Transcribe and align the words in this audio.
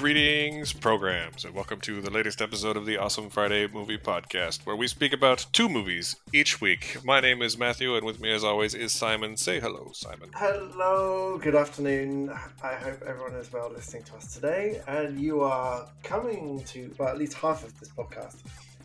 Greetings, 0.00 0.72
programs, 0.72 1.44
and 1.44 1.54
welcome 1.54 1.78
to 1.82 2.00
the 2.00 2.08
latest 2.08 2.40
episode 2.40 2.74
of 2.78 2.86
the 2.86 2.96
Awesome 2.96 3.28
Friday 3.28 3.66
Movie 3.66 3.98
Podcast, 3.98 4.64
where 4.64 4.74
we 4.74 4.88
speak 4.88 5.12
about 5.12 5.44
two 5.52 5.68
movies 5.68 6.16
each 6.32 6.58
week. 6.58 6.96
My 7.04 7.20
name 7.20 7.42
is 7.42 7.58
Matthew, 7.58 7.94
and 7.94 8.06
with 8.06 8.18
me, 8.18 8.32
as 8.32 8.42
always, 8.42 8.74
is 8.74 8.92
Simon. 8.92 9.36
Say 9.36 9.60
hello, 9.60 9.90
Simon. 9.92 10.30
Hello, 10.34 11.36
good 11.36 11.54
afternoon. 11.54 12.30
I 12.64 12.76
hope 12.76 13.02
everyone 13.06 13.34
is 13.34 13.52
well 13.52 13.70
listening 13.70 14.04
to 14.04 14.14
us 14.16 14.32
today. 14.32 14.80
And 14.88 15.20
you 15.20 15.42
are 15.42 15.86
coming 16.02 16.64
to, 16.64 16.94
well, 16.96 17.10
at 17.10 17.18
least 17.18 17.34
half 17.34 17.62
of 17.62 17.78
this 17.78 17.90
podcast 17.90 18.36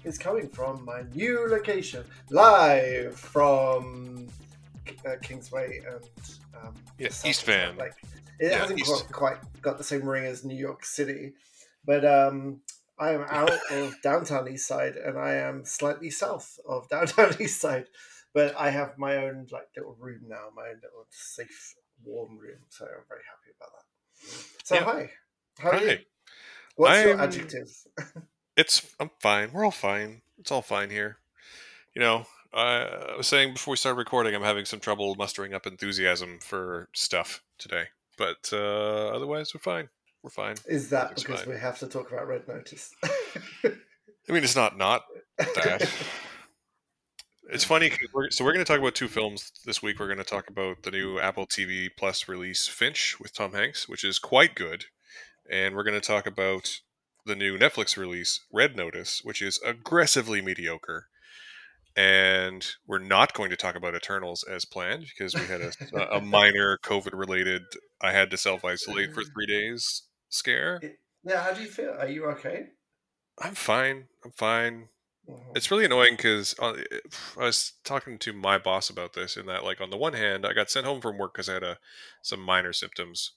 is 0.04 0.18
coming 0.18 0.50
from 0.50 0.84
my 0.84 1.04
new 1.14 1.48
location, 1.48 2.04
live 2.30 3.18
from 3.18 4.28
uh, 5.06 5.12
Kingsway 5.22 5.80
and 5.88 6.04
um, 6.62 6.74
Yeah, 7.00 7.08
East 7.24 7.46
Van. 7.46 7.78
Like, 7.78 7.94
it 8.40 8.52
Yeah, 8.52 8.60
hasn't 8.60 8.80
East. 8.80 8.92
quite, 9.12 9.12
quite 9.40 9.62
got 9.62 9.78
the 9.78 9.84
same 9.84 10.08
ring 10.08 10.26
as 10.26 10.44
New 10.44 10.56
York 10.58 10.86
City, 10.86 11.34
but 11.86 12.04
um, 12.06 12.62
I 13.00 13.12
am 13.12 13.26
out 13.30 13.52
of 13.72 13.96
downtown 14.02 14.48
East 14.50 14.68
Side 14.68 14.96
and 14.96 15.18
I 15.18 15.34
am 15.36 15.66
slightly 15.66 16.10
south 16.10 16.60
of 16.68 16.88
downtown 16.90 17.34
East 17.40 17.60
Side. 17.62 17.86
But 18.34 18.54
I 18.58 18.70
have 18.70 18.98
my 18.98 19.16
own 19.18 19.48
like 19.52 19.68
little 19.78 19.96
room 19.98 20.24
now, 20.28 20.48
my 20.56 20.64
own 20.64 20.76
little 20.84 21.08
safe, 21.10 21.74
warm 22.04 22.38
room. 22.38 22.58
So 22.70 22.84
I'm 22.86 23.06
very 23.08 23.22
happy 23.30 23.56
about 23.58 23.72
that. 23.72 24.66
So 24.66 24.76
Yeah. 24.76 24.84
hi, 24.84 25.10
how 25.60 25.70
are 25.72 25.82
you? 25.82 25.90
Hi. 25.90 26.06
What's 26.76 27.04
your 27.04 27.12
I'm- 27.12 27.22
adjective? 27.22 27.70
It's 28.58 28.86
I'm 29.02 29.10
fine. 29.20 29.52
We're 29.52 29.66
all 29.66 29.72
fine. 29.72 30.22
It's 30.40 30.50
all 30.50 30.62
fine 30.62 30.90
here. 30.90 31.18
You 31.94 32.02
know, 32.02 32.26
I, 32.54 32.84
I 33.14 33.18
was 33.18 33.28
saying 33.28 33.52
before 33.54 33.72
we 33.74 33.76
started 33.78 33.98
recording, 33.98 34.34
I'm 34.34 34.44
having 34.44 34.64
some 34.64 34.80
trouble 34.80 35.14
mustering 35.16 35.54
up 35.54 35.68
enthusiasm 35.68 36.40
for 36.42 36.88
stuff 36.94 37.44
today, 37.58 37.88
but 38.18 38.50
uh, 38.54 39.08
otherwise 39.10 39.54
we're 39.54 39.62
fine. 39.62 39.90
We're 40.24 40.30
fine. 40.30 40.56
Is 40.68 40.90
that 40.90 41.12
Everything's 41.12 41.24
because 41.24 41.42
fine. 41.42 41.54
we 41.54 41.60
have 41.60 41.80
to 41.80 41.88
talk 41.88 42.12
about 42.12 42.28
Red 42.28 42.48
Notice? 42.48 42.92
I 43.04 44.32
mean, 44.32 44.44
it's 44.44 44.56
not 44.56 44.78
not 44.78 45.04
that. 45.38 45.90
It's 47.48 47.64
funny. 47.64 47.92
We're, 48.12 48.32
so 48.32 48.44
we're 48.44 48.54
going 48.54 48.66
to 48.66 48.72
talk 48.72 48.80
about 48.80 48.96
two 48.96 49.08
films 49.08 49.52
this 49.66 49.82
week. 49.82 50.00
We're 50.00 50.08
going 50.08 50.18
to 50.18 50.24
talk 50.24 50.50
about 50.50 50.82
the 50.82 50.90
new 50.90 51.20
Apple 51.20 51.46
TV 51.46 51.90
Plus 51.96 52.28
release, 52.28 52.68
Finch, 52.68 53.20
with 53.20 53.36
Tom 53.36 53.54
Hanks, 53.54 53.88
which 53.88 54.04
is 54.04 54.18
quite 54.18 54.56
good, 54.56 54.86
and 55.50 55.76
we're 55.76 55.84
going 55.84 56.00
to 56.00 56.06
talk 56.06 56.26
about 56.26 56.80
the 57.26 57.36
new 57.36 57.58
Netflix 57.58 57.98
release, 57.98 58.42
Red 58.52 58.76
Notice, 58.76 59.22
which 59.24 59.42
is 59.42 59.60
aggressively 59.64 60.42
mediocre. 60.42 61.08
And 61.96 62.66
we're 62.86 63.00
not 63.00 63.34
going 63.34 63.52
to 63.52 63.56
talk 63.56 63.76
about 63.76 63.96
Eternals 63.96 64.44
as 64.44 64.66
planned 64.66 65.06
because 65.06 65.34
we 65.34 65.46
had 65.46 65.62
a, 65.62 65.72
a 66.16 66.22
minor 66.22 66.78
COVID-related 66.84 67.62
"I 68.02 68.12
had 68.12 68.30
to 68.32 68.38
self-isolate 68.38 69.14
for 69.14 69.24
three 69.24 69.46
days" 69.48 70.04
scare. 70.30 70.80
yeah, 71.24 71.44
how 71.44 71.54
do 71.54 71.62
you 71.62 71.70
feel? 71.70 71.92
Are 71.92 72.08
you 72.08 72.26
okay? 72.32 72.68
I'm 73.40 73.56
fine. 73.56 74.08
I'm 74.24 74.32
fine. 74.32 74.90
Mhm. 75.30 75.58
it's 75.58 75.72
really 75.72 75.86
annoying 75.86 76.16
because 76.16 76.54
I 76.60 76.84
was 77.36 77.74
talking 77.84 78.20
to 78.20 78.34
my 78.34 78.58
boss 78.60 78.90
about 78.92 79.14
this. 79.14 79.36
In 79.38 79.48
that, 79.48 79.64
like, 79.64 79.82
on 79.82 79.90
the 79.90 79.98
one 79.98 80.14
hand, 80.14 80.46
I 80.46 80.54
got 80.54 80.70
sent 80.70 80.86
home 80.86 81.02
from 81.02 81.18
work 81.18 81.34
because 81.34 81.50
I 81.50 81.54
had 81.56 81.64
a 81.64 81.80
some 82.22 82.40
minor 82.42 82.74
symptoms, 82.74 83.32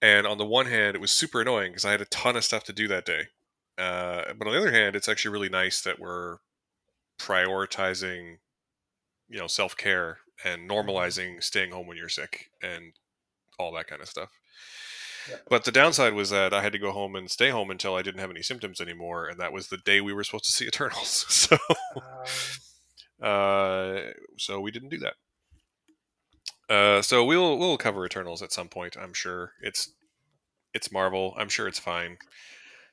and 0.00 0.26
on 0.26 0.38
the 0.38 0.44
one 0.46 0.66
hand, 0.66 0.94
it 0.96 1.00
was 1.00 1.10
super 1.10 1.40
annoying 1.40 1.72
because 1.72 1.84
I 1.84 1.90
had 1.90 2.00
a 2.00 2.06
ton 2.06 2.36
of 2.36 2.44
stuff 2.44 2.64
to 2.64 2.72
do 2.72 2.88
that 2.88 3.04
day. 3.04 3.28
Uh, 3.76 4.32
but 4.34 4.46
on 4.46 4.52
the 4.54 4.58
other 4.60 4.72
hand, 4.72 4.96
it's 4.96 5.08
actually 5.08 5.32
really 5.32 5.48
nice 5.48 5.80
that 5.82 5.98
we're 5.98 6.38
prioritizing, 7.18 8.38
you 9.28 9.38
know, 9.38 9.46
self 9.48 9.76
care 9.76 10.18
and 10.44 10.68
normalizing 10.68 11.42
staying 11.42 11.72
home 11.72 11.86
when 11.86 11.96
you're 11.96 12.08
sick 12.08 12.50
and 12.62 12.92
all 13.58 13.72
that 13.72 13.86
kind 13.86 14.00
of 14.02 14.08
stuff. 14.08 14.30
Yeah. 15.28 15.36
But 15.50 15.64
the 15.64 15.72
downside 15.72 16.14
was 16.14 16.30
that 16.30 16.54
I 16.54 16.62
had 16.62 16.72
to 16.72 16.78
go 16.78 16.92
home 16.92 17.14
and 17.14 17.30
stay 17.30 17.50
home 17.50 17.70
until 17.70 17.94
I 17.94 18.02
didn't 18.02 18.20
have 18.20 18.30
any 18.30 18.42
symptoms 18.42 18.80
anymore, 18.80 19.26
and 19.26 19.38
that 19.40 19.52
was 19.52 19.68
the 19.68 19.76
day 19.76 20.00
we 20.00 20.12
were 20.12 20.24
supposed 20.24 20.46
to 20.46 20.52
see 20.52 20.66
Eternals. 20.68 21.26
So, 21.48 21.58
Um, 23.20 23.28
uh, 23.28 24.00
so 24.36 24.60
we 24.60 24.70
didn't 24.70 24.90
do 24.90 24.98
that. 24.98 25.14
Uh, 26.72 27.02
so 27.02 27.24
we'll 27.24 27.58
we'll 27.58 27.78
cover 27.78 28.04
Eternals 28.04 28.42
at 28.42 28.52
some 28.52 28.68
point. 28.68 28.96
I'm 28.96 29.12
sure 29.12 29.52
it's 29.60 29.92
it's 30.74 30.92
Marvel. 30.92 31.34
I'm 31.36 31.48
sure 31.48 31.66
it's 31.66 31.78
fine. 31.78 32.18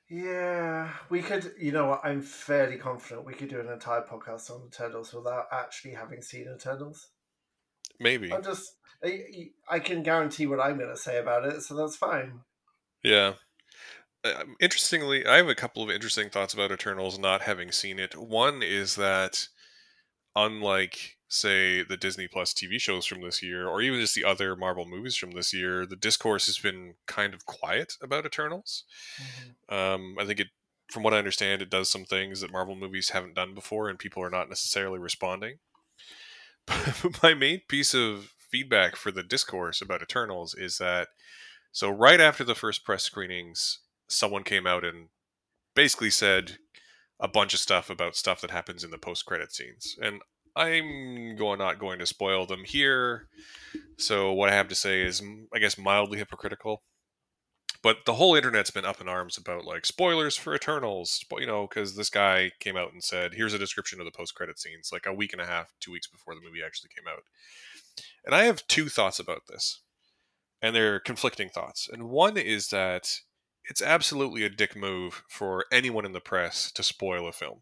Yeah, 0.10 0.92
we 1.10 1.22
could. 1.22 1.52
You 1.60 1.72
know 1.72 1.88
what? 1.88 2.02
I'm 2.04 2.22
fairly 2.22 2.78
confident 2.78 3.26
we 3.26 3.34
could 3.34 3.50
do 3.50 3.60
an 3.60 3.68
entire 3.68 4.02
podcast 4.02 4.50
on 4.50 4.68
Eternals 4.68 5.14
without 5.14 5.46
actually 5.52 5.94
having 5.94 6.22
seen 6.22 6.48
Eternals. 6.54 7.10
Maybe. 8.00 8.32
I'm 8.34 8.44
just. 8.44 8.76
I, 9.04 9.50
I 9.70 9.80
can 9.80 10.04
guarantee 10.04 10.48
what 10.48 10.60
I'm 10.60 10.78
going 10.78 10.90
to 10.90 10.98
say 10.98 11.20
about 11.20 11.46
it, 11.46 11.62
so 11.62 11.76
that's 11.76 11.96
fine. 11.96 12.40
Yeah. 13.04 13.34
Uh, 14.24 14.44
interestingly, 14.60 15.26
I 15.26 15.38
have 15.38 15.50
a 15.50 15.56
couple 15.56 15.84
of 15.84 15.92
interesting 15.92 16.30
thoughts 16.30 16.54
about 16.54 16.72
Eternals 16.72 17.20
not 17.20 17.42
having 17.44 17.72
seen 17.72 18.00
it. 18.00 18.18
One 18.18 18.64
is 18.64 18.96
that, 18.96 19.48
unlike, 20.36 21.18
say, 21.28 21.84
the 21.84 21.98
Disney 21.98 22.28
Plus 22.28 22.52
TV 22.52 22.80
shows 22.80 23.06
from 23.06 23.22
this 23.22 23.44
year, 23.44 23.68
or 23.68 23.82
even 23.82 24.00
just 24.00 24.16
the 24.16 24.24
other 24.24 24.56
Marvel 24.56 24.88
movies 24.88 25.16
from 25.16 25.32
this 25.32 25.54
year, 25.54 25.86
the 25.86 25.96
discourse 25.96 26.48
has 26.48 26.58
been 26.58 26.96
kind 27.06 27.36
of 27.36 27.46
quiet 27.46 27.94
about 28.02 28.26
Eternals. 28.26 28.86
Um, 29.70 30.16
I 30.20 30.26
think 30.26 30.40
it, 30.40 30.48
from 30.90 31.04
what 31.04 31.14
I 31.14 31.20
understand, 31.20 31.62
it 31.62 31.70
does 31.70 31.92
some 31.92 32.06
things 32.06 32.42
that 32.42 32.52
Marvel 32.52 32.76
movies 32.76 33.10
haven't 33.10 33.36
done 33.36 33.54
before, 33.54 33.90
and 33.90 34.00
people 34.00 34.24
are 34.24 34.32
not 34.32 34.50
necessarily 34.50 34.98
responding. 34.98 35.60
My 37.24 37.34
main 37.34 37.62
piece 37.68 37.94
of 37.94 38.34
feedback 38.40 38.96
for 38.96 39.12
the 39.12 39.24
discourse 39.24 39.82
about 39.82 40.02
Eternals 40.02 40.56
is 40.56 40.78
that 40.78 41.10
so 41.72 41.90
right 41.90 42.22
after 42.22 42.44
the 42.44 42.56
first 42.56 42.86
press 42.86 43.04
screenings, 43.04 43.80
someone 44.08 44.44
came 44.44 44.66
out 44.66 44.86
and 44.86 45.10
basically 45.76 46.10
said 46.10 46.58
a 47.20 47.28
bunch 47.28 47.54
of 47.54 47.60
stuff 47.60 47.90
about 47.90 48.16
stuff 48.16 48.42
that 48.42 48.52
happens 48.52 48.84
in 48.84 48.92
the 48.92 48.98
post-credit 48.98 49.52
scenes, 49.52 49.98
and 50.02 50.22
I'm 50.56 51.36
going 51.36 51.60
not 51.60 51.80
going 51.80 52.00
to 52.00 52.06
spoil 52.06 52.46
them 52.46 52.64
here. 52.64 53.28
So 53.98 54.32
what 54.32 54.50
I 54.50 54.56
have 54.56 54.70
to 54.70 54.76
say 54.76 55.02
is, 55.02 55.22
I 55.54 55.60
guess, 55.60 55.78
mildly 55.78 56.18
hypocritical. 56.18 56.84
But 57.86 58.06
the 58.08 58.16
whole 58.16 58.34
internet's 58.34 58.72
been 58.72 58.84
up 58.84 59.00
in 59.00 59.08
arms 59.08 59.38
about 59.38 59.64
like 59.64 59.86
spoilers 59.86 60.36
for 60.36 60.56
Eternals, 60.56 61.24
you 61.38 61.46
know, 61.46 61.68
because 61.68 61.96
this 61.96 62.10
guy 62.10 62.52
came 62.60 62.76
out 62.76 62.94
and 62.94 63.04
said, 63.04 63.36
"Here's 63.36 63.54
a 63.54 63.60
description 63.60 64.00
of 64.00 64.06
the 64.06 64.12
post-credit 64.12 64.58
scenes," 64.58 64.90
like 64.92 65.06
a 65.06 65.14
week 65.14 65.34
and 65.34 65.42
a 65.42 65.46
half, 65.46 65.72
two 65.80 65.92
weeks 65.92 66.08
before 66.08 66.34
the 66.34 66.42
movie 66.42 66.64
actually 66.66 66.90
came 66.90 67.08
out. 67.08 67.22
And 68.26 68.34
I 68.34 68.46
have 68.46 68.66
two 68.66 68.90
thoughts 68.90 69.20
about 69.20 69.44
this, 69.48 69.82
and 70.64 70.76
they're 70.76 71.00
conflicting 71.00 71.48
thoughts. 71.48 71.88
And 71.88 72.10
one 72.10 72.38
is 72.38 72.70
that 72.70 73.20
it's 73.66 73.84
absolutely 73.84 74.44
a 74.44 74.50
dick 74.50 74.76
move 74.76 75.22
for 75.30 75.66
anyone 75.72 76.08
in 76.08 76.14
the 76.14 76.20
press 76.20 76.72
to 76.72 76.82
spoil 76.82 77.28
a 77.28 77.32
film, 77.32 77.62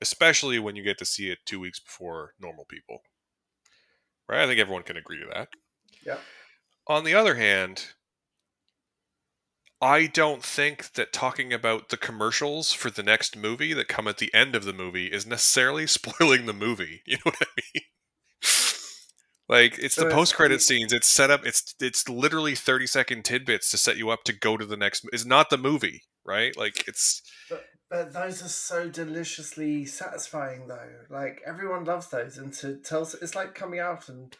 especially 0.00 0.58
when 0.58 0.74
you 0.74 0.82
get 0.82 0.98
to 0.98 1.06
see 1.06 1.30
it 1.30 1.38
two 1.46 1.60
weeks 1.60 1.78
before 1.78 2.34
normal 2.40 2.64
people. 2.64 3.02
Right? 4.28 4.42
I 4.42 4.48
think 4.48 4.58
everyone 4.58 4.82
can 4.82 4.96
agree 4.96 5.20
to 5.20 5.30
that. 5.32 5.50
Yeah. 6.04 6.18
On 6.88 7.04
the 7.04 7.14
other 7.14 7.36
hand, 7.36 7.94
I 9.86 10.08
don't 10.08 10.42
think 10.42 10.94
that 10.94 11.12
talking 11.12 11.52
about 11.52 11.90
the 11.90 11.96
commercials 11.96 12.72
for 12.72 12.90
the 12.90 13.04
next 13.04 13.36
movie 13.36 13.72
that 13.72 13.86
come 13.86 14.08
at 14.08 14.18
the 14.18 14.34
end 14.34 14.56
of 14.56 14.64
the 14.64 14.72
movie 14.72 15.06
is 15.06 15.28
necessarily 15.28 15.86
spoiling 15.98 16.46
the 16.46 16.52
movie. 16.52 17.02
You 17.06 17.18
know 17.18 17.30
what 17.30 17.42
I 17.42 17.62
mean? 17.74 17.82
Like 19.48 19.78
it's 19.78 19.94
So 19.94 20.02
the 20.02 20.10
post 20.10 20.34
credit 20.34 20.60
scenes. 20.60 20.92
It's 20.92 21.06
set 21.06 21.30
up. 21.30 21.46
It's 21.46 21.76
it's 21.80 22.08
literally 22.08 22.56
thirty 22.56 22.88
second 22.88 23.24
tidbits 23.24 23.70
to 23.70 23.78
set 23.78 23.96
you 23.96 24.10
up 24.10 24.24
to 24.24 24.32
go 24.32 24.56
to 24.56 24.66
the 24.66 24.76
next. 24.76 25.06
It's 25.12 25.24
not 25.24 25.50
the 25.50 25.56
movie, 25.56 26.02
right? 26.24 26.56
Like 26.56 26.88
it's 26.88 27.22
But 27.88 28.12
those 28.12 28.42
are 28.42 28.48
so 28.48 28.88
deliciously 28.88 29.84
satisfying, 29.84 30.66
though. 30.66 30.90
Like 31.08 31.42
everyone 31.46 31.84
loves 31.84 32.08
those, 32.08 32.38
and 32.38 32.52
to 32.54 32.78
tell 32.78 33.02
it's 33.02 33.36
like 33.36 33.54
coming 33.54 33.78
out 33.78 34.08
and 34.08 34.36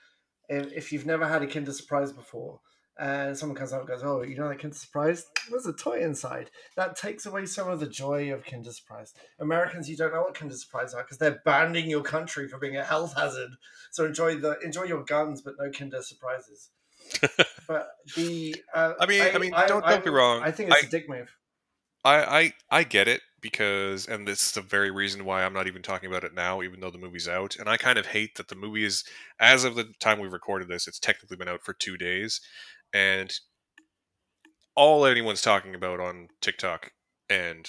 if 0.48 0.92
you've 0.92 1.06
never 1.06 1.28
had 1.28 1.44
a 1.44 1.46
Kinder 1.46 1.72
Surprise 1.72 2.12
before, 2.12 2.58
and 2.98 3.36
someone 3.36 3.56
comes 3.56 3.72
out 3.72 3.80
and 3.80 3.88
goes, 3.88 4.02
"Oh, 4.02 4.22
you 4.22 4.36
know 4.36 4.48
that 4.48 4.58
Kinder 4.58 4.76
Surprise? 4.76 5.26
There's 5.50 5.66
a 5.66 5.72
toy 5.72 6.00
inside." 6.00 6.50
That 6.76 6.96
takes 6.96 7.26
away 7.26 7.46
some 7.46 7.68
of 7.68 7.80
the 7.80 7.88
joy 7.88 8.32
of 8.32 8.44
Kinder 8.44 8.72
Surprise. 8.72 9.12
Americans, 9.38 9.88
you 9.90 9.96
don't 9.96 10.12
know 10.12 10.22
what 10.22 10.34
Kinder 10.34 10.54
Surprise 10.56 10.94
are 10.94 11.02
because 11.02 11.18
they're 11.18 11.40
banning 11.44 11.88
your 11.90 12.02
country 12.02 12.48
for 12.48 12.58
being 12.58 12.76
a 12.76 12.84
health 12.84 13.14
hazard. 13.16 13.50
So 13.90 14.04
enjoy 14.06 14.36
the 14.36 14.58
enjoy 14.60 14.84
your 14.84 15.04
guns, 15.04 15.42
but 15.42 15.54
no 15.58 15.70
Kinder 15.70 16.02
Surprises. 16.02 16.70
but 17.68 17.88
the 18.16 18.56
uh, 18.74 18.94
I 19.00 19.06
mean- 19.06 19.22
I 19.22 19.38
mean, 19.38 19.52
don't- 19.52 19.84
don't 19.84 20.04
be 20.04 20.10
wrong. 20.10 20.42
I 20.42 20.50
think 20.50 20.70
it's 20.70 20.84
I- 20.84 20.86
a 20.86 20.90
dick 20.90 21.08
move. 21.08 21.30
I, 22.04 22.52
I 22.70 22.78
I 22.78 22.84
get 22.84 23.08
it 23.08 23.20
because 23.40 24.06
and 24.06 24.28
this 24.28 24.40
is 24.44 24.52
the 24.52 24.60
very 24.60 24.92
reason 24.92 25.24
why 25.24 25.44
I'm 25.44 25.52
not 25.52 25.66
even 25.66 25.82
talking 25.82 26.08
about 26.08 26.22
it 26.22 26.34
now, 26.34 26.62
even 26.62 26.78
though 26.78 26.90
the 26.90 26.98
movie's 26.98 27.28
out. 27.28 27.56
And 27.56 27.68
I 27.68 27.76
kind 27.76 27.98
of 27.98 28.06
hate 28.06 28.36
that 28.36 28.46
the 28.46 28.54
movie 28.54 28.84
is 28.84 29.02
as 29.40 29.64
of 29.64 29.74
the 29.74 29.92
time 29.98 30.20
we 30.20 30.28
recorded 30.28 30.68
this, 30.68 30.86
it's 30.86 31.00
technically 31.00 31.36
been 31.36 31.48
out 31.48 31.62
for 31.62 31.72
two 31.72 31.96
days, 31.96 32.40
and 32.96 33.30
all 34.74 35.04
anyone's 35.04 35.42
talking 35.42 35.74
about 35.74 36.00
on 36.00 36.28
TikTok 36.40 36.92
and 37.28 37.68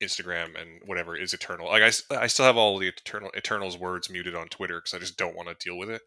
Instagram 0.00 0.60
and 0.60 0.80
whatever 0.86 1.16
is 1.16 1.34
Eternal. 1.34 1.66
Like 1.66 1.82
I, 1.82 2.16
I 2.16 2.26
still 2.28 2.46
have 2.46 2.56
all 2.56 2.78
the 2.78 2.88
Eternal 2.88 3.30
Eternals 3.36 3.76
words 3.76 4.08
muted 4.08 4.36
on 4.36 4.46
Twitter 4.46 4.78
because 4.78 4.94
I 4.94 4.98
just 4.98 5.18
don't 5.18 5.34
want 5.34 5.48
to 5.48 5.56
deal 5.58 5.76
with 5.76 5.90
it. 5.90 6.02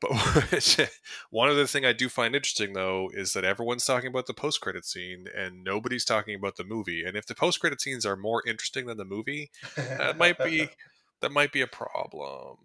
But 0.00 0.90
one 1.30 1.50
other 1.50 1.66
thing 1.66 1.84
I 1.84 1.92
do 1.92 2.08
find 2.08 2.34
interesting 2.34 2.72
though 2.72 3.10
is 3.12 3.34
that 3.34 3.44
everyone's 3.44 3.84
talking 3.84 4.08
about 4.08 4.26
the 4.26 4.34
post 4.34 4.62
credit 4.62 4.86
scene 4.86 5.26
and 5.36 5.62
nobody's 5.62 6.06
talking 6.06 6.36
about 6.36 6.56
the 6.56 6.64
movie. 6.64 7.04
And 7.04 7.18
if 7.18 7.26
the 7.26 7.34
post 7.34 7.60
credit 7.60 7.82
scenes 7.82 8.06
are 8.06 8.16
more 8.16 8.42
interesting 8.46 8.86
than 8.86 8.96
the 8.96 9.04
movie, 9.04 9.50
that 9.76 10.16
might 10.16 10.38
be 10.38 10.70
that 11.20 11.32
might 11.32 11.52
be 11.52 11.60
a 11.60 11.66
problem. 11.66 12.56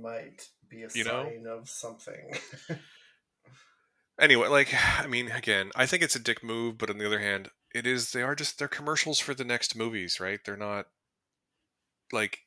Might 0.00 0.48
be 0.68 0.82
a 0.84 0.88
you 0.94 1.04
sign 1.04 1.42
know? 1.42 1.56
of 1.56 1.68
something. 1.68 2.36
anyway, 4.20 4.48
like 4.48 4.74
I 4.98 5.06
mean, 5.06 5.30
again, 5.30 5.70
I 5.74 5.86
think 5.86 6.02
it's 6.02 6.16
a 6.16 6.20
dick 6.20 6.42
move, 6.42 6.78
but 6.78 6.90
on 6.90 6.98
the 6.98 7.06
other 7.06 7.20
hand, 7.20 7.50
it 7.74 7.86
is 7.86 8.12
they 8.12 8.22
are 8.22 8.34
just 8.34 8.58
they're 8.58 8.68
commercials 8.68 9.18
for 9.18 9.34
the 9.34 9.44
next 9.44 9.76
movies, 9.76 10.20
right? 10.20 10.40
They're 10.44 10.56
not 10.56 10.86
like 12.12 12.40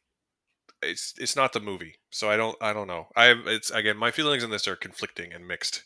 it's 0.81 1.13
it's 1.17 1.35
not 1.35 1.53
the 1.53 1.59
movie. 1.59 1.95
So 2.09 2.29
I 2.29 2.37
don't 2.37 2.57
I 2.61 2.73
don't 2.73 2.87
know. 2.87 3.07
I 3.15 3.35
it's 3.45 3.71
again 3.71 3.97
my 3.97 4.11
feelings 4.11 4.43
on 4.43 4.49
this 4.49 4.67
are 4.67 4.75
conflicting 4.75 5.33
and 5.33 5.47
mixed. 5.47 5.83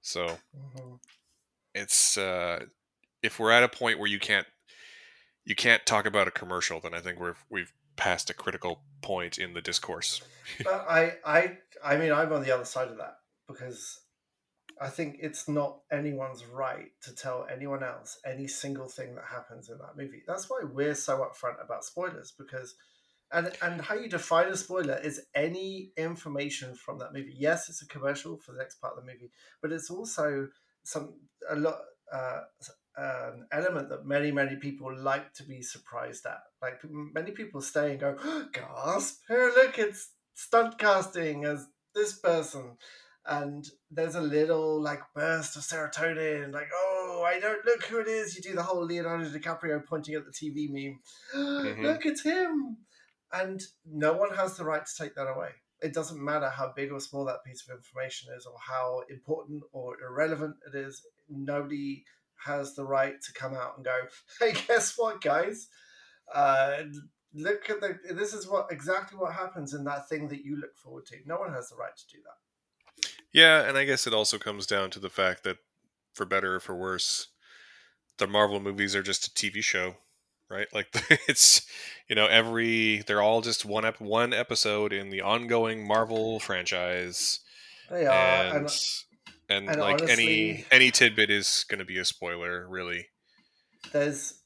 So 0.00 0.38
mm-hmm. 0.56 0.94
it's 1.74 2.16
uh 2.16 2.66
if 3.22 3.38
we're 3.38 3.50
at 3.50 3.64
a 3.64 3.68
point 3.68 3.98
where 3.98 4.08
you 4.08 4.20
can't 4.20 4.46
you 5.44 5.54
can't 5.54 5.84
talk 5.86 6.06
about 6.06 6.28
a 6.28 6.32
commercial, 6.32 6.80
then 6.80 6.94
I 6.94 7.00
think 7.00 7.18
we're 7.18 7.36
we've 7.50 7.72
passed 7.96 8.30
a 8.30 8.34
critical 8.34 8.82
point 9.02 9.38
in 9.38 9.54
the 9.54 9.60
discourse. 9.60 10.22
I 10.66 11.14
I 11.26 11.58
I 11.84 11.96
mean 11.96 12.12
I'm 12.12 12.32
on 12.32 12.42
the 12.42 12.54
other 12.54 12.64
side 12.64 12.88
of 12.88 12.98
that 12.98 13.18
because 13.48 14.00
I 14.80 14.88
think 14.88 15.18
it's 15.20 15.48
not 15.48 15.80
anyone's 15.90 16.44
right 16.46 16.90
to 17.02 17.14
tell 17.14 17.46
anyone 17.52 17.82
else 17.82 18.18
any 18.24 18.46
single 18.46 18.88
thing 18.88 19.14
that 19.14 19.24
happens 19.24 19.68
in 19.68 19.78
that 19.78 19.96
movie. 19.96 20.22
That's 20.26 20.48
why 20.48 20.60
we're 20.64 20.94
so 20.94 21.18
upfront 21.18 21.62
about 21.62 21.84
spoilers 21.84 22.32
because 22.36 22.76
and 23.30 23.52
and 23.60 23.80
how 23.80 23.94
you 23.94 24.08
define 24.08 24.48
a 24.48 24.56
spoiler 24.56 24.98
is 25.02 25.20
any 25.34 25.92
information 25.96 26.74
from 26.74 26.98
that 26.98 27.12
movie. 27.12 27.34
Yes, 27.36 27.68
it's 27.68 27.82
a 27.82 27.88
commercial 27.88 28.38
for 28.38 28.52
the 28.52 28.58
next 28.58 28.80
part 28.80 28.96
of 28.96 29.04
the 29.04 29.12
movie, 29.12 29.30
but 29.60 29.72
it's 29.72 29.90
also 29.90 30.48
some 30.82 31.14
a 31.50 31.56
lot 31.56 31.78
uh, 32.12 32.40
an 32.96 33.46
element 33.52 33.90
that 33.90 34.06
many 34.06 34.32
many 34.32 34.56
people 34.56 34.96
like 34.96 35.32
to 35.34 35.44
be 35.44 35.62
surprised 35.62 36.24
at. 36.26 36.40
Like 36.62 36.80
many 36.84 37.32
people 37.32 37.60
stay 37.60 37.92
and 37.92 38.00
go, 38.00 38.16
"Gasp! 38.52 39.20
Here, 39.28 39.52
look, 39.54 39.78
it's 39.78 40.10
stunt 40.34 40.78
casting 40.78 41.44
as 41.44 41.66
this 41.94 42.18
person." 42.18 42.76
And 43.30 43.64
there's 43.90 44.14
a 44.14 44.22
little 44.22 44.80
like 44.80 45.00
burst 45.14 45.56
of 45.56 45.62
serotonin, 45.62 46.52
like, 46.52 46.68
oh, 46.74 47.24
I 47.26 47.38
don't 47.38 47.64
look 47.66 47.84
who 47.84 47.98
it 47.98 48.08
is. 48.08 48.34
You 48.34 48.40
do 48.40 48.54
the 48.54 48.62
whole 48.62 48.84
Leonardo 48.84 49.28
DiCaprio 49.28 49.84
pointing 49.84 50.14
at 50.14 50.22
the 50.24 50.32
TV 50.32 50.68
meme. 50.70 50.98
Mm-hmm. 51.36 51.82
Look, 51.82 52.06
it's 52.06 52.22
him 52.22 52.78
and 53.32 53.62
no 53.86 54.12
one 54.14 54.34
has 54.34 54.56
the 54.56 54.64
right 54.64 54.84
to 54.84 55.02
take 55.02 55.14
that 55.14 55.28
away. 55.28 55.50
It 55.80 55.94
doesn't 55.94 56.22
matter 56.22 56.48
how 56.48 56.72
big 56.74 56.90
or 56.90 57.00
small 57.00 57.24
that 57.26 57.44
piece 57.46 57.62
of 57.68 57.76
information 57.76 58.32
is, 58.36 58.46
or 58.46 58.54
how 58.66 59.02
important 59.10 59.62
or 59.72 59.96
irrelevant 60.02 60.56
it 60.66 60.76
is. 60.76 61.02
Nobody 61.28 62.04
has 62.44 62.74
the 62.74 62.84
right 62.84 63.14
to 63.22 63.32
come 63.32 63.54
out 63.54 63.74
and 63.76 63.84
go, 63.84 63.98
"Hey, 64.40 64.54
guess 64.66 64.94
what, 64.96 65.20
guys? 65.20 65.68
Uh, 66.34 66.82
look 67.34 67.70
at 67.70 67.80
the. 67.80 67.98
This 68.12 68.34
is 68.34 68.48
what 68.48 68.66
exactly 68.70 69.18
what 69.18 69.34
happens 69.34 69.72
in 69.72 69.84
that 69.84 70.08
thing 70.08 70.28
that 70.28 70.44
you 70.44 70.56
look 70.56 70.76
forward 70.76 71.06
to." 71.06 71.16
No 71.26 71.36
one 71.36 71.52
has 71.52 71.68
the 71.68 71.76
right 71.76 71.96
to 71.96 72.16
do 72.16 72.22
that. 72.24 72.47
Yeah, 73.32 73.68
and 73.68 73.76
I 73.76 73.84
guess 73.84 74.06
it 74.06 74.14
also 74.14 74.38
comes 74.38 74.66
down 74.66 74.90
to 74.90 74.98
the 74.98 75.10
fact 75.10 75.44
that, 75.44 75.58
for 76.14 76.24
better 76.24 76.56
or 76.56 76.60
for 76.60 76.74
worse, 76.74 77.28
the 78.18 78.26
Marvel 78.26 78.60
movies 78.60 78.96
are 78.96 79.02
just 79.02 79.26
a 79.26 79.30
TV 79.30 79.62
show 79.62 79.96
right? 80.50 80.66
Like 80.74 80.88
it's 81.28 81.66
you 82.08 82.14
know 82.14 82.26
every 82.26 83.02
they're 83.06 83.22
all 83.22 83.40
just 83.40 83.64
one 83.64 83.84
ep- 83.84 84.00
one 84.00 84.32
episode 84.32 84.92
in 84.92 85.10
the 85.10 85.22
ongoing 85.22 85.86
Marvel 85.86 86.38
franchise. 86.40 87.40
They 87.90 88.06
are, 88.06 88.12
and 88.12 88.54
and, 88.56 88.70
and, 89.48 89.70
and 89.70 89.80
like 89.80 90.02
honestly, 90.02 90.50
any 90.50 90.64
any 90.70 90.90
tidbit 90.90 91.30
is 91.30 91.64
going 91.68 91.78
to 91.78 91.84
be 91.84 91.98
a 91.98 92.04
spoiler, 92.04 92.66
really. 92.68 93.06
There's 93.92 94.40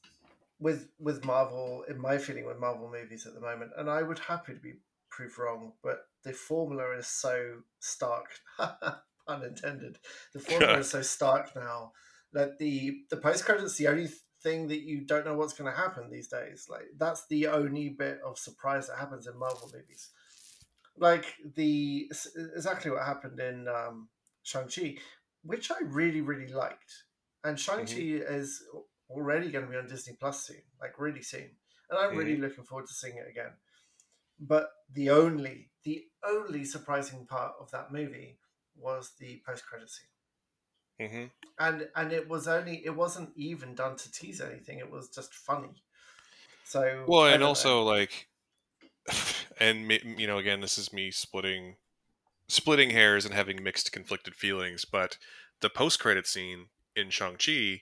with 0.59 0.87
with 0.99 1.25
Marvel, 1.25 1.83
in 1.89 1.99
my 1.99 2.17
feeling 2.17 2.45
with 2.45 2.59
Marvel 2.59 2.89
movies 2.89 3.25
at 3.27 3.33
the 3.33 3.41
moment, 3.41 3.71
and 3.77 3.89
I 3.89 4.01
would 4.01 4.19
happy 4.19 4.53
to 4.53 4.59
be 4.59 4.73
proved 5.09 5.37
wrong, 5.37 5.73
but 5.83 6.05
the 6.23 6.33
formula 6.33 6.97
is 6.97 7.07
so 7.07 7.57
stark, 7.79 8.39
unintended. 9.27 9.99
The 10.33 10.39
formula 10.39 10.79
is 10.79 10.89
so 10.89 11.01
stark 11.01 11.55
now 11.55 11.91
that 12.33 12.57
the 12.57 13.01
the 13.09 13.17
post 13.17 13.45
credits 13.45 13.77
the 13.77 13.87
only 13.87 14.09
thing 14.41 14.67
that 14.67 14.81
you 14.81 15.01
don't 15.01 15.25
know 15.25 15.35
what's 15.35 15.53
going 15.53 15.71
to 15.71 15.77
happen 15.77 16.09
these 16.09 16.27
days. 16.27 16.67
Like 16.69 16.85
that's 16.97 17.25
the 17.27 17.47
only 17.47 17.89
bit 17.89 18.19
of 18.25 18.37
surprise 18.37 18.87
that 18.87 18.99
happens 18.99 19.27
in 19.27 19.37
Marvel 19.37 19.71
movies. 19.73 20.09
Like 20.97 21.25
the 21.55 22.11
exactly 22.55 22.91
what 22.91 23.03
happened 23.03 23.39
in 23.39 23.67
um, 23.67 24.09
Shang 24.43 24.67
Chi, 24.67 24.97
which 25.43 25.71
I 25.71 25.77
really 25.83 26.21
really 26.21 26.53
liked, 26.53 26.93
and 27.43 27.59
Shang 27.59 27.85
Chi 27.85 27.93
mm-hmm. 27.93 28.33
is 28.33 28.61
already 29.09 29.49
going 29.49 29.65
to 29.65 29.71
be 29.71 29.77
on 29.77 29.87
Disney 29.87 30.15
Plus 30.19 30.45
soon, 30.45 30.61
like 30.79 30.99
really 30.99 31.23
soon, 31.23 31.49
and 31.89 31.97
I'm 31.97 32.09
mm-hmm. 32.09 32.17
really 32.17 32.37
looking 32.37 32.63
forward 32.63 32.87
to 32.87 32.93
seeing 32.93 33.17
it 33.17 33.29
again. 33.29 33.53
But 34.45 34.69
the 34.91 35.09
only 35.09 35.69
the 35.83 36.03
only 36.25 36.65
surprising 36.65 37.25
part 37.25 37.53
of 37.59 37.71
that 37.71 37.91
movie 37.91 38.37
was 38.75 39.11
the 39.19 39.41
post 39.45 39.65
credit 39.65 39.89
scene. 39.89 41.07
Mm-hmm. 41.07 41.23
And 41.59 41.87
and 41.95 42.11
it 42.11 42.29
was 42.29 42.47
only 42.47 42.85
it 42.85 42.95
wasn't 42.95 43.29
even 43.35 43.75
done 43.75 43.95
to 43.97 44.11
tease 44.11 44.41
anything. 44.41 44.79
It 44.79 44.91
was 44.91 45.09
just 45.09 45.33
funny. 45.33 45.83
So 46.65 47.03
well, 47.07 47.25
and 47.25 47.43
also 47.43 47.79
know. 47.79 47.83
like, 47.83 48.27
and 49.59 49.91
you 49.91 50.27
know, 50.27 50.37
again, 50.37 50.61
this 50.61 50.77
is 50.77 50.93
me 50.93 51.11
splitting 51.11 51.75
splitting 52.47 52.91
hairs 52.91 53.25
and 53.25 53.33
having 53.33 53.63
mixed, 53.63 53.91
conflicted 53.91 54.35
feelings. 54.35 54.85
But 54.85 55.17
the 55.61 55.69
post 55.69 55.99
credit 55.99 56.27
scene 56.27 56.67
in 56.95 57.09
Shang 57.09 57.37
Chi 57.37 57.81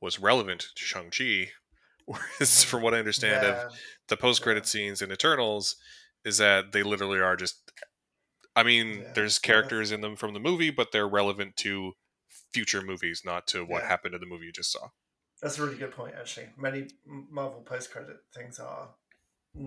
was 0.00 0.20
relevant 0.20 0.66
to 0.76 0.82
Shang 0.82 1.10
Chi, 1.10 1.50
whereas 2.06 2.64
from 2.64 2.82
what 2.82 2.94
I 2.94 2.98
understand 2.98 3.44
yeah. 3.44 3.66
of 3.66 3.72
the 4.08 4.16
post 4.16 4.42
credit 4.42 4.64
yeah. 4.64 4.68
scenes 4.68 5.02
in 5.02 5.12
Eternals 5.12 5.76
is 6.24 6.38
that 6.38 6.72
they 6.72 6.82
literally 6.82 7.20
are 7.20 7.36
just 7.36 7.72
I 8.54 8.62
mean, 8.62 9.00
yeah. 9.00 9.12
there's 9.14 9.38
characters 9.38 9.92
in 9.92 10.02
them 10.02 10.16
from 10.16 10.34
the 10.34 10.40
movie, 10.40 10.70
but 10.70 10.92
they're 10.92 11.08
relevant 11.08 11.56
to 11.58 11.92
future 12.52 12.82
movies, 12.82 13.22
not 13.24 13.46
to 13.48 13.64
what 13.64 13.82
yeah. 13.82 13.88
happened 13.88 14.14
in 14.14 14.20
the 14.20 14.26
movie 14.26 14.46
you 14.46 14.52
just 14.52 14.72
saw. 14.72 14.88
That's 15.40 15.58
a 15.58 15.64
really 15.64 15.78
good 15.78 15.92
point, 15.92 16.14
actually. 16.18 16.48
Many 16.56 16.88
Marvel 17.06 17.62
post-credit 17.62 18.16
things 18.34 18.58
are 18.58 18.90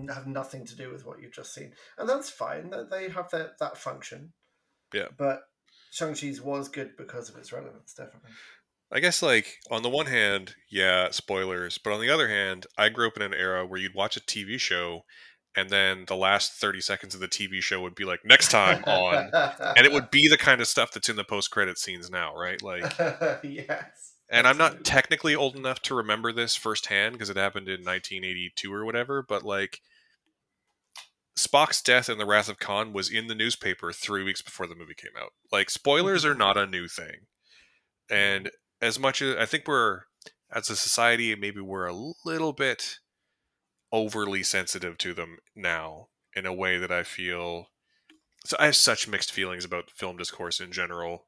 have 0.08 0.26
nothing 0.26 0.64
to 0.66 0.76
do 0.76 0.90
with 0.90 1.06
what 1.06 1.20
you've 1.20 1.34
just 1.34 1.54
seen, 1.54 1.72
and 1.98 2.08
that's 2.08 2.30
fine. 2.30 2.70
That 2.70 2.90
they 2.90 3.08
have 3.08 3.30
that 3.30 3.58
that 3.60 3.76
function. 3.76 4.32
Yeah, 4.94 5.08
but 5.16 5.42
Shang 5.90 6.14
Chi's 6.14 6.40
was 6.40 6.68
good 6.68 6.96
because 6.96 7.28
of 7.28 7.36
its 7.36 7.52
relevance, 7.52 7.92
definitely. 7.92 8.30
I 8.90 9.00
guess, 9.00 9.20
like 9.20 9.58
on 9.70 9.82
the 9.82 9.90
one 9.90 10.06
hand, 10.06 10.54
yeah, 10.70 11.10
spoilers, 11.10 11.78
but 11.78 11.92
on 11.92 12.00
the 12.00 12.10
other 12.10 12.28
hand, 12.28 12.66
I 12.78 12.88
grew 12.88 13.08
up 13.08 13.16
in 13.16 13.22
an 13.22 13.34
era 13.34 13.66
where 13.66 13.80
you'd 13.80 13.94
watch 13.94 14.16
a 14.16 14.20
TV 14.20 14.58
show 14.58 15.02
and 15.56 15.70
then 15.70 16.04
the 16.06 16.16
last 16.16 16.52
30 16.52 16.82
seconds 16.82 17.14
of 17.14 17.20
the 17.20 17.28
TV 17.28 17.62
show 17.62 17.80
would 17.80 17.94
be 17.94 18.04
like 18.04 18.24
next 18.24 18.50
time 18.50 18.84
on. 18.86 19.30
And 19.76 19.86
it 19.86 19.92
would 19.92 20.10
be 20.10 20.28
the 20.28 20.36
kind 20.36 20.60
of 20.60 20.68
stuff 20.68 20.92
that's 20.92 21.08
in 21.08 21.16
the 21.16 21.24
post 21.24 21.50
credit 21.50 21.78
scenes 21.78 22.10
now 22.10 22.36
right? 22.36 22.62
Like 22.62 22.92
yes. 23.42 24.12
And 24.28 24.46
I'm 24.46 24.58
not 24.58 24.84
technically 24.84 25.34
old 25.34 25.56
enough 25.56 25.80
to 25.82 25.94
remember 25.94 26.32
this 26.32 26.56
firsthand 26.56 27.14
because 27.14 27.30
it 27.30 27.36
happened 27.36 27.68
in 27.68 27.80
1982 27.80 28.72
or 28.72 28.84
whatever 28.84 29.24
but 29.26 29.42
like 29.42 29.80
Spock's 31.38 31.82
death 31.82 32.08
in 32.08 32.18
the 32.18 32.26
Wrath 32.26 32.48
of 32.48 32.58
Khan 32.58 32.92
was 32.92 33.10
in 33.10 33.26
the 33.26 33.34
newspaper 33.34 33.92
3 33.92 34.24
weeks 34.24 34.40
before 34.40 34.66
the 34.66 34.74
movie 34.74 34.94
came 34.94 35.12
out. 35.20 35.32
Like 35.50 35.70
spoilers 35.70 36.24
are 36.24 36.34
not 36.34 36.56
a 36.56 36.66
new 36.66 36.88
thing. 36.88 37.26
And 38.10 38.46
mm-hmm. 38.46 38.86
as 38.86 38.98
much 38.98 39.22
as 39.22 39.36
I 39.36 39.46
think 39.46 39.66
we're 39.66 40.02
as 40.52 40.70
a 40.70 40.76
society 40.76 41.34
maybe 41.34 41.60
we're 41.60 41.86
a 41.86 42.12
little 42.24 42.52
bit 42.52 42.98
overly 43.92 44.42
sensitive 44.42 44.98
to 44.98 45.14
them 45.14 45.38
now 45.54 46.08
in 46.34 46.46
a 46.46 46.54
way 46.54 46.78
that 46.78 46.92
I 46.92 47.02
feel. 47.02 47.68
So 48.44 48.56
I 48.58 48.66
have 48.66 48.76
such 48.76 49.08
mixed 49.08 49.32
feelings 49.32 49.64
about 49.64 49.90
film 49.90 50.16
discourse 50.16 50.60
in 50.60 50.72
general, 50.72 51.26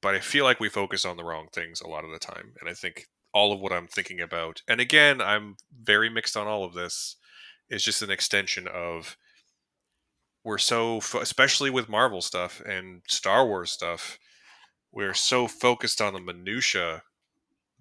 but 0.00 0.14
I 0.14 0.20
feel 0.20 0.44
like 0.44 0.60
we 0.60 0.68
focus 0.68 1.04
on 1.04 1.16
the 1.16 1.24
wrong 1.24 1.48
things 1.52 1.80
a 1.80 1.88
lot 1.88 2.04
of 2.04 2.10
the 2.10 2.18
time. 2.18 2.54
And 2.60 2.68
I 2.68 2.74
think 2.74 3.06
all 3.32 3.52
of 3.52 3.60
what 3.60 3.72
I'm 3.72 3.86
thinking 3.86 4.20
about, 4.20 4.62
and 4.66 4.80
again, 4.80 5.20
I'm 5.20 5.56
very 5.78 6.08
mixed 6.08 6.36
on 6.36 6.46
all 6.46 6.64
of 6.64 6.74
this, 6.74 7.16
is 7.68 7.82
just 7.82 8.02
an 8.02 8.10
extension 8.10 8.66
of 8.68 9.16
we're 10.44 10.58
so, 10.58 10.98
especially 11.20 11.70
with 11.70 11.88
Marvel 11.88 12.20
stuff 12.20 12.62
and 12.64 13.02
Star 13.08 13.44
Wars 13.44 13.72
stuff, 13.72 14.18
we're 14.92 15.14
so 15.14 15.48
focused 15.48 16.00
on 16.00 16.14
the 16.14 16.20
minutia 16.20 17.02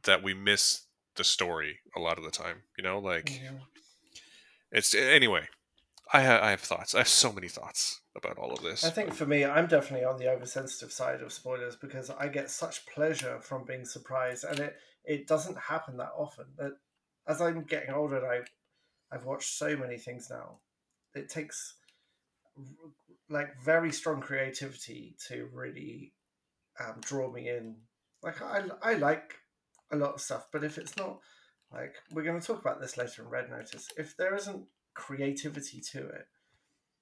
that 0.03 0.23
we 0.23 0.33
miss 0.33 0.87
the 1.15 1.23
story 1.23 1.79
a 1.95 1.99
lot 1.99 2.17
of 2.17 2.23
the 2.23 2.31
time. 2.31 2.63
You 2.77 2.83
know, 2.83 2.99
like. 2.99 3.39
Yeah 3.41 3.51
it's 4.71 4.93
anyway. 4.93 5.47
I 6.13 6.21
have, 6.21 6.43
I 6.43 6.51
have 6.51 6.61
thoughts. 6.61 6.93
I 6.93 6.99
have 6.99 7.07
so 7.07 7.31
many 7.31 7.47
thoughts 7.47 8.01
about 8.15 8.37
all 8.37 8.53
of 8.53 8.61
this. 8.61 8.83
I 8.83 8.89
think 8.89 9.13
for 9.13 9.25
me, 9.25 9.43
I'm 9.43 9.67
definitely 9.67 10.05
on 10.05 10.17
the 10.17 10.29
oversensitive 10.29 10.91
side 10.91 11.21
of 11.21 11.33
spoilers 11.33 11.75
because 11.75 12.09
I 12.11 12.27
get 12.27 12.51
such 12.51 12.85
pleasure 12.85 13.39
from 13.41 13.65
being 13.65 13.85
surprised, 13.85 14.43
and 14.43 14.59
it 14.59 14.77
it 15.03 15.27
doesn't 15.27 15.57
happen 15.57 15.97
that 15.97 16.11
often. 16.15 16.45
But 16.57 16.73
as 17.27 17.41
I'm 17.41 17.63
getting 17.63 17.91
older, 17.91 18.25
I 18.25 18.41
I've 19.13 19.25
watched 19.25 19.57
so 19.57 19.75
many 19.75 19.97
things 19.97 20.29
now. 20.29 20.59
It 21.15 21.29
takes 21.29 21.75
like 23.29 23.59
very 23.63 23.91
strong 23.91 24.21
creativity 24.21 25.15
to 25.27 25.49
really 25.53 26.13
um, 26.79 27.01
draw 27.01 27.31
me 27.31 27.49
in. 27.49 27.75
Like 28.21 28.41
I, 28.41 28.63
I 28.81 28.93
like 28.93 29.35
a 29.91 29.95
lot 29.95 30.13
of 30.13 30.21
stuff, 30.21 30.47
but 30.51 30.63
if 30.63 30.77
it's 30.77 30.97
not 30.97 31.19
like 31.75 31.95
we're 32.11 32.23
going 32.23 32.39
to 32.39 32.45
talk 32.45 32.61
about 32.61 32.79
this 32.79 32.97
later 32.97 33.23
in 33.23 33.29
Red 33.29 33.49
Notice, 33.49 33.89
if 33.97 34.15
there 34.17 34.35
isn't 34.35 34.65
creativity 34.93 35.81
to 35.91 36.07
it, 36.07 36.27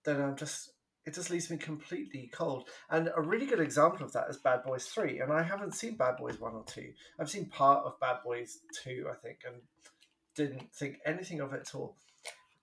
then 0.04 0.22
I'm 0.22 0.36
just 0.36 0.72
it 1.06 1.14
just 1.14 1.30
leaves 1.30 1.50
me 1.50 1.58
completely 1.58 2.30
cold. 2.34 2.70
And 2.90 3.10
a 3.16 3.22
really 3.22 3.46
good 3.46 3.60
example 3.60 4.06
of 4.06 4.14
that 4.14 4.30
is 4.30 4.38
Bad 4.38 4.64
Boys 4.64 4.86
Three, 4.86 5.20
and 5.20 5.32
I 5.32 5.44
haven't 5.44 5.76
seen 5.76 5.96
Bad 5.96 6.18
Boys 6.18 6.40
One 6.40 6.54
or 6.54 6.64
Two. 6.66 6.94
I've 7.20 7.30
seen 7.30 7.46
part 7.46 7.86
of 7.86 8.00
Bad 8.00 8.18
Boys 8.24 8.60
Two, 8.84 9.08
I 9.12 9.16
think, 9.16 9.40
and 9.46 9.56
didn't 10.36 10.74
think 10.74 11.00
anything 11.06 11.40
of 11.40 11.54
it 11.54 11.62
at 11.62 11.76
all. 11.76 11.96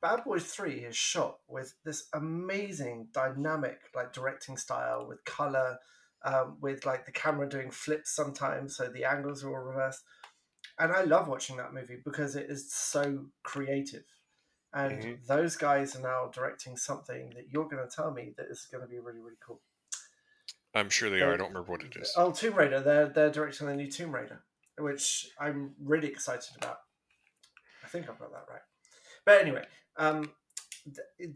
Bad 0.01 0.25
Boys 0.25 0.45
3 0.45 0.73
is 0.77 0.97
shot 0.97 1.39
with 1.47 1.75
this 1.85 2.09
amazing 2.15 3.09
dynamic 3.13 3.81
like 3.95 4.15
directing 4.15 4.57
style 4.57 5.07
with 5.07 5.23
color 5.27 5.79
um, 6.25 6.57
with 6.61 6.87
like 6.87 7.05
the 7.05 7.13
camera 7.13 7.49
doing 7.49 7.71
flips 7.71 8.15
sometimes 8.15 8.77
so 8.77 8.89
the 8.89 9.05
angles 9.05 9.45
are 9.45 9.51
all 9.51 9.63
reversed 9.63 10.03
and 10.81 10.93
I 10.93 11.03
love 11.05 11.29
watching 11.29 11.57
that 11.59 11.73
movie 11.73 11.99
because 12.05 12.37
it 12.37 12.47
is 12.49 12.73
so 12.73 13.27
creative. 13.43 14.05
And 14.73 15.03
mm-hmm. 15.03 15.13
those 15.27 15.57
guys 15.57 15.97
are 15.97 16.03
now 16.03 16.31
directing 16.33 16.77
something 16.77 17.33
that 17.35 17.51
you're 17.51 17.69
going 17.69 17.85
to 17.87 17.95
tell 17.95 18.13
me 18.13 18.35
that 18.37 18.47
is 18.51 18.69
going 18.71 18.83
to 18.83 18.89
be 18.89 18.99
really 18.99 19.21
really 19.21 19.37
cool. 19.45 19.61
I'm 20.75 20.89
sure 20.89 21.11
they 21.11 21.21
are. 21.21 21.35
I 21.35 21.37
don't 21.37 21.49
remember 21.49 21.73
what 21.73 21.83
it 21.83 21.97
is. 21.97 22.15
Oh 22.17 22.31
Tomb 22.31 22.55
Raider. 22.55 22.81
They're, 22.81 23.09
they're 23.09 23.31
directing 23.31 23.67
the 23.67 23.75
new 23.75 23.91
Tomb 23.91 24.13
Raider 24.13 24.43
which 24.79 25.29
I'm 25.39 25.75
really 25.83 26.09
excited 26.09 26.57
about. 26.57 26.79
I 27.85 27.89
think 27.89 28.09
I've 28.09 28.19
got 28.19 28.31
that 28.33 28.47
right. 28.49 28.63
But 29.27 29.43
anyway 29.43 29.65
um, 29.97 30.31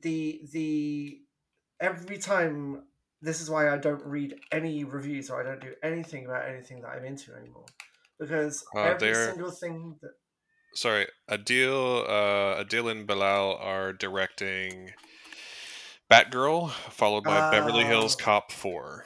the 0.02 0.40
the 0.52 1.20
every 1.80 2.18
time 2.18 2.82
this 3.20 3.40
is 3.40 3.50
why 3.50 3.72
I 3.72 3.78
don't 3.78 4.04
read 4.04 4.34
any 4.50 4.84
reviews 4.84 5.30
or 5.30 5.40
I 5.40 5.44
don't 5.44 5.60
do 5.60 5.74
anything 5.82 6.24
about 6.24 6.48
anything 6.48 6.80
that 6.82 6.88
I'm 6.88 7.04
into 7.04 7.34
anymore 7.34 7.66
because 8.18 8.64
uh, 8.76 8.80
every 8.80 9.14
single 9.14 9.50
thing 9.50 9.96
that 10.00 10.12
sorry 10.74 11.06
Adil 11.30 12.04
uh, 12.08 12.64
Adil 12.64 12.90
and 12.90 13.06
Bilal 13.06 13.56
are 13.56 13.92
directing 13.92 14.90
Batgirl 16.10 16.70
followed 16.70 17.24
by 17.24 17.38
uh, 17.38 17.50
Beverly 17.50 17.84
Hills 17.84 18.16
oh. 18.20 18.24
Cop 18.24 18.52
4 18.52 19.04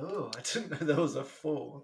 oh 0.00 0.30
I 0.36 0.40
didn't 0.40 0.70
know 0.70 0.86
there 0.86 0.96
was 0.96 1.16
a 1.16 1.24
4 1.24 1.82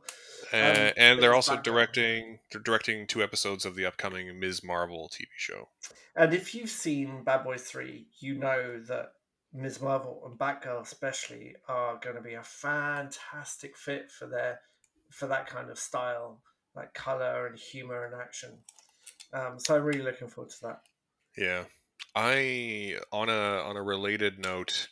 uh, 0.53 0.57
um, 0.57 0.93
and 0.97 1.23
they're 1.23 1.35
also 1.35 1.57
directing 1.57 2.39
they're 2.51 2.61
directing 2.61 3.07
two 3.07 3.23
episodes 3.23 3.65
of 3.65 3.77
the 3.77 3.85
upcoming 3.85 4.39
Ms. 4.41 4.65
Marvel 4.65 5.11
TV 5.13 5.27
show. 5.37 5.69
And 6.17 6.33
if 6.33 6.55
you've 6.55 6.71
seen 6.71 7.23
Bad 7.23 7.45
Boys 7.45 7.63
3, 7.65 8.07
you 8.21 8.35
know 8.35 8.81
that 8.89 9.13
Ms. 9.53 9.81
Marvel 9.81 10.23
and 10.27 10.39
Batgirl 10.39 10.83
especially 10.83 11.55
are 11.69 11.99
going 12.03 12.17
to 12.17 12.23
be 12.23 12.35
a 12.35 12.43
fantastic 12.43 13.77
fit 13.77 14.11
for 14.11 14.27
their 14.27 14.61
for 15.11 15.27
that 15.27 15.47
kind 15.47 15.71
of 15.71 15.79
style, 15.79 16.41
like 16.75 16.95
color 16.95 17.47
and 17.47 17.59
humor 17.59 18.05
and 18.05 18.15
action. 18.15 18.59
Um, 19.33 19.59
so 19.59 19.77
I'm 19.77 19.83
really 19.83 20.03
looking 20.03 20.29
forward 20.29 20.51
to 20.51 20.61
that. 20.63 20.81
Yeah, 21.37 21.65
I 22.15 22.97
on 23.13 23.29
a 23.29 23.63
on 23.63 23.77
a 23.77 23.83
related 23.83 24.39
note, 24.39 24.89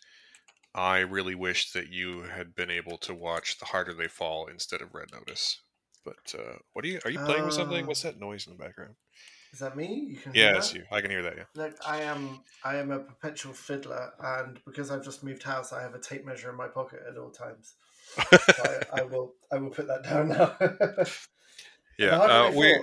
I 0.75 0.99
really 0.99 1.35
wish 1.35 1.73
that 1.73 1.91
you 1.91 2.23
had 2.23 2.55
been 2.55 2.71
able 2.71 2.99
to 2.99 3.15
watch 3.15 3.59
The 3.59 3.67
Harder 3.67 3.95
They 3.95 4.09
Fall 4.09 4.47
instead 4.47 4.83
of 4.83 4.95
Red 4.95 5.09
Notice. 5.13 5.61
But 6.05 6.35
uh, 6.39 6.59
what 6.73 6.85
are 6.85 6.89
you? 6.89 7.01
Are 7.05 7.11
you 7.11 7.19
playing 7.21 7.43
uh, 7.43 7.47
with 7.47 7.55
something? 7.55 7.87
What's 7.87 8.05
uh, 8.05 8.11
that 8.11 8.21
noise 8.21 8.47
in 8.47 8.53
the 8.57 8.63
background? 8.63 8.95
Is 9.53 9.61
that 9.61 9.77
me? 9.77 10.07
You 10.11 10.17
can. 10.17 10.33
Yeah, 10.35 10.57
it's 10.57 10.75
you. 10.75 10.85
I 10.93 11.01
can 11.01 11.11
hear 11.11 11.23
that. 11.23 11.35
Yeah. 11.37 11.45
Look, 11.55 11.77
I 11.87 12.03
am. 12.03 12.41
I 12.63 12.77
am 12.77 12.91
a 12.91 13.01
perpetual 13.01 13.55
fiddler, 13.55 14.13
and 14.21 14.61
because 14.67 14.91
I've 14.91 15.03
just 15.03 15.25
moved 15.25 15.43
house, 15.43 15.73
I 15.73 15.83
have 15.83 15.95
a 15.95 15.99
tape 15.99 16.27
measure 16.27 16.51
in 16.51 16.57
my 16.57 16.69
pocket 16.69 17.01
at 17.09 17.17
all 17.17 17.31
times. 17.31 17.75
I, 18.19 18.83
I, 18.93 19.03
will. 19.11 19.35
I 19.53 19.59
will 19.59 19.71
put 19.71 19.87
that 19.89 20.05
down 20.05 20.29
now. 20.29 20.57
yeah, 21.99 22.19
uh, 22.19 22.53
we 22.53 22.75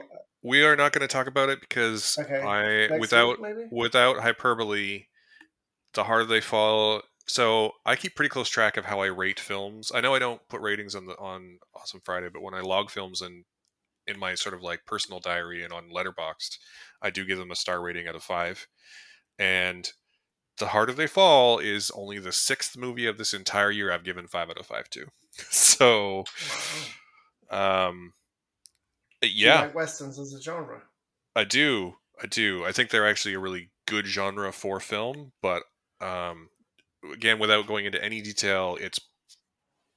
we 0.41 0.63
are 0.63 0.75
not 0.75 0.91
going 0.91 1.01
to 1.01 1.07
talk 1.07 1.27
about 1.27 1.49
it 1.49 1.61
because 1.61 2.17
okay. 2.19 2.41
I 2.41 2.87
Next 2.87 2.99
without 2.99 3.41
week, 3.41 3.67
without 3.71 4.19
hyperbole, 4.19 5.05
the 5.93 6.03
harder 6.03 6.25
they 6.25 6.41
fall 6.41 7.01
so 7.25 7.71
I 7.85 7.95
keep 7.95 8.15
pretty 8.15 8.29
close 8.29 8.49
track 8.49 8.77
of 8.77 8.85
how 8.85 9.01
I 9.01 9.07
rate 9.07 9.39
films. 9.39 9.91
I 9.93 10.01
know 10.01 10.13
I 10.13 10.19
don't 10.19 10.47
put 10.49 10.61
ratings 10.61 10.95
on 10.95 11.05
the 11.05 11.17
on 11.17 11.59
Awesome 11.75 12.01
Friday, 12.03 12.29
but 12.29 12.41
when 12.41 12.53
I 12.53 12.61
log 12.61 12.89
films 12.89 13.21
and 13.21 13.45
in 14.05 14.19
my 14.19 14.35
sort 14.35 14.53
of 14.53 14.61
like 14.61 14.85
personal 14.85 15.19
diary 15.19 15.63
and 15.63 15.71
on 15.71 15.89
Letterboxd, 15.89 16.57
I 17.01 17.09
do 17.09 17.25
give 17.25 17.37
them 17.37 17.51
a 17.51 17.55
star 17.55 17.81
rating 17.81 18.07
out 18.07 18.15
of 18.15 18.23
five. 18.23 18.67
And 19.39 19.89
The 20.59 20.67
Harder 20.67 20.93
They 20.93 21.07
Fall 21.07 21.59
is 21.59 21.91
only 21.91 22.19
the 22.19 22.31
sixth 22.31 22.77
movie 22.77 23.07
of 23.07 23.17
this 23.17 23.33
entire 23.33 23.71
year 23.71 23.91
I've 23.91 24.03
given 24.03 24.27
five 24.27 24.49
out 24.49 24.59
of 24.59 24.67
five 24.67 24.89
to. 24.91 25.07
so, 25.49 26.25
um, 27.49 28.13
yeah, 29.21 29.61
like 29.61 29.75
westerns 29.75 30.19
as 30.19 30.33
a 30.33 30.41
genre. 30.41 30.81
I 31.35 31.43
do, 31.43 31.95
I 32.21 32.27
do. 32.27 32.63
I 32.65 32.71
think 32.71 32.89
they're 32.89 33.07
actually 33.07 33.33
a 33.33 33.39
really 33.39 33.71
good 33.87 34.05
genre 34.05 34.51
for 34.51 34.79
film, 34.79 35.31
but 35.41 35.63
um, 35.99 36.49
again, 37.11 37.39
without 37.39 37.67
going 37.67 37.85
into 37.85 38.03
any 38.03 38.21
detail, 38.21 38.77
it's 38.79 38.99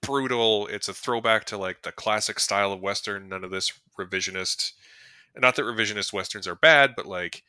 brutal. 0.02 0.66
It's 0.68 0.88
a 0.88 0.94
throwback 0.94 1.44
to 1.46 1.58
like 1.58 1.82
the 1.82 1.92
classic 1.92 2.40
style 2.40 2.72
of 2.72 2.80
western. 2.80 3.28
None 3.28 3.44
of 3.44 3.50
this 3.50 3.72
revisionist. 3.98 4.72
Not 5.36 5.56
that 5.56 5.62
revisionist 5.62 6.12
westerns 6.12 6.46
are 6.46 6.54
bad, 6.54 6.94
but 6.96 7.06
like 7.06 7.42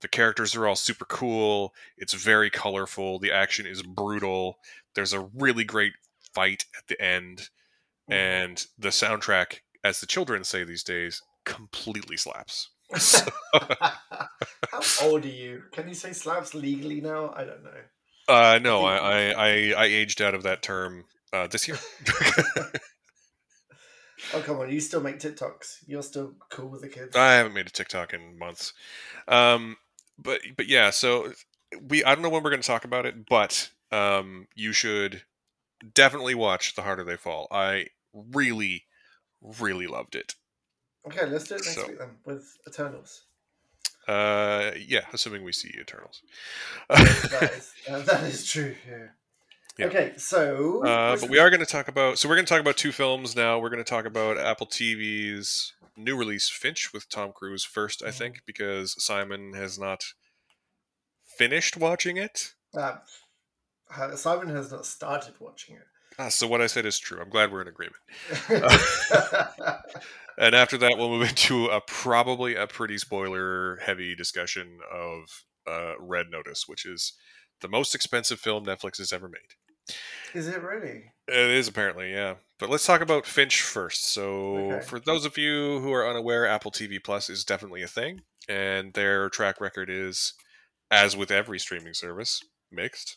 the 0.00 0.08
characters 0.08 0.54
are 0.56 0.66
all 0.66 0.76
super 0.76 1.04
cool. 1.04 1.74
It's 1.96 2.14
very 2.14 2.50
colorful. 2.50 3.18
The 3.18 3.32
action 3.32 3.66
is 3.66 3.82
brutal. 3.82 4.58
There's 4.94 5.12
a 5.12 5.28
really 5.34 5.64
great 5.64 5.92
fight 6.34 6.64
at 6.76 6.86
the 6.88 7.00
end, 7.00 7.48
mm-hmm. 8.10 8.12
and 8.12 8.66
the 8.78 8.88
soundtrack, 8.88 9.60
as 9.84 10.00
the 10.00 10.06
children 10.06 10.44
say 10.44 10.64
these 10.64 10.82
days, 10.82 11.22
completely 11.44 12.16
slaps. 12.16 12.70
How 13.54 14.80
old 15.02 15.24
are 15.24 15.28
you? 15.28 15.62
Can 15.72 15.88
you 15.88 15.94
say 15.94 16.12
slaps 16.12 16.54
legally 16.54 17.00
now? 17.00 17.32
I 17.34 17.44
don't 17.44 17.62
know. 17.62 17.70
Uh, 18.28 18.58
no, 18.62 18.84
I, 18.84 19.30
I, 19.30 19.74
I, 19.76 19.84
aged 19.86 20.22
out 20.22 20.34
of 20.34 20.44
that 20.44 20.62
term 20.62 21.04
uh, 21.32 21.48
this 21.48 21.66
year. 21.66 21.78
oh 24.34 24.40
come 24.42 24.58
on, 24.58 24.70
you 24.70 24.78
still 24.80 25.00
make 25.00 25.18
TikToks. 25.18 25.78
You're 25.88 26.04
still 26.04 26.34
cool 26.48 26.68
with 26.68 26.82
the 26.82 26.88
kids. 26.88 27.16
I 27.16 27.32
haven't 27.32 27.54
made 27.54 27.66
a 27.66 27.70
TikTok 27.70 28.14
in 28.14 28.38
months. 28.38 28.72
Um, 29.26 29.76
but 30.22 30.40
but 30.56 30.68
yeah, 30.68 30.90
so 30.90 31.32
we 31.88 32.04
I 32.04 32.14
don't 32.14 32.22
know 32.22 32.30
when 32.30 32.42
we're 32.42 32.50
going 32.50 32.62
to 32.62 32.66
talk 32.66 32.84
about 32.84 33.06
it, 33.06 33.28
but 33.28 33.70
um, 33.92 34.46
you 34.54 34.72
should 34.72 35.22
definitely 35.94 36.34
watch 36.34 36.74
The 36.74 36.82
Harder 36.82 37.04
They 37.04 37.16
Fall. 37.16 37.48
I 37.50 37.86
really, 38.12 38.84
really 39.42 39.86
loved 39.86 40.14
it. 40.14 40.34
Okay, 41.06 41.26
let's 41.26 41.48
do 41.48 41.54
it 41.54 41.62
next 41.64 41.74
so, 41.74 41.86
week 41.86 41.98
then 41.98 42.10
with 42.24 42.58
Eternals. 42.68 43.22
Uh, 44.06 44.72
yeah, 44.78 45.02
assuming 45.12 45.44
we 45.44 45.52
see 45.52 45.72
Eternals. 45.80 46.22
that, 46.88 47.50
is, 47.56 47.72
uh, 47.88 48.00
that 48.00 48.24
is 48.24 48.46
true. 48.46 48.74
Yeah. 48.88 49.06
yeah. 49.78 49.86
Okay, 49.86 50.12
so. 50.16 50.84
Uh, 50.84 51.16
but 51.16 51.30
we 51.30 51.38
are 51.38 51.48
going 51.48 51.60
to 51.60 51.66
talk 51.66 51.88
about. 51.88 52.18
So 52.18 52.28
we're 52.28 52.34
going 52.34 52.46
to 52.46 52.50
talk 52.50 52.60
about 52.60 52.76
two 52.76 52.92
films 52.92 53.36
now. 53.36 53.58
We're 53.58 53.70
going 53.70 53.82
to 53.82 53.88
talk 53.88 54.04
about 54.04 54.36
Apple 54.36 54.66
TV's 54.66 55.72
new 56.04 56.16
release, 56.16 56.48
Finch, 56.48 56.92
with 56.92 57.08
Tom 57.08 57.32
Cruise 57.32 57.64
first, 57.64 58.02
I 58.02 58.08
mm-hmm. 58.08 58.18
think, 58.18 58.42
because 58.46 59.02
Simon 59.02 59.54
has 59.54 59.78
not 59.78 60.04
finished 61.36 61.76
watching 61.76 62.16
it. 62.16 62.54
Uh, 62.76 62.96
Simon 64.16 64.48
has 64.54 64.70
not 64.70 64.86
started 64.86 65.34
watching 65.40 65.76
it. 65.76 65.82
Ah, 66.18 66.28
so 66.28 66.46
what 66.46 66.60
I 66.60 66.66
said 66.66 66.86
is 66.86 66.98
true. 66.98 67.20
I'm 67.20 67.30
glad 67.30 67.52
we're 67.52 67.62
in 67.62 67.68
agreement. 67.68 68.02
and 70.38 70.54
after 70.54 70.76
that, 70.78 70.98
we'll 70.98 71.08
move 71.08 71.28
into 71.28 71.66
a 71.66 71.80
probably 71.80 72.56
a 72.56 72.66
pretty 72.66 72.98
spoiler 72.98 73.76
heavy 73.76 74.14
discussion 74.14 74.80
of 74.92 75.44
uh, 75.66 75.94
Red 75.98 76.26
Notice, 76.30 76.64
which 76.66 76.84
is 76.84 77.14
the 77.60 77.68
most 77.68 77.94
expensive 77.94 78.40
film 78.40 78.64
Netflix 78.66 78.98
has 78.98 79.12
ever 79.12 79.28
made. 79.28 79.94
Is 80.34 80.48
it 80.48 80.62
really? 80.62 81.12
It 81.26 81.50
is 81.50 81.68
apparently, 81.68 82.12
yeah. 82.12 82.34
But 82.60 82.68
let's 82.68 82.84
talk 82.84 83.00
about 83.00 83.24
Finch 83.24 83.62
first. 83.62 84.04
So, 84.04 84.56
okay. 84.56 84.84
for 84.84 85.00
those 85.00 85.24
of 85.24 85.38
you 85.38 85.80
who 85.80 85.92
are 85.94 86.06
unaware, 86.06 86.46
Apple 86.46 86.70
TV 86.70 87.02
Plus 87.02 87.30
is 87.30 87.42
definitely 87.42 87.82
a 87.82 87.88
thing, 87.88 88.20
and 88.50 88.92
their 88.92 89.30
track 89.30 89.62
record 89.62 89.88
is, 89.88 90.34
as 90.90 91.16
with 91.16 91.30
every 91.30 91.58
streaming 91.58 91.94
service, 91.94 92.42
mixed. 92.70 93.16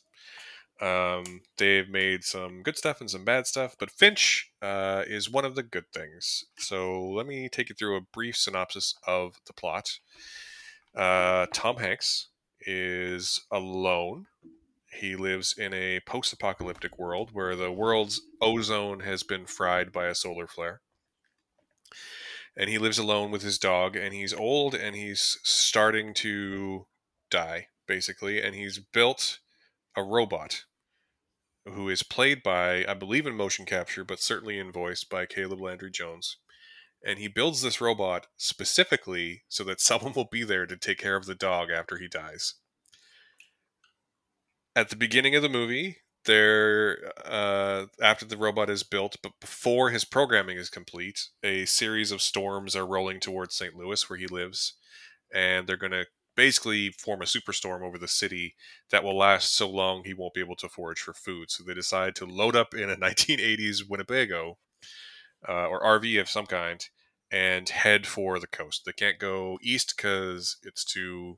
Um, 0.81 1.41
they've 1.57 1.89
made 1.89 2.23
some 2.23 2.63
good 2.63 2.77
stuff 2.77 3.01
and 3.01 3.09
some 3.09 3.25
bad 3.25 3.45
stuff, 3.45 3.75
but 3.77 3.91
Finch 3.91 4.49
uh, 4.61 5.03
is 5.05 5.29
one 5.29 5.43
of 5.45 5.55
the 5.55 5.63
good 5.63 5.91
things. 5.93 6.45
So 6.57 7.01
let 7.01 7.27
me 7.27 7.49
take 7.49 7.67
you 7.67 7.75
through 7.75 7.97
a 7.97 8.01
brief 8.01 8.37
synopsis 8.37 8.95
of 9.05 9.41
the 9.45 9.53
plot. 9.53 9.99
Uh, 10.95 11.47
Tom 11.53 11.77
Hanks 11.77 12.29
is 12.61 13.41
alone. 13.51 14.27
He 14.93 15.15
lives 15.15 15.55
in 15.57 15.73
a 15.73 15.99
post 16.01 16.33
apocalyptic 16.33 16.99
world 16.99 17.31
where 17.33 17.55
the 17.55 17.71
world's 17.71 18.21
ozone 18.41 19.01
has 19.01 19.23
been 19.23 19.45
fried 19.45 19.91
by 19.91 20.05
a 20.05 20.15
solar 20.15 20.47
flare. 20.47 20.81
And 22.55 22.69
he 22.69 22.77
lives 22.77 22.99
alone 22.99 23.31
with 23.31 23.41
his 23.41 23.57
dog, 23.57 23.95
and 23.95 24.13
he's 24.13 24.33
old 24.33 24.75
and 24.75 24.95
he's 24.95 25.39
starting 25.43 26.13
to 26.15 26.85
die, 27.31 27.69
basically. 27.87 28.41
And 28.41 28.55
he's 28.55 28.77
built 28.79 29.39
a 29.95 30.03
robot 30.03 30.65
who 31.65 31.89
is 31.89 32.03
played 32.03 32.43
by, 32.43 32.85
I 32.85 32.93
believe, 32.93 33.25
in 33.25 33.35
motion 33.35 33.65
capture, 33.65 34.03
but 34.03 34.19
certainly 34.19 34.59
in 34.59 34.71
voice 34.71 35.03
by 35.03 35.25
Caleb 35.25 35.61
Landry 35.61 35.91
Jones. 35.91 36.37
And 37.05 37.19
he 37.19 37.27
builds 37.27 37.61
this 37.61 37.81
robot 37.81 38.27
specifically 38.37 39.43
so 39.49 39.63
that 39.63 39.81
someone 39.81 40.13
will 40.13 40.29
be 40.31 40.43
there 40.43 40.65
to 40.65 40.77
take 40.77 40.99
care 40.99 41.15
of 41.15 41.25
the 41.25 41.35
dog 41.35 41.69
after 41.71 41.97
he 41.97 42.07
dies. 42.07 42.55
At 44.75 44.89
the 44.89 44.95
beginning 44.95 45.35
of 45.35 45.43
the 45.43 45.49
movie, 45.49 45.97
there 46.25 47.11
uh, 47.25 47.87
after 48.01 48.25
the 48.25 48.37
robot 48.37 48.69
is 48.69 48.83
built, 48.83 49.17
but 49.21 49.33
before 49.39 49.89
his 49.89 50.05
programming 50.05 50.57
is 50.57 50.69
complete, 50.69 51.27
a 51.43 51.65
series 51.65 52.11
of 52.11 52.21
storms 52.21 52.75
are 52.75 52.85
rolling 52.85 53.19
towards 53.19 53.55
St. 53.55 53.75
Louis, 53.75 54.09
where 54.09 54.17
he 54.17 54.27
lives, 54.27 54.73
and 55.33 55.67
they're 55.67 55.77
going 55.77 55.91
to 55.91 56.05
basically 56.35 56.89
form 56.89 57.21
a 57.21 57.25
superstorm 57.25 57.83
over 57.83 57.97
the 57.97 58.07
city 58.07 58.55
that 58.89 59.03
will 59.03 59.17
last 59.17 59.53
so 59.53 59.69
long 59.69 60.03
he 60.03 60.13
won't 60.13 60.33
be 60.33 60.41
able 60.41 60.55
to 60.55 60.69
forage 60.69 60.99
for 60.99 61.13
food. 61.13 61.51
So 61.51 61.63
they 61.63 61.75
decide 61.75 62.15
to 62.15 62.25
load 62.25 62.55
up 62.55 62.73
in 62.73 62.89
a 62.89 62.95
1980s 62.97 63.87
Winnebago 63.87 64.57
uh, 65.47 65.67
or 65.67 65.83
RV 65.83 66.19
of 66.19 66.29
some 66.29 66.45
kind 66.45 66.83
and 67.31 67.69
head 67.69 68.07
for 68.07 68.39
the 68.39 68.47
coast. 68.47 68.83
They 68.85 68.93
can't 68.93 69.19
go 69.19 69.59
east 69.61 69.93
because 69.95 70.57
it's 70.63 70.83
too 70.83 71.37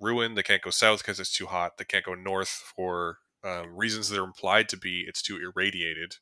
ruined. 0.00 0.36
They 0.36 0.42
can't 0.42 0.62
go 0.62 0.70
south 0.70 1.00
because 1.00 1.20
it's 1.20 1.34
too 1.34 1.46
hot. 1.46 1.78
They 1.78 1.84
can't 1.84 2.04
go 2.04 2.14
north 2.14 2.48
for 2.48 3.18
um, 3.44 3.76
reasons 3.76 4.08
that 4.08 4.20
are 4.20 4.24
implied 4.24 4.68
to 4.70 4.76
be 4.76 5.04
it's 5.06 5.22
too 5.22 5.38
irradiated, 5.38 6.16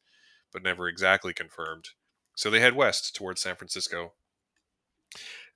but 0.53 0.63
never 0.63 0.89
exactly 0.89 1.33
confirmed. 1.33 1.91
So 2.37 2.51
they 2.51 2.61
head 2.61 2.75
west 2.75 3.15
towards 3.15 3.41
San 3.41 3.57
Francisco. 3.57 4.15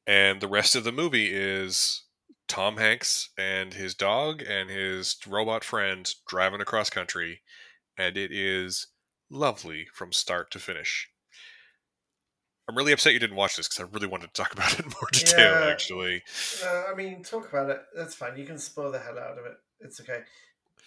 And 0.07 0.41
the 0.41 0.49
rest 0.49 0.77
of 0.77 0.85
the 0.85 0.93
movie 0.93 1.33
is 1.33 2.05
Tom 2.49 2.77
Hanks 2.77 3.31
and 3.37 3.75
his 3.75 3.95
dog 3.95 4.43
and 4.43 4.71
his 4.71 5.17
robot 5.27 5.65
friend 5.65 6.09
driving 6.29 6.61
across 6.61 6.91
country, 6.91 7.43
and 7.99 8.17
it 8.17 8.31
is 8.31 8.87
lovely 9.31 9.89
from 9.93 10.13
start 10.13 10.51
to 10.53 10.61
finish. 10.61 11.09
I'm 12.69 12.77
really 12.77 12.93
upset 12.93 13.13
you 13.13 13.21
didn't 13.21 13.37
watch 13.37 13.57
this 13.57 13.69
because 13.69 13.85
I 13.85 13.89
really 13.93 14.07
wanted 14.09 14.33
to 14.35 14.43
talk 14.43 14.53
about 14.55 14.79
it 14.79 14.85
in 14.85 14.91
more 14.91 15.09
detail. 15.13 15.61
Yeah, 15.61 15.71
actually, 15.71 16.23
uh, 16.65 16.85
I 16.91 16.95
mean, 16.95 17.23
talk 17.23 17.49
about 17.49 17.71
it. 17.71 17.83
That's 17.97 18.15
fine. 18.15 18.37
You 18.37 18.47
can 18.47 18.59
spoil 18.59 18.91
the 18.91 18.99
hell 18.99 19.19
out 19.19 19.39
of 19.39 19.47
it. 19.47 19.57
It's 19.81 20.01
okay. 20.01 20.23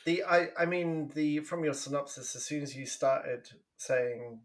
The 0.06 0.24
I 0.24 0.50
I 0.58 0.66
mean 0.66 1.12
the 1.14 1.40
from 1.40 1.64
your 1.64 1.74
synopsis, 1.74 2.36
as 2.36 2.44
soon 2.44 2.64
as 2.64 2.76
you 2.76 2.86
started 2.86 3.50
saying 3.78 4.40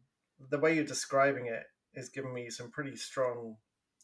the 0.50 0.59
way 0.59 0.75
you're 0.75 0.85
describing 0.85 1.47
it 1.47 1.64
is 1.95 2.09
giving 2.09 2.35
me 2.35 2.50
some 2.50 2.71
pretty 2.71 2.97
strong 2.97 3.57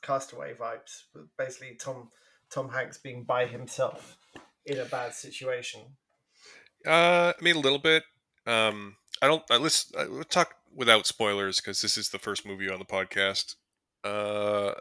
castaway 0.03 0.55
vibes. 0.55 1.03
Basically, 1.37 1.77
Tom 1.79 2.11
Tom 2.51 2.69
Hanks 2.71 2.99
being 2.99 3.25
by 3.25 3.47
himself 3.47 4.17
in 4.65 4.79
a 4.79 4.85
bad 4.85 5.15
situation. 5.15 5.81
Uh, 6.87 7.33
I 7.39 7.43
mean 7.43 7.57
a 7.57 7.61
little 7.61 7.79
bit. 7.79 8.05
Um, 8.47 8.97
I 9.21 9.27
don't. 9.27 9.43
I, 9.51 9.57
let's, 9.59 9.93
I, 9.97 10.05
let's 10.05 10.35
talk 10.35 10.55
without 10.75 11.07
spoilers 11.07 11.61
because 11.61 11.83
this 11.83 11.99
is 11.99 12.11
the 12.11 12.19
first 12.19 12.47
movie 12.47 12.71
on 12.71 12.79
the 12.79 12.85
podcast. 12.85 13.57
Uh, 14.05 14.73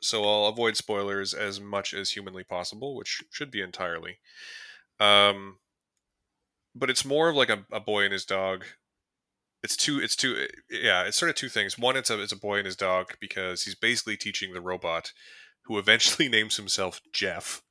so 0.00 0.22
I'll 0.24 0.46
avoid 0.46 0.76
spoilers 0.76 1.32
as 1.32 1.60
much 1.60 1.94
as 1.94 2.10
humanly 2.10 2.44
possible, 2.44 2.94
which 2.94 3.22
should 3.30 3.50
be 3.50 3.60
entirely. 3.60 4.18
Um, 5.00 5.58
but 6.74 6.90
it's 6.90 7.04
more 7.04 7.28
of 7.28 7.36
like 7.36 7.48
a, 7.48 7.64
a 7.72 7.80
boy 7.80 8.04
and 8.04 8.12
his 8.12 8.24
dog. 8.24 8.64
It's 9.62 9.76
two. 9.76 9.98
It's 9.98 10.16
two. 10.16 10.46
Yeah, 10.70 11.04
it's 11.04 11.16
sort 11.16 11.30
of 11.30 11.36
two 11.36 11.48
things. 11.48 11.78
One, 11.78 11.96
it's 11.96 12.10
a 12.10 12.20
it's 12.20 12.32
a 12.32 12.38
boy 12.38 12.58
and 12.58 12.66
his 12.66 12.76
dog 12.76 13.14
because 13.18 13.62
he's 13.62 13.74
basically 13.74 14.16
teaching 14.16 14.52
the 14.52 14.60
robot, 14.60 15.12
who 15.62 15.78
eventually 15.78 16.28
names 16.30 16.56
himself 16.56 17.00
Jeff. 17.12 17.62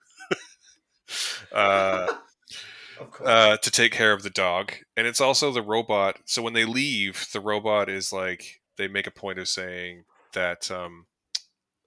uh, 1.52 2.08
uh, 3.24 3.58
to 3.58 3.72
take 3.72 3.92
care 3.92 4.14
of 4.14 4.24
the 4.24 4.30
dog, 4.30 4.74
and 4.96 5.08
it's 5.08 5.22
also 5.22 5.52
the 5.52 5.62
robot. 5.62 6.20
So 6.26 6.42
when 6.42 6.54
they 6.54 6.66
leave, 6.66 7.28
the 7.34 7.40
robot 7.40 7.90
is 7.90 8.14
like 8.14 8.62
they 8.78 8.88
make 8.88 9.08
a 9.08 9.12
point 9.12 9.40
of 9.40 9.48
saying 9.48 10.06
that 10.34 10.70
um, 10.72 11.06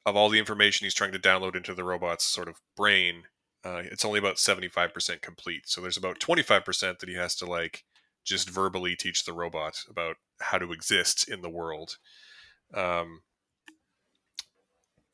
of 0.05 0.17
all 0.17 0.29
the 0.29 0.39
information 0.39 0.85
he's 0.85 0.95
trying 0.95 1.13
to 1.13 1.19
download 1.19 1.57
into 1.57 1.75
the 1.75 1.85
robot's 1.85 2.25
sort 2.25 2.49
of 2.49 2.61
brain, 2.77 3.25
uh, 3.65 3.83
it's 3.85 4.05
only 4.05 4.19
about 4.19 4.37
75% 4.37 5.21
complete. 5.21 5.69
So 5.69 5.81
there's 5.81 5.97
about 5.97 6.21
25% 6.21 6.99
that 6.99 7.09
he 7.09 7.17
has 7.17 7.35
to 7.37 7.47
like 7.47 7.85
just 8.25 8.49
verbally 8.49 8.97
teach 8.97 9.25
the 9.25 9.33
robot 9.33 9.85
about 9.91 10.17
how 10.41 10.59
to 10.59 10.73
exist 10.73 11.29
in 11.29 11.43
the 11.43 11.51
world. 11.51 11.99
Um, 12.75 13.23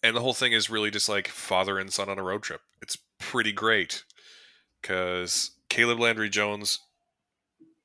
and 0.03 0.17
the 0.17 0.21
whole 0.21 0.35
thing 0.35 0.53
is 0.53 0.69
really 0.69 0.91
just 0.91 1.09
like 1.09 1.29
father 1.29 1.79
and 1.79 1.93
son 1.93 2.09
on 2.09 2.19
a 2.19 2.23
road 2.23 2.43
trip. 2.43 2.61
It's 2.81 2.99
pretty 3.19 3.53
great 3.53 4.05
because 4.81 5.53
Caleb 5.73 6.01
Landry 6.01 6.29
Jones' 6.29 6.81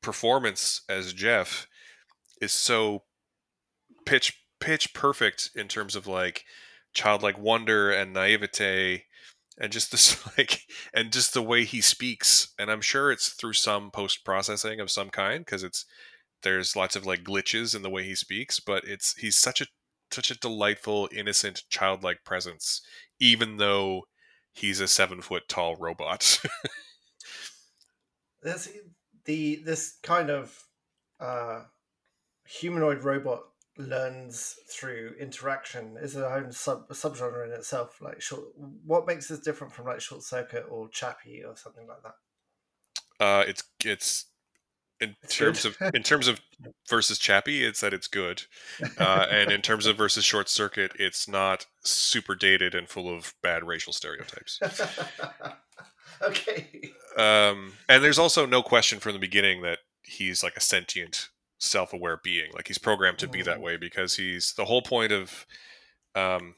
performance 0.02 0.82
as 0.90 1.14
Jeff 1.14 1.68
is 2.42 2.52
so 2.52 3.04
pitch 4.06 4.42
pitch 4.60 4.94
perfect 4.94 5.52
in 5.56 5.70
terms 5.70 5.96
of 5.96 6.06
like 6.06 6.44
childlike 6.94 7.38
wonder 7.38 7.90
and 7.90 8.12
naivete 8.12 9.06
and 9.58 9.72
just 9.72 9.92
this 9.92 10.22
like 10.38 10.64
and 10.94 11.14
just 11.14 11.34
the 11.34 11.42
way 11.42 11.64
he 11.64 11.80
speaks. 11.80 12.54
And 12.60 12.70
i'm 12.70 12.82
sure 12.82 13.10
it's 13.10 13.30
through 13.30 13.54
some 13.54 13.90
post 13.90 14.26
processing 14.26 14.82
of 14.82 14.92
some 14.92 15.10
kind 15.10 15.46
because 15.46 15.64
it's 15.64 15.86
there's 16.44 16.76
lots 16.76 16.98
of 16.98 17.06
like 17.06 17.24
glitches 17.24 17.74
in 17.74 17.84
the 17.84 17.90
way 17.90 18.04
he 18.04 18.16
speaks 18.16 18.60
but 18.60 18.84
it's 18.84 19.14
he's 19.14 19.38
such 19.38 19.62
a 19.62 19.68
such 20.12 20.30
a 20.30 20.38
delightful 20.38 21.08
innocent 21.14 21.64
childlike 21.70 22.26
presence 22.26 22.82
even 23.18 23.56
though 23.56 24.02
he's 24.52 24.82
a 24.82 24.90
seven 24.90 25.22
foot 25.22 25.48
tall 25.48 25.78
robot 25.78 26.42
there's 28.48 28.70
the 29.26 29.58
this 29.66 29.98
kind 30.04 30.30
of 30.30 30.58
uh 31.20 31.62
humanoid 32.46 33.04
robot 33.04 33.42
learns 33.78 34.56
through 34.72 35.14
interaction 35.20 35.98
is 36.02 36.16
a 36.16 36.28
own 36.34 36.52
sub 36.52 36.90
subgenre 36.90 37.46
in 37.46 37.52
itself. 37.52 38.02
Like 38.02 38.22
short, 38.22 38.44
what 38.86 39.06
makes 39.06 39.28
this 39.28 39.40
different 39.40 39.74
from 39.74 39.86
like 39.86 40.02
Short 40.02 40.24
Circuit 40.24 40.66
or 40.70 40.90
Chappie 40.90 41.44
or 41.46 41.56
something 41.56 41.88
like 41.88 42.02
that? 42.04 43.24
Uh, 43.24 43.44
it's 43.48 43.64
it's 43.84 44.26
in 45.00 45.16
it's 45.22 45.36
terms 45.36 45.66
of 45.66 45.78
in 45.94 46.02
terms 46.02 46.28
of 46.28 46.40
versus 46.90 47.20
Chappie, 47.20 47.64
it's 47.64 47.82
that 47.82 47.94
it's 47.94 48.08
good, 48.08 48.44
uh, 48.98 49.28
and 49.30 49.52
in 49.52 49.62
terms 49.62 49.86
of 49.86 49.98
versus 49.98 50.26
Short 50.26 50.50
Circuit, 50.50 50.94
it's 50.98 51.28
not 51.28 51.66
super 51.84 52.34
dated 52.34 52.74
and 52.74 52.90
full 52.90 53.14
of 53.14 53.34
bad 53.44 53.64
racial 53.64 53.94
stereotypes. 53.94 54.60
okay. 56.22 56.92
Um, 57.18 57.74
and 57.90 58.04
there's 58.04 58.20
also 58.20 58.46
no 58.46 58.62
question 58.62 59.00
from 59.00 59.14
the 59.14 59.20
beginning 59.20 59.62
that 59.62 59.80
he's 60.04 60.44
like 60.44 60.56
a 60.56 60.62
sentient 60.62 61.30
self-aware 61.60 62.20
being 62.24 62.52
like 62.54 62.68
he's 62.68 62.78
programmed 62.78 63.18
to 63.18 63.28
be 63.28 63.42
that 63.42 63.58
mm. 63.58 63.64
way 63.64 63.78
because 63.78 64.16
he's 64.16 64.54
the 64.54 64.66
whole 64.66 64.82
point 64.82 65.12
of 65.12 65.46
um, 66.16 66.56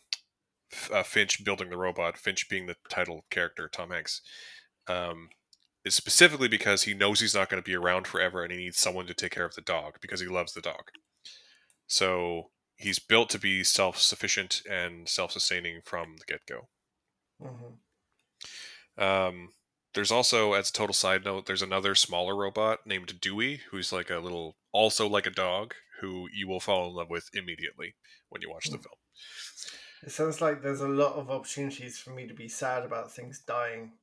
uh, 0.94 1.04
finch 1.04 1.44
building 1.44 1.70
the 1.70 1.78
robot 1.78 2.18
finch 2.18 2.50
being 2.50 2.66
the 2.66 2.76
title 2.90 3.26
character 3.30 3.70
tom 3.72 3.92
hanks 3.92 4.22
um, 4.88 5.30
is 5.86 5.96
specifically 5.96 6.50
because 6.50 6.84
he 6.84 6.94
knows 6.94 7.22
he's 7.22 7.36
not 7.36 7.50
going 7.50 7.62
to 7.62 7.68
be 7.68 7.76
around 7.76 8.08
forever 8.08 8.44
and 8.44 8.52
he 8.52 8.58
needs 8.58 8.78
someone 8.78 9.08
to 9.08 9.14
take 9.14 9.32
care 9.32 9.46
of 9.46 9.56
the 9.56 9.62
dog 9.62 9.94
because 10.02 10.20
he 10.20 10.28
loves 10.28 10.54
the 10.54 10.62
dog 10.62 10.84
so 11.88 12.50
he's 12.76 13.00
built 13.00 13.30
to 13.30 13.40
be 13.40 13.64
self-sufficient 13.64 14.62
and 14.70 15.08
self-sustaining 15.08 15.80
from 15.86 16.18
the 16.18 16.26
get-go 16.28 16.68
mm-hmm. 17.42 17.76
Um, 19.00 19.50
there's 19.96 20.12
also, 20.12 20.54
as 20.54 20.70
a 20.70 20.74
total 20.74 20.94
side 20.94 21.26
note, 21.26 21.46
there's 21.46 21.62
another 21.62 21.96
smaller 21.96 22.36
robot 22.36 22.80
named 22.86 23.20
Dewey, 23.20 23.62
who's 23.72 23.92
like 23.92 24.10
a 24.10 24.20
little, 24.20 24.58
also 24.72 25.08
like 25.08 25.26
a 25.26 25.32
dog, 25.32 25.74
who 26.02 26.28
you 26.34 26.48
will 26.48 26.60
fall 26.60 26.88
in 26.88 26.96
love 26.96 27.10
with 27.10 27.30
immediately 27.34 27.96
when 28.30 28.42
you 28.42 28.50
watch 28.50 28.66
the 28.66 28.78
hmm. 28.78 28.84
film. 28.84 28.96
It 30.04 30.12
sounds 30.12 30.42
like 30.42 30.62
there's 30.62 30.82
a 30.82 30.88
lot 30.88 31.14
of 31.14 31.30
opportunities 31.30 31.98
for 31.98 32.12
me 32.12 32.28
to 32.28 32.34
be 32.34 32.48
sad 32.48 32.84
about 32.84 33.12
things 33.12 33.40
dying. 33.40 33.94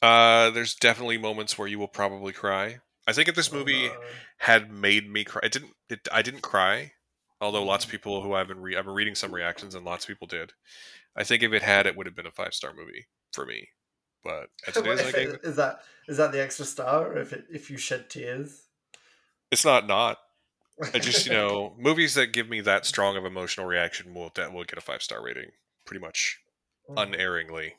Uh, 0.00 0.50
there's 0.50 0.74
definitely 0.74 1.18
moments 1.18 1.58
where 1.58 1.68
you 1.68 1.78
will 1.78 1.88
probably 1.88 2.32
cry. 2.32 2.78
I 3.06 3.12
think 3.12 3.28
if 3.28 3.34
this 3.34 3.52
oh, 3.52 3.56
movie 3.56 3.88
oh, 3.88 3.94
no. 3.94 4.00
had 4.38 4.70
made 4.70 5.10
me 5.10 5.24
cry, 5.24 5.42
it 5.44 5.52
didn't. 5.52 5.72
It, 5.90 6.08
I 6.10 6.22
didn't 6.22 6.40
cry, 6.40 6.92
although 7.40 7.64
lots 7.64 7.84
of 7.84 7.90
hmm. 7.90 7.96
people 7.96 8.22
who 8.22 8.32
I've 8.32 8.48
been 8.48 8.62
re- 8.62 8.76
I've 8.76 8.86
been 8.86 8.94
reading 8.94 9.14
some 9.14 9.34
reactions 9.34 9.74
and 9.74 9.84
lots 9.84 10.04
of 10.04 10.08
people 10.08 10.26
did. 10.26 10.52
I 11.16 11.24
think 11.24 11.42
if 11.42 11.52
it 11.52 11.62
had, 11.62 11.86
it 11.86 11.96
would 11.96 12.06
have 12.06 12.16
been 12.16 12.26
a 12.26 12.30
five 12.30 12.54
star 12.54 12.72
movie 12.74 13.06
for 13.32 13.44
me. 13.44 13.68
But 14.24 14.48
as 14.66 14.76
it 14.76 14.86
is, 14.86 15.00
I 15.00 15.12
gave 15.12 15.28
it, 15.30 15.40
is 15.44 15.56
that 15.56 15.80
is 16.08 16.16
that 16.16 16.32
the 16.32 16.42
extra 16.42 16.64
star? 16.64 17.16
If 17.16 17.32
it, 17.32 17.44
if 17.52 17.70
you 17.70 17.76
shed 17.76 18.08
tears, 18.08 18.62
it's 19.50 19.64
not 19.64 19.86
not. 19.86 20.18
I 20.92 20.98
just 20.98 21.26
you 21.26 21.32
know 21.32 21.74
movies 21.78 22.14
that 22.14 22.32
give 22.32 22.48
me 22.48 22.60
that 22.62 22.86
strong 22.86 23.16
of 23.16 23.24
emotional 23.24 23.66
reaction 23.66 24.14
will 24.14 24.32
that 24.34 24.52
will 24.52 24.64
get 24.64 24.78
a 24.78 24.80
five 24.80 25.02
star 25.02 25.22
rating 25.22 25.50
pretty 25.84 26.00
much 26.00 26.40
mm. 26.90 27.00
unerringly. 27.00 27.74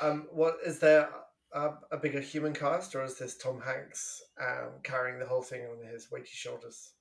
Um, 0.00 0.26
what 0.30 0.58
is 0.64 0.78
there 0.78 1.08
a, 1.52 1.70
a, 1.90 1.96
bigger 1.96 2.20
human 2.20 2.52
cast, 2.52 2.94
or 2.94 3.02
is 3.02 3.18
this 3.18 3.36
Tom 3.36 3.60
Hanks 3.60 4.22
um, 4.40 4.72
carrying 4.82 5.18
the 5.18 5.26
whole 5.26 5.42
thing 5.42 5.62
on 5.62 5.86
his 5.90 6.10
weighty 6.10 6.28
shoulders? 6.30 6.92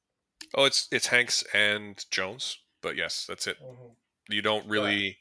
Oh, 0.56 0.66
it's 0.66 0.88
it's 0.92 1.08
Hanks 1.08 1.44
and 1.54 2.04
Jones, 2.10 2.58
but 2.82 2.96
yes, 2.96 3.26
that's 3.28 3.48
it. 3.48 3.58
Mm-hmm. 3.62 4.34
You 4.34 4.42
don't 4.42 4.66
really 4.68 5.18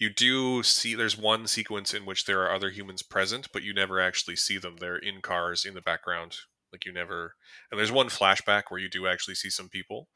you 0.00 0.08
do 0.08 0.62
see 0.62 0.94
there's 0.94 1.18
one 1.18 1.46
sequence 1.46 1.92
in 1.92 2.06
which 2.06 2.24
there 2.24 2.40
are 2.42 2.54
other 2.54 2.70
humans 2.70 3.02
present, 3.02 3.48
but 3.52 3.62
you 3.62 3.74
never 3.74 4.00
actually 4.00 4.34
see 4.34 4.56
them. 4.56 4.76
They're 4.80 4.96
in 4.96 5.20
cars 5.20 5.66
in 5.66 5.74
the 5.74 5.82
background 5.82 6.38
Like 6.72 6.86
you 6.86 6.92
never. 6.92 7.34
And 7.70 7.78
there's 7.78 7.92
one 7.92 8.08
flashback 8.08 8.64
where 8.68 8.80
you 8.80 8.88
do 8.88 9.06
actually 9.06 9.34
see 9.34 9.50
some 9.50 9.68
people. 9.68 10.08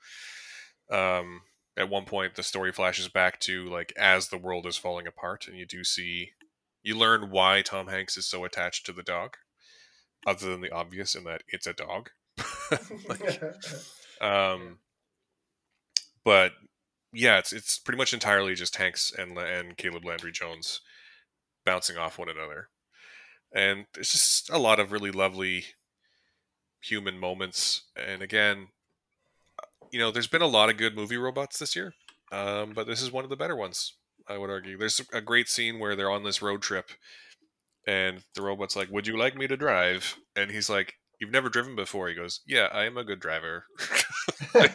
Um, 0.91 1.43
at 1.77 1.91
one 1.91 2.07
point, 2.07 2.35
the 2.35 2.43
story 2.43 2.73
flashes 2.73 3.09
back 3.09 3.41
to 3.41 3.67
like 3.67 3.93
as 3.99 4.29
the 4.29 4.39
world 4.39 4.67
is 4.67 4.79
falling 4.79 5.07
apart, 5.07 5.47
and 5.47 5.59
you 5.59 5.67
do 5.67 5.85
see, 5.85 6.31
you 6.83 6.97
learn 6.97 7.31
why 7.31 7.61
Tom 7.61 7.89
Hanks 7.89 8.17
is 8.17 8.27
so 8.27 8.45
attached 8.45 8.87
to 8.87 8.93
the 8.93 9.03
dog, 9.03 9.37
other 10.27 10.49
than 10.49 10.63
the 10.63 10.71
obvious 10.71 11.15
in 11.15 11.25
that 11.25 11.43
it's 11.49 11.67
a 11.67 11.73
dog. 11.75 12.11
like, 13.09 13.43
um, 14.21 14.79
but 16.25 16.53
yeah, 17.15 17.39
it's 17.39 17.53
it's 17.53 17.79
pretty 17.79 17.99
much 17.99 18.13
entirely 18.13 18.55
just 18.55 18.77
Hanks 18.77 19.13
and 19.17 19.39
and 19.39 19.77
Caleb 19.77 20.05
Landry 20.05 20.33
Jones 20.33 20.81
bouncing 21.65 21.97
off 21.97 22.19
one 22.19 22.29
another, 22.29 22.69
and 23.55 23.87
there's 23.95 24.13
just 24.13 24.51
a 24.51 24.59
lot 24.59 24.81
of 24.81 24.93
really 24.93 25.11
lovely 25.11 25.65
human 26.83 27.19
moments. 27.19 27.85
And 27.97 28.23
again, 28.23 28.69
you 29.91 29.99
know, 29.99 30.11
there's 30.11 30.27
been 30.27 30.43
a 30.43 30.47
lot 30.47 30.71
of 30.71 30.77
good 30.77 30.97
movie 30.97 31.17
robots 31.17 31.59
this 31.59 31.77
year, 31.77 31.95
um, 32.33 32.73
but 32.75 32.87
this 32.87 33.01
is 33.01 33.13
one 33.13 33.25
of 33.25 33.31
the 33.31 33.37
better 33.37 33.57
ones. 33.57 33.95
I 34.29 34.39
would 34.39 34.51
argue. 34.51 34.79
There's 34.79 35.01
a 35.13 35.21
great 35.21 35.49
scene 35.49 35.79
where 35.79 35.95
they're 35.97 36.11
on 36.11 36.25
this 36.25 36.43
road 36.43 36.63
trip, 36.63 36.91
and 37.87 38.25
the 38.35 38.43
robot's 38.43 38.77
like, 38.77 38.91
"Would 38.91 39.07
you 39.07 39.17
like 39.17 39.37
me 39.37 39.47
to 39.47 39.57
drive?" 39.57 40.17
And 40.35 40.51
he's 40.51 40.71
like, 40.71 40.95
"You've 41.21 41.31
never 41.31 41.49
driven 41.49 41.77
before." 41.77 42.09
He 42.09 42.15
goes, 42.15 42.41
"Yeah, 42.47 42.69
I 42.73 42.85
am 42.85 42.97
a 42.97 43.05
good 43.05 43.21
driver." 43.21 43.67
and 44.55 44.71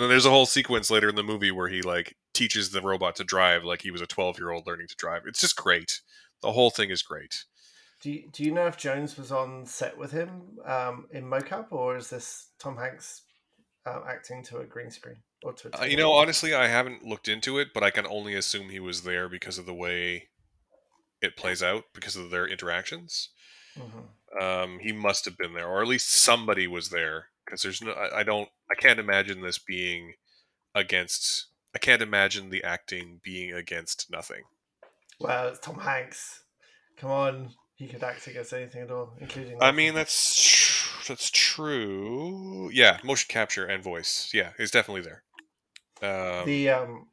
then 0.00 0.08
there's 0.08 0.26
a 0.26 0.30
whole 0.30 0.46
sequence 0.46 0.90
later 0.90 1.08
in 1.08 1.14
the 1.14 1.22
movie 1.22 1.50
where 1.50 1.68
he 1.68 1.82
like 1.82 2.16
teaches 2.34 2.70
the 2.70 2.82
robot 2.82 3.16
to 3.16 3.24
drive 3.24 3.64
like 3.64 3.82
he 3.82 3.90
was 3.90 4.00
a 4.00 4.06
12 4.06 4.38
year 4.38 4.50
old 4.50 4.66
learning 4.66 4.88
to 4.88 4.96
drive. 4.96 5.22
It's 5.26 5.40
just 5.40 5.56
great. 5.56 6.00
The 6.42 6.52
whole 6.52 6.70
thing 6.70 6.90
is 6.90 7.02
great. 7.02 7.44
Do 8.00 8.12
you, 8.12 8.28
do 8.32 8.44
you 8.44 8.52
know 8.52 8.66
if 8.66 8.76
Jones 8.76 9.16
was 9.16 9.32
on 9.32 9.66
set 9.66 9.98
with 9.98 10.12
him 10.12 10.58
um, 10.64 11.06
in 11.10 11.24
mocap, 11.24 11.72
or 11.72 11.96
is 11.96 12.10
this 12.10 12.50
Tom 12.60 12.76
Hanks 12.76 13.22
uh, 13.84 14.00
acting 14.08 14.44
to 14.44 14.58
a 14.58 14.64
green 14.64 14.90
screen? 14.90 15.16
Or 15.42 15.52
to 15.54 15.80
uh, 15.80 15.84
you 15.84 15.96
know, 15.96 16.12
honestly, 16.12 16.54
I 16.54 16.68
haven't 16.68 17.04
looked 17.04 17.26
into 17.26 17.58
it, 17.58 17.68
but 17.74 17.82
I 17.82 17.90
can 17.90 18.06
only 18.06 18.34
assume 18.34 18.68
he 18.68 18.80
was 18.80 19.02
there 19.02 19.28
because 19.28 19.58
of 19.58 19.66
the 19.66 19.74
way 19.74 20.28
it 21.20 21.36
plays 21.36 21.62
out, 21.62 21.84
because 21.92 22.14
of 22.14 22.30
their 22.30 22.46
interactions. 22.46 23.30
Mm-hmm. 23.78 24.42
Um, 24.42 24.78
he 24.80 24.92
must 24.92 25.24
have 25.24 25.38
been 25.38 25.54
there, 25.54 25.66
or 25.66 25.80
at 25.80 25.88
least 25.88 26.10
somebody 26.10 26.66
was 26.66 26.90
there, 26.90 27.26
because 27.44 27.62
there's 27.62 27.82
no. 27.82 27.92
I, 27.92 28.20
I 28.20 28.22
don't. 28.22 28.48
I 28.70 28.74
can't 28.74 29.00
imagine 29.00 29.40
this 29.40 29.58
being 29.58 30.14
against. 30.74 31.46
I 31.74 31.78
can't 31.78 32.02
imagine 32.02 32.50
the 32.50 32.64
acting 32.64 33.20
being 33.22 33.52
against 33.52 34.10
nothing. 34.10 34.42
Well, 35.20 35.48
it's 35.48 35.58
Tom 35.60 35.78
Hanks. 35.78 36.44
Come 36.98 37.10
on, 37.10 37.50
he 37.76 37.86
could 37.86 38.02
act 38.02 38.26
against 38.26 38.52
anything 38.52 38.82
at 38.82 38.90
all, 38.90 39.14
including. 39.20 39.58
I 39.62 39.72
mean, 39.72 39.94
that's 39.94 41.04
that's 41.06 41.30
true. 41.30 42.70
Yeah, 42.72 42.98
motion 43.02 43.26
capture 43.28 43.64
and 43.64 43.82
voice. 43.82 44.30
Yeah, 44.34 44.50
he's 44.58 44.70
definitely 44.70 45.02
there. 45.02 45.22
Um, 46.00 46.46
the 46.46 46.70
um, 46.70 47.06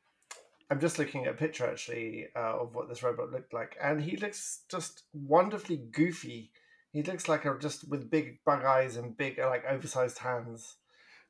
I'm 0.69 0.79
just 0.79 0.97
looking 0.97 1.25
at 1.25 1.33
a 1.33 1.37
picture 1.37 1.65
actually 1.65 2.27
uh, 2.35 2.61
of 2.61 2.73
what 2.73 2.89
this 2.89 3.03
robot 3.03 3.31
looked 3.31 3.53
like, 3.53 3.77
and 3.81 4.01
he 4.01 4.17
looks 4.17 4.63
just 4.69 5.03
wonderfully 5.13 5.77
goofy. 5.91 6.51
He 6.91 7.03
looks 7.03 7.27
like 7.27 7.45
a 7.45 7.57
just 7.59 7.87
with 7.89 8.09
big 8.09 8.39
bug 8.45 8.63
eyes 8.63 8.95
and 8.95 9.15
big 9.15 9.37
like 9.37 9.63
oversized 9.69 10.19
hands. 10.19 10.77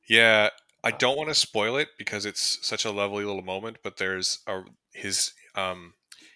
Yeah, 0.08 0.50
I 0.84 0.90
uh, 0.90 0.98
don't 0.98 1.18
want 1.18 1.30
to 1.30 1.36
spoil 1.36 1.76
it 1.78 1.90
because 1.98 2.26
it's 2.26 2.66
such 2.66 2.86
a 2.86 2.92
lovely 2.92 3.26
little 3.26 3.42
moment. 3.42 3.78
But 3.84 3.98
there's 3.98 4.40
a 4.48 4.62
his 4.94 5.34
um 5.56 5.96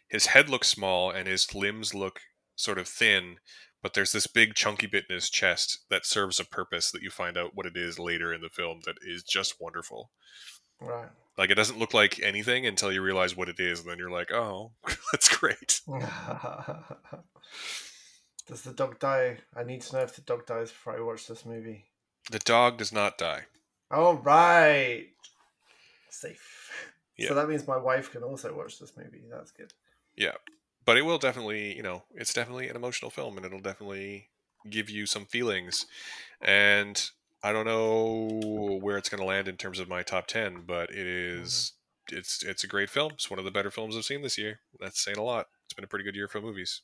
his 0.09 0.27
head 0.27 0.49
looks 0.49 0.67
small 0.67 1.11
and 1.11 1.27
his 1.27 1.53
limbs 1.55 1.93
look 1.93 2.19
sort 2.55 2.79
of 2.79 2.87
thin, 2.87 3.37
but 3.81 3.93
there's 3.93 4.11
this 4.11 4.27
big 4.27 4.55
chunky 4.55 4.87
bit 4.87 5.05
in 5.09 5.13
his 5.13 5.29
chest 5.29 5.85
that 5.89 6.05
serves 6.05 6.39
a 6.39 6.45
purpose 6.45 6.91
that 6.91 7.01
you 7.01 7.09
find 7.09 7.37
out 7.37 7.51
what 7.53 7.65
it 7.65 7.77
is 7.77 7.97
later 7.97 8.33
in 8.33 8.41
the 8.41 8.49
film 8.49 8.81
that 8.85 8.97
is 9.01 9.23
just 9.23 9.61
wonderful. 9.61 10.11
Right. 10.81 11.09
Like 11.37 11.49
it 11.51 11.55
doesn't 11.55 11.79
look 11.79 11.93
like 11.93 12.19
anything 12.21 12.65
until 12.65 12.91
you 12.91 13.01
realize 13.01 13.35
what 13.35 13.49
it 13.49 13.59
is, 13.59 13.79
and 13.81 13.89
then 13.89 13.97
you're 13.97 14.11
like, 14.11 14.31
"Oh, 14.31 14.71
that's 15.11 15.29
great." 15.35 15.81
does 18.47 18.61
the 18.63 18.73
dog 18.73 18.99
die? 18.99 19.37
I 19.55 19.63
need 19.63 19.81
to 19.81 19.95
know 19.95 20.01
if 20.01 20.15
the 20.15 20.21
dog 20.21 20.45
dies 20.45 20.69
before 20.69 20.97
I 20.97 21.01
watch 21.01 21.27
this 21.27 21.45
movie. 21.45 21.85
The 22.31 22.39
dog 22.39 22.77
does 22.77 22.91
not 22.91 23.17
die. 23.17 23.43
All 23.91 24.15
right. 24.15 25.07
Safe. 26.09 26.71
Yeah. 27.17 27.29
So 27.29 27.35
that 27.35 27.47
means 27.49 27.67
my 27.67 27.77
wife 27.77 28.11
can 28.11 28.23
also 28.23 28.53
watch 28.55 28.79
this 28.79 28.93
movie. 28.97 29.23
That's 29.29 29.51
good. 29.51 29.73
Yeah 30.15 30.33
but 30.89 30.97
it 30.97 31.03
will 31.03 31.19
definitely, 31.19 31.75
you 31.75 31.83
know, 31.83 32.01
it's 32.15 32.33
definitely 32.33 32.67
an 32.67 32.75
emotional 32.75 33.11
film, 33.11 33.37
and 33.37 33.45
it'll 33.45 33.59
definitely 33.59 34.29
give 34.67 34.89
you 34.89 35.05
some 35.05 35.23
feelings. 35.23 35.85
And 36.41 37.11
I 37.41 37.53
don't 37.53 37.65
know 37.65 38.79
where 38.81 38.97
it's 38.97 39.09
going 39.09 39.21
to 39.21 39.27
land 39.27 39.47
in 39.47 39.57
terms 39.57 39.79
of 39.79 39.87
my 39.87 40.03
top 40.03 40.27
ten, 40.27 40.63
but 40.65 40.89
it 40.89 41.07
is, 41.07 41.73
mm-hmm. 42.09 42.17
it's 42.17 42.43
it's 42.43 42.63
a 42.63 42.67
great 42.67 42.89
film. 42.89 43.13
It's 43.13 43.29
one 43.29 43.39
of 43.39 43.45
the 43.45 43.51
better 43.51 43.71
films 43.71 43.95
I've 43.95 44.05
seen 44.05 44.21
this 44.21 44.37
year. 44.37 44.59
That's 44.79 45.03
saying 45.03 45.17
a 45.17 45.23
lot. 45.23 45.47
It's 45.65 45.73
been 45.73 45.85
a 45.85 45.87
pretty 45.87 46.05
good 46.05 46.15
year 46.15 46.27
for 46.27 46.41
movies. 46.41 46.81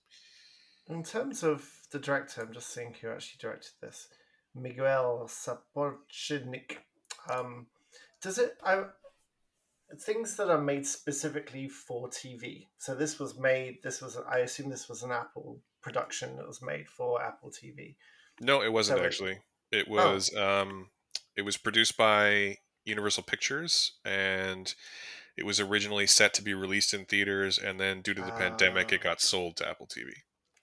In 0.87 1.03
terms 1.03 1.43
of 1.43 1.67
the 1.91 1.99
director, 1.99 2.41
I'm 2.41 2.53
just 2.53 2.73
seeing 2.73 2.93
who 3.01 3.09
actually 3.09 3.39
directed 3.39 3.71
this, 3.81 4.07
Miguel 4.53 5.27
Sapochnik. 5.27 6.77
Um, 7.29 7.67
does 8.21 8.37
it? 8.37 8.57
I 8.63 8.83
things 9.99 10.35
that 10.37 10.49
are 10.49 10.61
made 10.61 10.85
specifically 10.85 11.67
for 11.67 12.09
TV. 12.09 12.67
So 12.77 12.95
this 12.95 13.19
was 13.19 13.37
made. 13.37 13.79
This 13.83 14.01
was. 14.01 14.17
I 14.29 14.39
assume 14.39 14.69
this 14.69 14.89
was 14.89 15.03
an 15.03 15.11
Apple 15.11 15.59
production 15.81 16.37
that 16.37 16.47
was 16.47 16.61
made 16.61 16.87
for 16.87 17.21
Apple 17.21 17.51
TV. 17.51 17.95
No, 18.39 18.61
it 18.61 18.71
wasn't 18.71 18.99
so 18.99 19.05
actually. 19.05 19.33
It, 19.33 19.41
it 19.75 19.87
oh. 19.89 19.93
was. 19.93 20.31
Oh. 20.35 20.61
Um, 20.61 20.89
it 21.35 21.43
was 21.43 21.57
produced 21.57 21.97
by 21.97 22.57
Universal 22.85 23.23
Pictures, 23.23 23.93
and 24.05 24.73
it 25.37 25.45
was 25.45 25.59
originally 25.59 26.07
set 26.07 26.33
to 26.35 26.41
be 26.41 26.53
released 26.53 26.93
in 26.93 27.05
theaters, 27.05 27.57
and 27.57 27.79
then 27.79 28.01
due 28.01 28.13
to 28.13 28.21
the 28.21 28.31
pandemic, 28.31 28.91
it 28.93 29.01
ah. 29.01 29.09
got 29.09 29.21
sold 29.21 29.57
to 29.57 29.67
Apple 29.67 29.87
TV. 29.87 30.11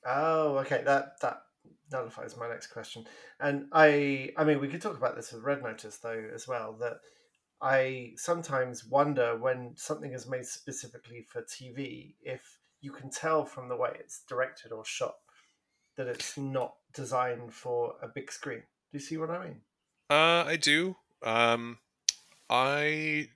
Oh, 0.07 0.59
okay. 0.59 0.83
That 0.85 1.21
that 1.21 1.43
nullifies 1.91 2.37
my 2.37 2.49
next 2.49 2.69
question. 2.69 3.05
And 3.39 3.67
I, 3.73 4.31
I 4.37 4.45
mean, 4.45 4.61
we 4.61 4.69
could 4.69 4.83
talk 4.83 4.97
about 4.97 5.15
this 5.15 5.33
with 5.33 5.45
Red 5.45 5.63
Notice 5.63 5.99
though 5.99 6.25
as 6.35 6.49
well. 6.49 6.77
That 6.81 6.95
I 7.61 8.13
sometimes 8.17 8.85
wonder 8.85 9.37
when 9.37 9.75
something 9.77 10.13
is 10.13 10.29
made 10.29 10.47
specifically 10.47 11.25
for 11.29 11.43
TV 11.43 12.15
if 12.23 12.59
you 12.81 12.91
can 12.91 13.11
tell 13.11 13.45
from 13.45 13.69
the 13.69 13.77
way 13.77 13.91
it's 14.01 14.25
directed 14.29 14.73
or 14.73 14.85
shot 14.85 15.15
that 15.97 16.09
it's 16.09 16.37
not 16.37 16.75
designed 16.95 17.53
for 17.53 17.95
a 18.03 18.09
big 18.09 18.33
screen. 18.33 18.63
Do 18.93 18.99
you 18.99 19.01
see 19.01 19.17
what 19.17 19.31
I 19.31 19.45
mean? 19.45 19.61
Uh, 20.11 20.45
I 20.47 20.57
do. 20.57 20.97
Um, 21.23 21.79
I 22.51 23.29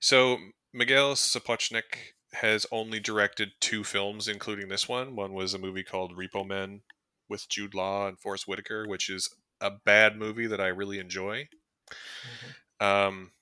so 0.00 0.38
Miguel 0.72 1.14
Sapochnik 1.14 2.14
has 2.34 2.66
only 2.70 3.00
directed 3.00 3.50
two 3.60 3.82
films, 3.82 4.28
including 4.28 4.68
this 4.68 4.88
one. 4.88 5.16
One 5.16 5.32
was 5.32 5.52
a 5.52 5.58
movie 5.58 5.82
called 5.82 6.16
Repo 6.16 6.46
Men 6.46 6.82
with 7.28 7.48
Jude 7.48 7.74
Law 7.74 8.06
and 8.06 8.18
Forest 8.18 8.46
Whitaker, 8.46 8.86
which 8.86 9.10
is 9.10 9.34
a 9.60 9.70
bad 9.70 10.16
movie 10.16 10.46
that 10.46 10.60
I 10.60 10.68
really 10.68 10.98
enjoy. 10.98 11.48
Mm-hmm. 11.90 12.86
Um, 12.86 13.32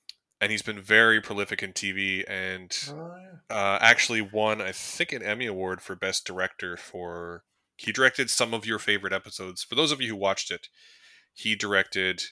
and 0.41 0.51
he's 0.51 0.61
been 0.61 0.81
very 0.81 1.21
prolific 1.21 1.61
in 1.61 1.73
TV 1.73 2.23
and 2.27 2.75
oh, 2.91 3.15
yeah. 3.51 3.55
uh, 3.55 3.77
actually 3.81 4.21
won, 4.21 4.61
I 4.61 4.71
think, 4.71 5.11
an 5.11 5.21
Emmy 5.21 5.45
Award 5.45 5.81
for 5.81 5.95
Best 5.95 6.25
Director 6.25 6.77
for. 6.77 7.43
He 7.79 7.93
directed 7.93 8.29
some 8.29 8.53
of 8.53 8.65
your 8.65 8.77
favorite 8.77 9.13
episodes. 9.13 9.63
For 9.63 9.75
those 9.75 9.93
of 9.93 10.01
you 10.01 10.09
who 10.09 10.15
watched 10.15 10.51
it, 10.51 10.67
he 11.33 11.55
directed 11.55 12.23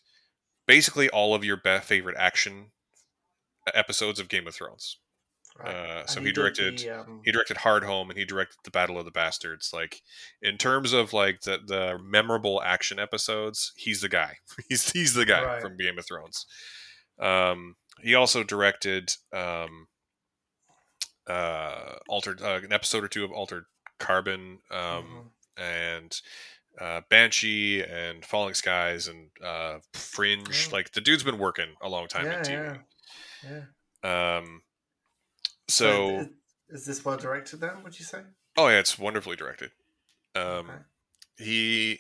basically 0.68 1.10
all 1.10 1.34
of 1.34 1.46
your 1.46 1.56
best 1.56 1.88
favorite 1.88 2.18
action 2.20 2.72
episodes 3.74 4.20
of 4.20 4.28
Game 4.28 4.46
of 4.46 4.56
Thrones. 4.56 4.98
Right. 5.58 5.74
Uh, 5.74 6.06
so 6.06 6.20
he, 6.20 6.28
he 6.28 6.32
directed 6.34 6.80
the, 6.80 7.00
um... 7.00 7.22
he 7.24 7.32
directed 7.32 7.58
Hardhome 7.58 8.10
and 8.10 8.18
he 8.18 8.26
directed 8.26 8.58
the 8.66 8.72
Battle 8.72 9.00
of 9.00 9.06
the 9.06 9.12
Bastards. 9.12 9.72
Like 9.74 10.02
in 10.42 10.58
terms 10.58 10.92
of 10.92 11.14
like 11.14 11.42
the 11.42 11.60
the 11.66 11.98
memorable 12.04 12.62
action 12.62 13.00
episodes, 13.00 13.72
he's 13.78 14.02
the 14.02 14.10
guy. 14.10 14.36
he's 14.70 14.92
he's 14.92 15.14
the 15.14 15.26
guy 15.26 15.44
right. 15.44 15.62
from 15.62 15.78
Game 15.78 15.98
of 15.98 16.06
Thrones. 16.06 16.46
Um, 17.20 17.76
he 18.02 18.14
also 18.14 18.44
directed 18.44 19.12
um, 19.34 19.88
uh, 21.26 21.96
altered 22.10 22.42
uh, 22.42 22.60
an 22.64 22.74
episode 22.74 23.04
or 23.04 23.08
two 23.08 23.24
of 23.24 23.32
Altered 23.32 23.64
Carbon 23.98 24.60
um, 24.70 24.80
mm-hmm. 24.80 25.28
And 25.58 26.20
uh, 26.80 27.02
Banshee 27.10 27.84
and 27.84 28.24
Falling 28.24 28.54
Skies 28.54 29.08
and 29.08 29.30
uh, 29.43 29.80
Fringe. 29.93 30.67
Oh. 30.70 30.76
Like 30.76 30.91
the 30.91 31.02
dude's 31.02 31.24
been 31.24 31.38
working 31.38 31.70
a 31.82 31.89
long 31.89 32.08
time 32.08 32.26
yeah, 32.26 32.38
in 32.38 32.43
TV. 32.43 32.80
Yeah. 33.43 33.62
yeah. 34.04 34.38
Um, 34.38 34.62
so, 35.67 36.28
is 36.70 36.86
this 36.86 37.04
well 37.04 37.17
directed 37.17 37.60
then? 37.60 37.84
Would 37.84 37.98
you 38.00 38.06
say? 38.06 38.20
Oh 38.56 38.67
yeah, 38.67 38.80
it's 38.80 38.98
wonderfully 38.98 39.36
directed. 39.36 39.72
Um, 40.36 40.43
okay. 40.43 40.74
He, 41.38 42.00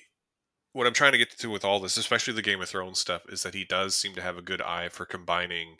what 0.73 0.87
I'm 0.87 0.93
trying 0.93 1.11
to 1.11 1.17
get 1.17 1.37
to 1.37 1.49
with 1.49 1.65
all 1.65 1.79
this, 1.79 1.97
especially 1.97 2.33
the 2.33 2.41
Game 2.41 2.61
of 2.61 2.69
Thrones 2.69 2.99
stuff, 2.99 3.23
is 3.29 3.43
that 3.43 3.53
he 3.53 3.65
does 3.65 3.95
seem 3.95 4.15
to 4.15 4.21
have 4.21 4.37
a 4.37 4.41
good 4.41 4.61
eye 4.61 4.89
for 4.89 5.05
combining 5.05 5.77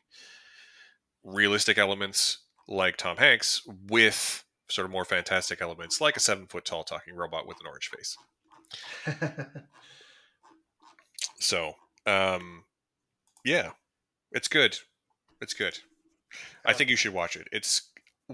realistic 1.24 1.78
elements 1.78 2.40
like 2.68 2.98
Tom 2.98 3.18
Hanks 3.18 3.62
with 3.90 4.44
sort 4.70 4.86
of 4.86 4.92
more 4.92 5.06
fantastic 5.06 5.62
elements, 5.62 6.02
like 6.02 6.18
a 6.18 6.20
seven 6.20 6.48
foot 6.48 6.66
tall 6.66 6.84
talking 6.84 7.16
robot 7.16 7.48
with 7.48 7.58
an 7.60 7.68
orange 7.68 7.90
face. 7.90 8.18
So, 11.40 11.74
um, 12.06 12.64
yeah, 13.46 13.72
it's 14.32 14.48
good. 14.48 14.78
It's 15.42 15.54
good. 15.54 15.80
I 16.66 16.74
think 16.74 16.90
you 16.90 16.96
should 16.96 17.14
watch 17.14 17.36
it. 17.36 17.48
It's 17.52 17.90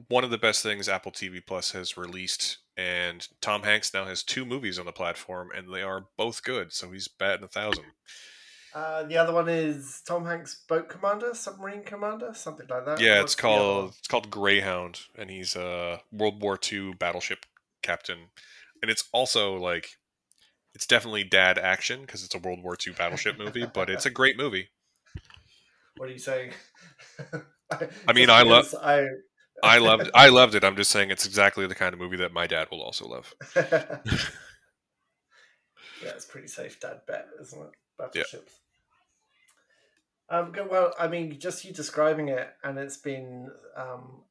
one 0.07 0.23
of 0.23 0.31
the 0.31 0.37
best 0.37 0.63
things 0.63 0.89
Apple 0.89 1.11
TV 1.11 1.45
Plus 1.45 1.71
has 1.71 1.97
released, 1.97 2.57
and 2.77 3.27
Tom 3.41 3.63
Hanks 3.63 3.93
now 3.93 4.05
has 4.05 4.23
two 4.23 4.45
movies 4.45 4.79
on 4.79 4.85
the 4.85 4.91
platform, 4.91 5.49
and 5.55 5.71
they 5.71 5.83
are 5.83 6.05
both 6.17 6.43
good. 6.43 6.73
So 6.73 6.91
he's 6.91 7.07
batting 7.07 7.43
a 7.43 7.47
thousand. 7.47 7.85
Uh, 8.73 9.03
the 9.03 9.17
other 9.17 9.31
one 9.33 9.47
is 9.47 10.01
Tom 10.07 10.25
Hanks' 10.25 10.63
Boat 10.67 10.89
Commander, 10.89 11.33
Submarine 11.35 11.83
Commander, 11.83 12.31
something 12.33 12.65
like 12.69 12.85
that. 12.85 12.99
Yeah, 12.99 13.19
What's 13.19 13.33
it's 13.33 13.41
the 13.41 13.47
other 13.47 13.57
one? 13.57 13.65
called 13.65 13.89
it's 13.99 14.07
called 14.07 14.31
Greyhound, 14.31 15.01
and 15.15 15.29
he's 15.29 15.55
a 15.55 16.01
World 16.11 16.41
War 16.41 16.57
II 16.71 16.93
battleship 16.93 17.45
captain, 17.83 18.29
and 18.81 18.89
it's 18.89 19.03
also 19.13 19.55
like 19.55 19.89
it's 20.73 20.87
definitely 20.87 21.23
dad 21.23 21.59
action 21.59 22.01
because 22.01 22.23
it's 22.23 22.33
a 22.33 22.39
World 22.39 22.63
War 22.63 22.75
II 22.85 22.93
battleship 22.93 23.37
movie, 23.37 23.65
but 23.73 23.89
it's 23.91 24.07
a 24.07 24.09
great 24.09 24.37
movie. 24.37 24.69
What 25.97 26.09
are 26.09 26.13
you 26.13 26.17
saying? 26.19 26.53
I 28.07 28.13
mean, 28.13 28.29
I 28.31 28.41
love- 28.41 28.73
I. 28.81 29.05
I 29.61 29.77
loved 29.79 30.09
I 30.15 30.29
loved 30.29 30.55
it. 30.55 30.63
I'm 30.63 30.75
just 30.75 30.89
saying 30.89 31.11
it's 31.11 31.25
exactly 31.27 31.67
the 31.67 31.75
kind 31.75 31.93
of 31.93 31.99
movie 31.99 32.17
that 32.17 32.33
my 32.33 32.47
dad 32.47 32.67
will 32.71 32.81
also 32.81 33.07
love. 33.07 33.33
yeah, 33.55 33.99
it's 36.03 36.25
pretty 36.25 36.47
safe 36.47 36.79
dad 36.79 37.01
bet, 37.07 37.27
isn't 37.39 37.61
it? 37.61 37.69
Battleships. 37.97 38.59
Um, 40.33 40.51
well, 40.67 40.95
I 40.99 41.07
mean, 41.07 41.39
just 41.39 41.63
you 41.63 41.71
describing 41.71 42.29
it, 42.29 42.49
and 42.63 42.79
it's 42.79 42.97
been 42.97 43.51
um, 43.77 44.23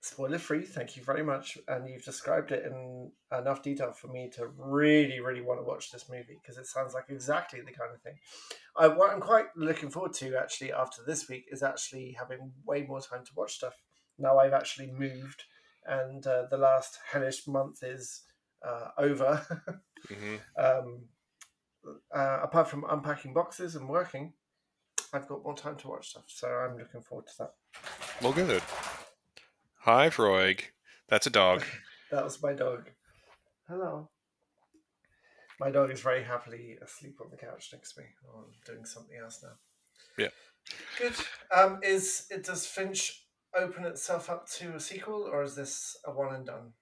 spoiler 0.00 0.38
free. 0.38 0.64
Thank 0.64 0.96
you 0.96 1.02
very 1.04 1.22
much, 1.22 1.58
and 1.68 1.86
you've 1.86 2.06
described 2.06 2.52
it 2.52 2.64
in 2.64 3.10
enough 3.38 3.62
detail 3.62 3.92
for 3.92 4.08
me 4.08 4.30
to 4.36 4.46
really, 4.56 5.20
really 5.20 5.42
want 5.42 5.60
to 5.60 5.64
watch 5.64 5.90
this 5.90 6.08
movie 6.08 6.38
because 6.40 6.56
it 6.56 6.66
sounds 6.66 6.94
like 6.94 7.04
exactly 7.10 7.60
the 7.60 7.70
kind 7.70 7.90
of 7.94 8.00
thing. 8.00 8.14
I, 8.78 8.88
what 8.88 9.12
I'm 9.12 9.20
quite 9.20 9.44
looking 9.54 9.90
forward 9.90 10.14
to 10.14 10.36
actually 10.36 10.72
after 10.72 11.02
this 11.06 11.28
week 11.28 11.44
is 11.52 11.62
actually 11.62 12.16
having 12.18 12.52
way 12.64 12.86
more 12.88 13.02
time 13.02 13.22
to 13.22 13.32
watch 13.36 13.56
stuff. 13.56 13.74
Now 14.18 14.38
I've 14.38 14.54
actually 14.54 14.90
moved, 14.90 15.44
and 15.84 16.26
uh, 16.26 16.44
the 16.50 16.56
last 16.56 16.98
hellish 17.12 17.46
month 17.46 17.82
is 17.82 18.22
uh, 18.66 18.88
over. 18.96 19.44
hmm 20.08 20.36
um, 20.56 21.02
uh, 22.14 22.38
apart 22.42 22.68
from 22.68 22.84
unpacking 22.88 23.34
boxes 23.34 23.76
and 23.76 23.88
working, 23.88 24.32
I've 25.12 25.28
got 25.28 25.44
more 25.44 25.54
time 25.54 25.76
to 25.76 25.88
watch 25.88 26.10
stuff. 26.10 26.24
So 26.26 26.48
I'm 26.48 26.78
looking 26.78 27.02
forward 27.02 27.26
to 27.26 27.32
that. 27.40 27.54
Well, 28.22 28.32
good. 28.32 28.62
Hi, 29.80 30.10
Freud. 30.10 30.62
That's 31.08 31.26
a 31.26 31.30
dog. 31.30 31.64
That 32.10 32.24
was 32.24 32.42
my 32.42 32.52
dog. 32.52 32.90
Hello. 33.66 34.10
My 35.58 35.70
dog 35.70 35.90
is 35.90 36.02
very 36.02 36.22
happily 36.22 36.76
asleep 36.84 37.16
on 37.22 37.30
the 37.30 37.38
couch 37.38 37.70
next 37.72 37.94
to 37.94 38.02
me. 38.02 38.06
Oh, 38.28 38.40
I'm 38.40 38.52
doing 38.66 38.84
something 38.84 39.16
else 39.16 39.42
now. 39.42 39.54
Yeah. 40.18 40.28
Good. 40.98 41.14
Um, 41.50 41.80
is 41.82 42.26
it 42.30 42.44
does 42.44 42.66
Finch 42.66 43.24
open 43.56 43.86
itself 43.86 44.28
up 44.28 44.46
to 44.58 44.74
a 44.74 44.80
sequel, 44.80 45.26
or 45.32 45.42
is 45.42 45.56
this 45.56 45.96
a 46.04 46.10
one 46.10 46.34
and 46.34 46.44
done? 46.44 46.72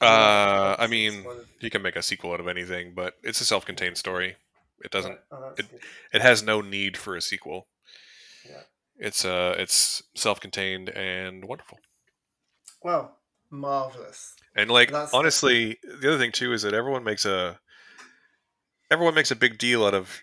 Uh, 0.00 0.76
I 0.78 0.86
mean, 0.86 1.24
you 1.58 1.68
can 1.68 1.82
make 1.82 1.96
a 1.96 2.02
sequel 2.02 2.32
out 2.32 2.38
of 2.38 2.46
anything, 2.46 2.92
but 2.94 3.14
it's 3.24 3.40
a 3.40 3.44
self-contained 3.44 3.96
story. 3.96 4.36
It 4.84 4.90
doesn't. 4.90 5.18
Oh, 5.30 5.50
it- 5.56 5.68
good. 5.70 5.80
It 6.12 6.22
has 6.22 6.42
no 6.42 6.60
need 6.60 6.96
for 6.96 7.16
a 7.16 7.20
sequel. 7.22 7.66
Yeah. 8.48 8.62
It's 8.98 9.24
uh, 9.24 9.54
it's 9.58 10.02
self-contained 10.14 10.88
and 10.90 11.44
wonderful. 11.44 11.78
Well, 12.82 13.16
marvelous. 13.50 14.34
And 14.54 14.70
like 14.70 14.90
That's- 14.90 15.12
honestly, 15.12 15.78
the 15.82 16.08
other 16.08 16.18
thing 16.18 16.32
too 16.32 16.52
is 16.52 16.62
that 16.62 16.74
everyone 16.74 17.04
makes 17.04 17.24
a 17.24 17.58
everyone 18.90 19.14
makes 19.14 19.30
a 19.30 19.36
big 19.36 19.58
deal 19.58 19.84
out 19.84 19.94
of 19.94 20.22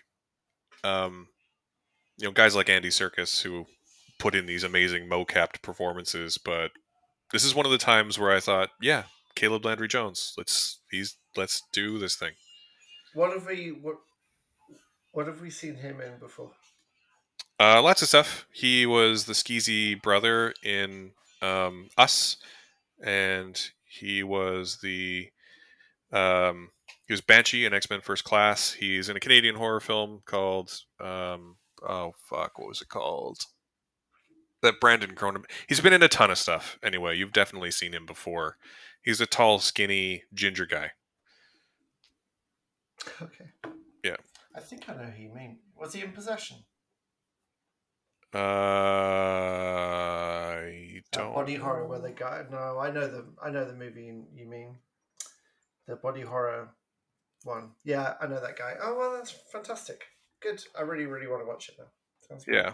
um 0.82 1.28
you 2.18 2.26
know 2.26 2.32
guys 2.32 2.54
like 2.54 2.68
Andy 2.68 2.88
Serkis 2.88 3.42
who 3.42 3.66
put 4.18 4.34
in 4.34 4.46
these 4.46 4.64
amazing 4.64 5.08
mo-capped 5.08 5.60
performances, 5.62 6.38
but 6.38 6.70
this 7.32 7.44
is 7.44 7.54
one 7.54 7.66
of 7.66 7.72
the 7.72 7.78
times 7.78 8.18
where 8.18 8.30
I 8.30 8.38
thought, 8.40 8.70
yeah, 8.80 9.04
Caleb 9.34 9.64
Landry 9.64 9.88
Jones, 9.88 10.32
let's 10.38 10.80
he's 10.90 11.16
let's 11.36 11.62
do 11.72 11.98
this 11.98 12.14
thing. 12.16 12.32
What 13.14 13.32
have 13.32 13.46
we 13.46 13.76
what 15.14 15.26
have 15.26 15.40
we 15.40 15.48
seen 15.48 15.76
him 15.76 16.00
in 16.00 16.18
before? 16.18 16.50
Uh, 17.58 17.80
lots 17.80 18.02
of 18.02 18.08
stuff. 18.08 18.46
He 18.52 18.84
was 18.84 19.24
the 19.24 19.32
skeezy 19.32 20.00
brother 20.00 20.52
in 20.62 21.12
um, 21.40 21.88
Us, 21.96 22.36
and 23.02 23.58
he 23.84 24.22
was 24.22 24.78
the 24.82 25.28
um, 26.12 26.70
he 27.06 27.12
was 27.12 27.20
Banshee 27.20 27.64
in 27.64 27.72
X 27.72 27.88
Men 27.88 28.00
First 28.00 28.24
Class. 28.24 28.72
He's 28.72 29.08
in 29.08 29.16
a 29.16 29.20
Canadian 29.20 29.54
horror 29.54 29.80
film 29.80 30.20
called 30.26 30.72
um, 31.00 31.56
oh 31.88 32.12
fuck, 32.28 32.58
what 32.58 32.68
was 32.68 32.82
it 32.82 32.88
called? 32.88 33.38
That 34.62 34.80
Brandon 34.80 35.14
Cronenberg. 35.14 35.50
He's 35.68 35.80
been 35.80 35.92
in 35.92 36.02
a 36.02 36.08
ton 36.08 36.30
of 36.30 36.38
stuff. 36.38 36.78
Anyway, 36.82 37.16
you've 37.16 37.32
definitely 37.32 37.70
seen 37.70 37.92
him 37.92 38.06
before. 38.06 38.56
He's 39.02 39.20
a 39.20 39.26
tall, 39.26 39.58
skinny, 39.58 40.24
ginger 40.32 40.66
guy. 40.66 40.92
Okay. 43.20 43.44
I 44.54 44.60
think 44.60 44.88
I 44.88 44.94
know 44.94 45.04
who 45.04 45.22
you 45.22 45.34
mean. 45.34 45.58
Was 45.76 45.92
he 45.94 46.02
in 46.02 46.12
possession? 46.12 46.58
Uh, 48.34 48.38
I 50.58 51.02
don't. 51.12 51.34
body 51.34 51.54
horror 51.54 51.86
where 51.86 52.00
the 52.00 52.10
guy 52.10 52.44
no, 52.50 52.78
I 52.78 52.90
know 52.90 53.06
the 53.06 53.24
I 53.42 53.50
know 53.50 53.64
the 53.64 53.74
movie 53.74 54.04
you- 54.06 54.48
mean. 54.48 54.78
The 55.86 55.96
body 55.96 56.22
horror 56.22 56.70
one. 57.44 57.72
Yeah, 57.84 58.14
I 58.20 58.26
know 58.26 58.40
that 58.40 58.56
guy. 58.58 58.74
Oh 58.82 58.96
well 58.98 59.12
that's 59.12 59.30
fantastic. 59.52 60.04
Good. 60.40 60.62
I 60.78 60.82
really, 60.82 61.06
really 61.06 61.26
want 61.26 61.42
to 61.42 61.46
watch 61.46 61.68
it 61.68 61.76
now. 61.78 61.84
Sounds 62.28 62.44
good. 62.44 62.54
Yeah. 62.54 62.72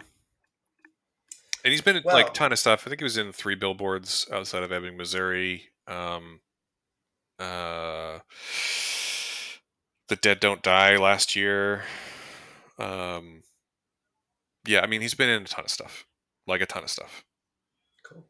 And 1.63 1.71
he's 1.71 1.81
been 1.81 1.95
in 1.97 2.03
Well- 2.03 2.15
like 2.15 2.29
a 2.29 2.33
ton 2.33 2.51
of 2.51 2.59
stuff. 2.59 2.83
I 2.85 2.89
think 2.89 2.99
he 3.01 3.03
was 3.03 3.17
in 3.17 3.31
three 3.31 3.55
billboards 3.55 4.27
outside 4.31 4.63
of 4.63 4.71
Ebbing, 4.71 4.97
Missouri. 4.97 5.69
Um, 5.87 6.39
uh, 7.37 8.19
the 10.11 10.17
Dead 10.17 10.41
Don't 10.41 10.61
Die 10.61 10.97
last 10.97 11.37
year. 11.37 11.83
Um, 12.77 13.43
yeah, 14.67 14.81
I 14.81 14.87
mean 14.87 14.99
he's 14.99 15.13
been 15.13 15.29
in 15.29 15.43
a 15.43 15.45
ton 15.45 15.63
of 15.63 15.71
stuff, 15.71 16.05
like 16.45 16.59
a 16.59 16.65
ton 16.65 16.83
of 16.83 16.89
stuff. 16.89 17.23
Cool. 18.03 18.25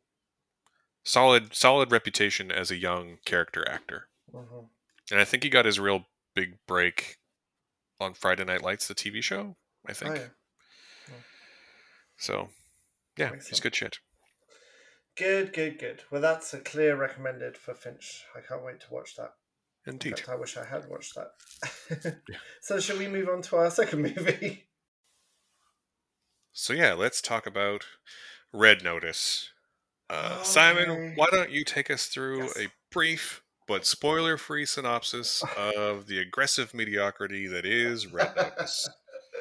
Solid, 1.04 1.56
solid 1.56 1.92
reputation 1.92 2.52
as 2.52 2.70
a 2.70 2.76
young 2.78 3.18
character 3.26 3.68
actor, 3.68 4.08
hmm 4.32 4.66
and 5.10 5.20
I 5.20 5.26
think 5.26 5.42
he 5.44 5.50
got 5.50 5.66
his 5.66 5.80
real 5.80 6.06
big 6.36 6.60
break 6.68 7.18
on 8.00 8.14
Friday 8.14 8.46
Night 8.46 8.62
Lights, 8.62 8.88
the 8.88 8.94
TV 8.96 9.22
show. 9.24 9.58
I 9.88 9.92
Oh, 9.92 9.94
think 9.96 10.16
yeah. 10.18 10.28
so. 12.18 12.50
Yeah, 13.18 13.32
Makes 13.32 13.48
he's 13.48 13.58
sense. 13.58 13.60
good 13.60 13.76
shit. 13.76 13.98
Good, 15.18 15.52
good, 15.52 15.80
good. 15.80 16.04
Well 16.12 16.22
that's 16.22 16.54
a 16.54 16.60
clear 16.60 16.96
recommended 16.96 17.58
for 17.58 17.74
Finch. 17.74 18.24
I 18.36 18.42
can't 18.42 18.64
wait 18.64 18.80
to 18.82 18.94
watch 18.94 19.16
that. 19.16 19.34
In 19.88 19.94
Indeed. 19.94 20.20
fact, 20.20 20.30
I 20.30 20.36
wish 20.36 20.58
I 20.58 20.66
had 20.66 20.88
watched 20.90 21.16
that. 21.16 22.22
so 22.62 22.80
shall 22.80 22.98
we 22.98 23.08
move 23.08 23.28
on 23.30 23.42
to 23.44 23.56
our 23.58 23.72
second 23.72 24.02
movie? 24.04 24.68
So 26.52 26.74
yeah, 26.74 26.94
let's 26.94 27.22
talk 27.22 27.48
about 27.48 27.86
Red 28.54 28.84
Notice. 28.84 29.50
Uh, 30.10 30.44
Simon, 30.44 30.90
Okay. 30.90 31.14
why 31.16 31.28
don't 31.32 31.50
you 31.52 31.64
take 31.64 31.90
us 31.90 32.08
through 32.08 32.44
Yes. 32.44 32.58
a 32.60 32.68
brief 32.92 33.42
but 33.68 33.86
spoiler-free 33.86 34.66
synopsis 34.66 35.44
of 35.58 36.08
the 36.08 36.20
aggressive 36.20 36.74
mediocrity 36.74 37.48
that 37.48 37.66
is 37.66 38.08
Red 38.08 38.36
Notice? 38.36 38.90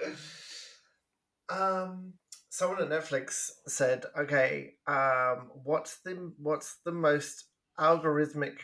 um, 1.48 2.14
someone 2.48 2.81
at 2.81 2.88
Netflix 2.88 3.50
said, 3.66 4.07
"Okay, 4.16 4.74
um, 4.87 5.50
what's 5.64 5.98
the 6.05 6.33
what's 6.38 6.76
the 6.85 6.92
most 6.92 7.46
algorithmic 7.79 8.59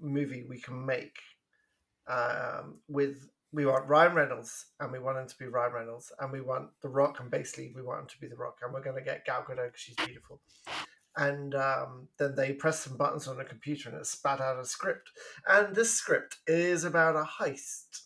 movie 0.00 0.44
we 0.48 0.60
can 0.60 0.84
make? 0.84 1.18
Um, 2.08 2.78
with 2.88 3.28
we 3.52 3.64
want 3.64 3.88
Ryan 3.88 4.14
Reynolds, 4.14 4.66
and 4.78 4.92
we 4.92 4.98
want 4.98 5.18
him 5.18 5.26
to 5.26 5.38
be 5.38 5.46
Ryan 5.46 5.72
Reynolds, 5.72 6.12
and 6.20 6.30
we 6.30 6.40
want 6.40 6.68
The 6.82 6.88
Rock, 6.88 7.18
and 7.20 7.30
basically 7.30 7.72
we 7.74 7.82
want 7.82 8.00
him 8.00 8.06
to 8.08 8.20
be 8.20 8.28
The 8.28 8.36
Rock, 8.36 8.58
and 8.62 8.72
we're 8.72 8.82
going 8.82 8.96
to 8.96 9.02
get 9.02 9.24
Gal 9.24 9.42
Gadot 9.42 9.66
because 9.66 9.80
she's 9.80 9.96
beautiful." 9.96 10.40
And 11.16 11.54
um, 11.54 12.08
then 12.18 12.34
they 12.34 12.52
pressed 12.52 12.84
some 12.84 12.96
buttons 12.96 13.26
on 13.26 13.40
a 13.40 13.44
computer, 13.44 13.88
and 13.88 13.98
it 13.98 14.06
spat 14.06 14.40
out 14.40 14.60
a 14.60 14.64
script. 14.64 15.10
And 15.46 15.74
this 15.74 15.92
script 15.92 16.36
is 16.46 16.84
about 16.84 17.16
a 17.16 17.42
heist 17.42 18.02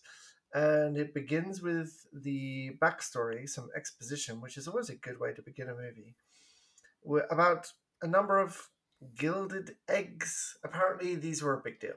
and 0.55 0.99
it 0.99 1.15
begins 1.15 1.63
with 1.63 2.07
the 2.13 2.73
backstory, 2.81 3.49
some 3.49 3.71
exposition, 3.75 4.41
which 4.41 4.57
is 4.57 4.69
always 4.69 4.91
a 4.91 4.97
good 4.97 5.19
way 5.19 5.33
to 5.33 5.43
begin 5.43 5.69
a 5.69 5.75
movie, 5.75 6.15
about 7.31 7.73
a 8.03 8.07
number 8.07 8.39
of 8.39 8.69
gilded 9.17 9.77
eggs. 9.89 10.57
Apparently, 10.65 11.15
these 11.15 11.43
were 11.43 11.55
a 11.55 11.63
big 11.63 11.81
deal. 11.81 11.95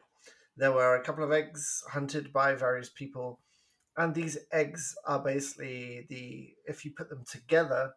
There 0.58 0.72
were 0.72 0.96
a 0.96 1.04
couple 1.04 1.24
of 1.24 1.32
eggs 1.32 1.84
hunted 1.92 2.32
by 2.32 2.56
various 2.56 2.90
people, 2.90 3.40
and 3.98 4.14
these 4.14 4.38
eggs 4.52 4.96
are 5.06 5.20
basically 5.20 6.06
the 6.10 6.54
if 6.66 6.86
you 6.86 6.92
put 6.96 7.10
them 7.10 7.24
together, 7.30 7.94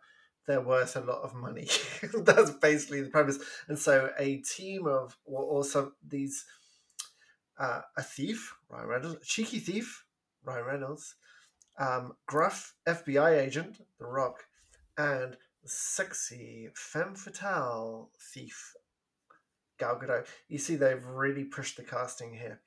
they're 0.49 0.61
worth 0.61 0.97
a 0.97 1.01
lot 1.01 1.23
of 1.23 1.35
money. 1.35 1.69
That's 2.15 2.51
basically 2.51 3.03
the 3.03 3.11
premise. 3.11 3.39
And 3.69 3.79
so 3.79 4.11
a 4.19 4.39
team 4.39 4.87
of, 4.87 5.17
or 5.25 5.43
also 5.43 5.93
these, 6.05 6.45
uh, 7.59 7.83
a 7.97 8.03
thief, 8.03 8.55
Ryan 8.69 8.89
Reynolds, 8.89 9.17
a 9.17 9.25
cheeky 9.25 9.59
thief, 9.59 10.05
Ryan 10.43 10.65
Reynolds, 10.65 11.15
um, 11.79 12.15
gruff 12.27 12.75
FBI 12.89 13.39
agent, 13.39 13.79
The 14.01 14.07
Rock, 14.07 14.45
and 14.97 15.37
sexy 15.65 16.71
femme 16.75 17.15
fatale 17.15 18.11
thief, 18.33 18.73
Gal 19.79 19.99
Gadot. 19.99 20.27
You 20.49 20.59
see, 20.59 20.77
they've 20.77 21.05
really 21.05 21.45
pushed 21.45 21.77
the 21.77 21.83
casting 21.83 22.35
here. 22.35 22.61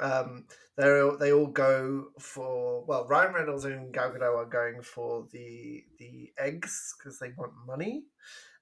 Um, 0.00 0.46
they 0.76 1.08
they 1.20 1.32
all 1.32 1.46
go 1.46 2.06
for 2.18 2.84
well, 2.84 3.06
Ryan 3.06 3.34
Reynolds 3.34 3.64
and 3.64 3.92
Gal 3.92 4.10
Gadot 4.10 4.36
are 4.36 4.46
going 4.46 4.82
for 4.82 5.26
the 5.32 5.84
the 5.98 6.32
eggs 6.38 6.94
because 6.98 7.18
they 7.18 7.30
want 7.36 7.52
money, 7.66 8.04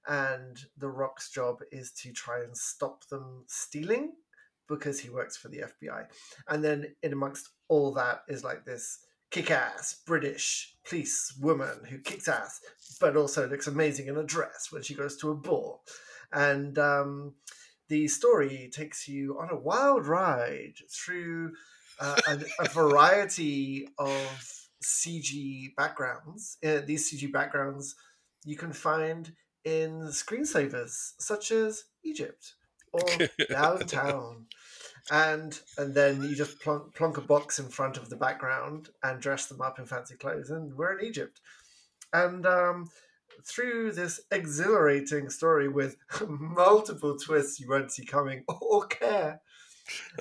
and 0.07 0.59
The 0.77 0.89
Rock's 0.89 1.31
job 1.31 1.59
is 1.71 1.91
to 2.03 2.11
try 2.11 2.43
and 2.43 2.55
stop 2.55 3.07
them 3.07 3.45
stealing 3.47 4.13
because 4.67 4.99
he 4.99 5.09
works 5.09 5.37
for 5.37 5.49
the 5.49 5.63
FBI. 5.81 6.05
And 6.47 6.63
then 6.63 6.95
in 7.01 7.13
amongst 7.13 7.49
all 7.67 7.93
that 7.93 8.21
is 8.27 8.43
like 8.43 8.65
this 8.65 8.99
kick-ass 9.31 10.01
British 10.05 10.75
police 10.87 11.35
woman 11.41 11.79
who 11.89 11.97
kicks 11.97 12.27
ass, 12.27 12.61
but 13.01 13.17
also 13.17 13.47
looks 13.47 13.67
amazing 13.67 14.07
in 14.07 14.17
a 14.17 14.23
dress 14.23 14.67
when 14.71 14.83
she 14.83 14.93
goes 14.93 15.17
to 15.17 15.31
a 15.31 15.35
ball, 15.35 15.81
and 16.31 16.77
um, 16.77 17.33
the 17.89 18.07
story 18.07 18.69
takes 18.73 19.07
you 19.07 19.37
on 19.39 19.49
a 19.49 19.59
wild 19.59 20.07
ride 20.07 20.75
through 20.89 21.53
uh, 21.99 22.15
a, 22.27 22.39
a, 22.59 22.69
variety 22.69 23.87
of 23.97 24.67
CG 24.83 25.75
backgrounds. 25.75 26.57
Uh, 26.65 26.81
these 26.85 27.11
CG 27.11 27.31
backgrounds 27.31 27.95
you 28.45 28.55
can 28.55 28.73
find 28.73 29.33
in 29.63 30.01
screensavers 30.07 31.13
such 31.19 31.51
as 31.51 31.85
Egypt 32.03 32.55
or 32.91 33.01
downtown. 33.49 34.47
and 35.11 35.59
and 35.77 35.93
then 35.93 36.21
you 36.23 36.35
just 36.35 36.59
plonk, 36.61 36.93
plonk 36.95 37.17
a 37.17 37.21
box 37.21 37.59
in 37.59 37.67
front 37.67 37.97
of 37.97 38.09
the 38.09 38.15
background 38.15 38.89
and 39.03 39.21
dress 39.21 39.47
them 39.47 39.61
up 39.61 39.79
in 39.79 39.85
fancy 39.85 40.15
clothes, 40.15 40.49
and 40.49 40.73
we're 40.75 40.97
in 40.97 41.05
Egypt. 41.05 41.41
And 42.13 42.45
um, 42.45 42.89
through 43.45 43.91
this 43.91 44.21
exhilarating 44.31 45.29
story 45.29 45.67
with 45.67 45.97
multiple 46.27 47.17
twists 47.17 47.59
you 47.59 47.69
won't 47.69 47.91
see 47.91 48.05
coming 48.05 48.43
or 48.61 48.85
care. 48.87 49.41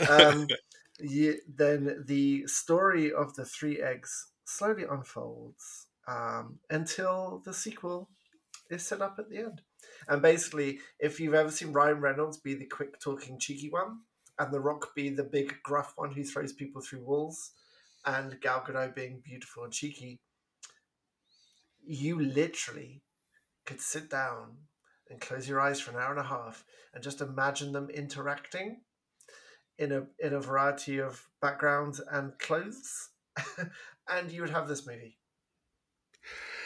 Um, 0.08 0.46
you, 1.00 1.38
then 1.48 2.04
the 2.06 2.46
story 2.46 3.12
of 3.12 3.34
the 3.34 3.44
three 3.44 3.80
eggs 3.80 4.28
slowly 4.44 4.84
unfolds 4.88 5.86
um, 6.08 6.58
until 6.70 7.42
the 7.44 7.54
sequel 7.54 8.08
is 8.70 8.84
set 8.84 9.00
up 9.00 9.16
at 9.18 9.28
the 9.28 9.38
end. 9.38 9.62
And 10.08 10.22
basically, 10.22 10.80
if 10.98 11.20
you've 11.20 11.34
ever 11.34 11.50
seen 11.50 11.72
Ryan 11.72 12.00
Reynolds 12.00 12.38
be 12.38 12.54
the 12.54 12.66
quick 12.66 12.98
talking, 13.00 13.38
cheeky 13.38 13.70
one, 13.70 14.00
and 14.38 14.52
The 14.52 14.60
Rock 14.60 14.94
be 14.94 15.10
the 15.10 15.24
big, 15.24 15.54
gruff 15.62 15.92
one 15.96 16.12
who 16.12 16.24
throws 16.24 16.52
people 16.52 16.82
through 16.82 17.04
walls, 17.04 17.52
and 18.04 18.40
Gal 18.40 18.64
Gadot 18.66 18.94
being 18.94 19.22
beautiful 19.24 19.64
and 19.64 19.72
cheeky, 19.72 20.20
you 21.84 22.20
literally 22.20 23.02
could 23.66 23.80
sit 23.80 24.10
down 24.10 24.56
and 25.10 25.20
close 25.20 25.48
your 25.48 25.60
eyes 25.60 25.80
for 25.80 25.90
an 25.90 25.98
hour 25.98 26.10
and 26.10 26.20
a 26.20 26.24
half 26.24 26.64
and 26.94 27.02
just 27.02 27.20
imagine 27.20 27.72
them 27.72 27.90
interacting 27.90 28.80
in 29.78 29.92
a 29.92 30.06
in 30.18 30.32
a 30.32 30.40
variety 30.40 30.98
of 30.98 31.28
backgrounds 31.40 32.00
and 32.10 32.38
clothes 32.38 33.10
and 34.10 34.30
you 34.30 34.40
would 34.40 34.50
have 34.50 34.68
this 34.68 34.86
movie. 34.86 35.18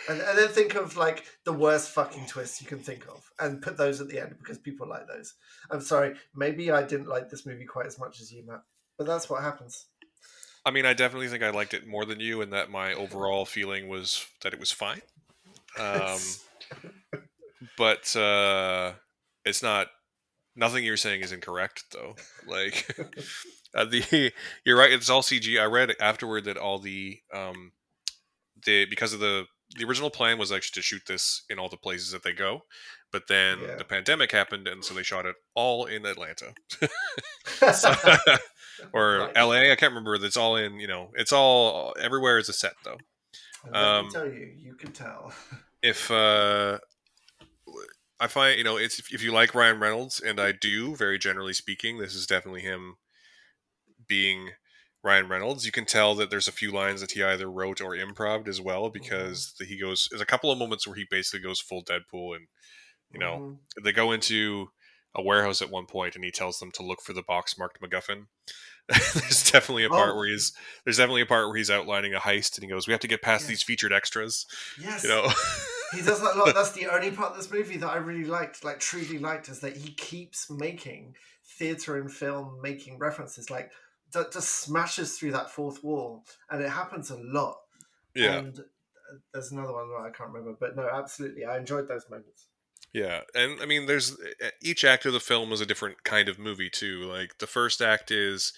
And, 0.09 0.21
and 0.21 0.39
then 0.39 0.49
think 0.49 0.77
of 0.77 0.97
like 0.97 1.25
the 1.45 1.53
worst 1.53 1.91
fucking 1.91 2.27
twists 2.27 2.61
you 2.61 2.69
can 2.69 2.79
think 2.79 3.09
of 3.09 3.29
and 3.41 3.61
put 3.61 3.77
those 3.77 4.01
at 4.01 4.09
the 4.09 4.21
end 4.21 4.37
because 4.39 4.59
people 4.59 4.89
like 4.89 5.09
those. 5.09 5.35
I'm 5.71 5.81
sorry 5.81 6.15
maybe 6.35 6.71
i 6.71 6.83
didn't 6.83 7.09
like 7.09 7.29
this 7.29 7.45
movie 7.45 7.65
quite 7.65 7.87
as 7.87 7.99
much 7.99 8.21
as 8.21 8.33
you 8.33 8.47
matt 8.47 8.63
but 8.99 9.07
that's 9.07 9.29
what 9.29 9.43
happens 9.43 9.87
i 10.67 10.71
mean 10.71 10.85
i 10.85 10.93
definitely 10.93 11.29
think 11.29 11.43
i 11.43 11.49
liked 11.49 11.73
it 11.73 11.87
more 11.87 12.05
than 12.05 12.21
you 12.21 12.43
and 12.43 12.53
that 12.53 12.71
my 12.71 12.93
overall 12.93 13.47
feeling 13.47 13.89
was 13.89 14.27
that 14.43 14.53
it 14.53 14.61
was 14.61 14.71
fine 14.71 15.01
um, 15.79 16.19
but 17.77 18.15
uh, 18.17 18.93
it's 19.45 19.63
not. 19.63 19.89
Nothing 20.59 20.85
you're 20.85 20.97
saying 20.97 21.21
is 21.21 21.33
incorrect, 21.33 21.85
though. 21.93 22.17
Like 22.47 22.97
uh, 23.75 23.85
the, 23.85 24.33
you're 24.65 24.79
right. 24.79 24.93
It's 24.93 25.11
all 25.11 25.23
CG. 25.23 25.61
I 25.61 25.67
read 25.67 25.95
afterward 26.01 26.45
that 26.45 26.57
all 26.57 26.79
the 26.79 27.21
um, 27.33 27.73
the 28.65 28.87
because 28.87 29.13
of 29.13 29.21
the 29.21 29.45
the 29.77 29.85
original 29.85 30.11
plan 30.11 30.39
was 30.39 30.53
actually 30.53 30.81
to 30.81 30.83
shoot 30.83 31.03
this 31.07 31.43
in 31.51 31.59
all 31.59 31.69
the 31.69 31.77
places 31.77 32.13
that 32.13 32.23
they 32.23 32.33
go, 32.33 32.63
but 33.13 33.25
then 33.29 33.59
yeah. 33.61 33.77
the 33.77 33.85
pandemic 33.85 34.33
happened, 34.33 34.67
and 34.67 34.85
so 34.85 34.95
they 34.95 35.03
shot 35.03 35.27
it 35.27 35.35
all 35.55 35.87
in 35.87 36.07
Atlanta, 36.07 36.55
so, 37.73 37.93
or 38.93 39.31
right. 39.35 39.37
LA. 39.37 39.73
I 39.73 39.77
can't 39.77 39.93
remember. 39.93 40.15
It's 40.15 40.37
all 40.37 40.57
in. 40.57 40.81
You 40.81 40.87
know, 40.87 41.11
it's 41.15 41.33
all 41.33 41.95
everywhere 42.01 42.39
is 42.39 42.49
a 42.49 42.53
set 42.53 42.75
though. 42.85 42.99
Um, 43.73 44.09
tell 44.11 44.27
you, 44.27 44.53
you 44.57 44.75
can 44.75 44.93
tell. 44.93 45.33
if 45.83 46.11
uh, 46.11 46.79
I 48.21 48.27
find 48.27 48.59
you 48.59 48.65
know 48.65 48.77
it's 48.77 48.99
if 49.13 49.23
you 49.23 49.33
like 49.33 49.55
Ryan 49.55 49.81
Reynolds, 49.81 50.21
and 50.21 50.41
I 50.41 50.53
do, 50.53 50.97
very 50.97 51.19
generally 51.19 51.53
speaking, 51.53 51.99
this 51.99 52.15
is 52.15 52.27
definitely 52.27 52.63
him 52.63 52.97
being 54.09 54.51
Ryan 55.03 55.29
Reynolds. 55.29 55.67
You 55.67 55.73
can 55.73 55.85
tell 55.85 56.15
that 56.17 56.31
there's 56.31 56.49
a 56.49 56.53
few 56.53 56.73
lines 56.73 57.01
that 57.01 57.13
he 57.13 57.23
either 57.23 57.51
wrote 57.51 57.81
or 57.81 57.97
improv 57.97 58.49
as 58.49 58.61
well, 58.61 58.91
because 58.91 59.55
mm-hmm. 59.61 59.69
he 59.69 59.81
goes. 59.81 60.09
There's 60.11 60.23
a 60.23 60.27
couple 60.27 60.51
of 60.51 60.59
moments 60.59 60.87
where 60.87 60.97
he 60.97 61.07
basically 61.11 61.41
goes 61.41 61.61
full 61.61 61.85
Deadpool, 61.85 62.37
and 62.37 62.47
you 63.11 63.19
know 63.19 63.39
mm-hmm. 63.39 63.85
they 63.85 63.93
go 63.93 64.13
into 64.13 64.69
a 65.17 65.23
warehouse 65.23 65.61
at 65.61 65.71
one 65.71 65.87
point, 65.87 66.15
and 66.15 66.25
he 66.25 66.31
tells 66.31 66.61
them 66.61 66.71
to 66.73 66.83
look 66.83 67.01
for 67.01 67.13
the 67.13 67.23
box 67.23 67.59
marked 67.59 67.81
MacGuffin. 67.81 68.27
there's 68.89 69.51
definitely 69.51 69.85
a 69.85 69.89
part 69.89 70.11
oh. 70.13 70.17
where 70.17 70.29
he's 70.29 70.53
there's 70.85 70.99
definitely 70.99 71.23
a 71.23 71.27
part 71.27 71.49
where 71.49 71.57
he's 71.57 71.71
outlining 71.71 72.15
a 72.15 72.21
heist, 72.21 72.57
and 72.57 72.63
he 72.63 72.71
goes, 72.71 72.87
"We 72.87 72.93
have 72.93 73.01
to 73.01 73.09
get 73.09 73.23
past 73.23 73.49
these 73.49 73.63
featured 73.63 73.93
extras." 73.93 74.47
Yes, 74.81 75.03
you 75.03 75.09
know. 75.09 75.29
he 75.93 76.03
does 76.03 76.21
that 76.21 76.37
a 76.37 76.39
lot. 76.39 76.55
That's 76.55 76.71
the 76.71 76.87
only 76.87 77.11
part 77.11 77.33
of 77.33 77.37
this 77.37 77.51
movie 77.51 77.79
that 77.79 77.89
I 77.89 77.97
really 77.97 78.25
liked, 78.25 78.65
like 78.65 78.79
truly 78.79 79.19
liked, 79.19 79.49
is 79.49 79.59
that 79.61 79.77
he 79.77 79.93
keeps 79.93 80.49
making 80.49 81.17
theater 81.59 81.97
and 81.97 82.13
film 82.13 82.61
making 82.63 82.99
references, 82.99 83.51
like 83.51 83.73
that 84.13 84.33
just 84.33 84.61
smashes 84.61 85.19
through 85.19 85.33
that 85.33 85.51
fourth 85.51 85.83
wall, 85.83 86.25
and 86.51 86.63
it 86.63 86.71
happens 86.71 87.11
a 87.11 87.17
lot. 87.17 87.57
Yeah. 88.15 88.39
And 88.39 88.59
uh, 88.59 88.63
there's 89.33 89.53
another 89.53 89.73
one 89.73 89.89
that 89.89 90.09
I 90.09 90.11
can't 90.11 90.31
remember, 90.31 90.57
but 90.59 90.77
no, 90.77 90.89
absolutely, 90.89 91.45
I 91.45 91.59
enjoyed 91.59 91.89
those 91.89 92.09
moments. 92.09 92.47
Yeah, 92.97 93.21
and 93.35 93.61
I 93.61 93.67
mean, 93.67 93.85
there's 93.85 94.17
each 94.63 94.83
act 94.83 95.05
of 95.05 95.13
the 95.13 95.21
film 95.21 95.53
is 95.53 95.61
a 95.61 95.67
different 95.67 96.03
kind 96.03 96.31
of 96.31 96.39
movie 96.39 96.71
too. 96.71 97.03
Like 97.03 97.37
the 97.41 97.47
first 97.47 97.83
act 97.83 98.11
is, 98.11 98.55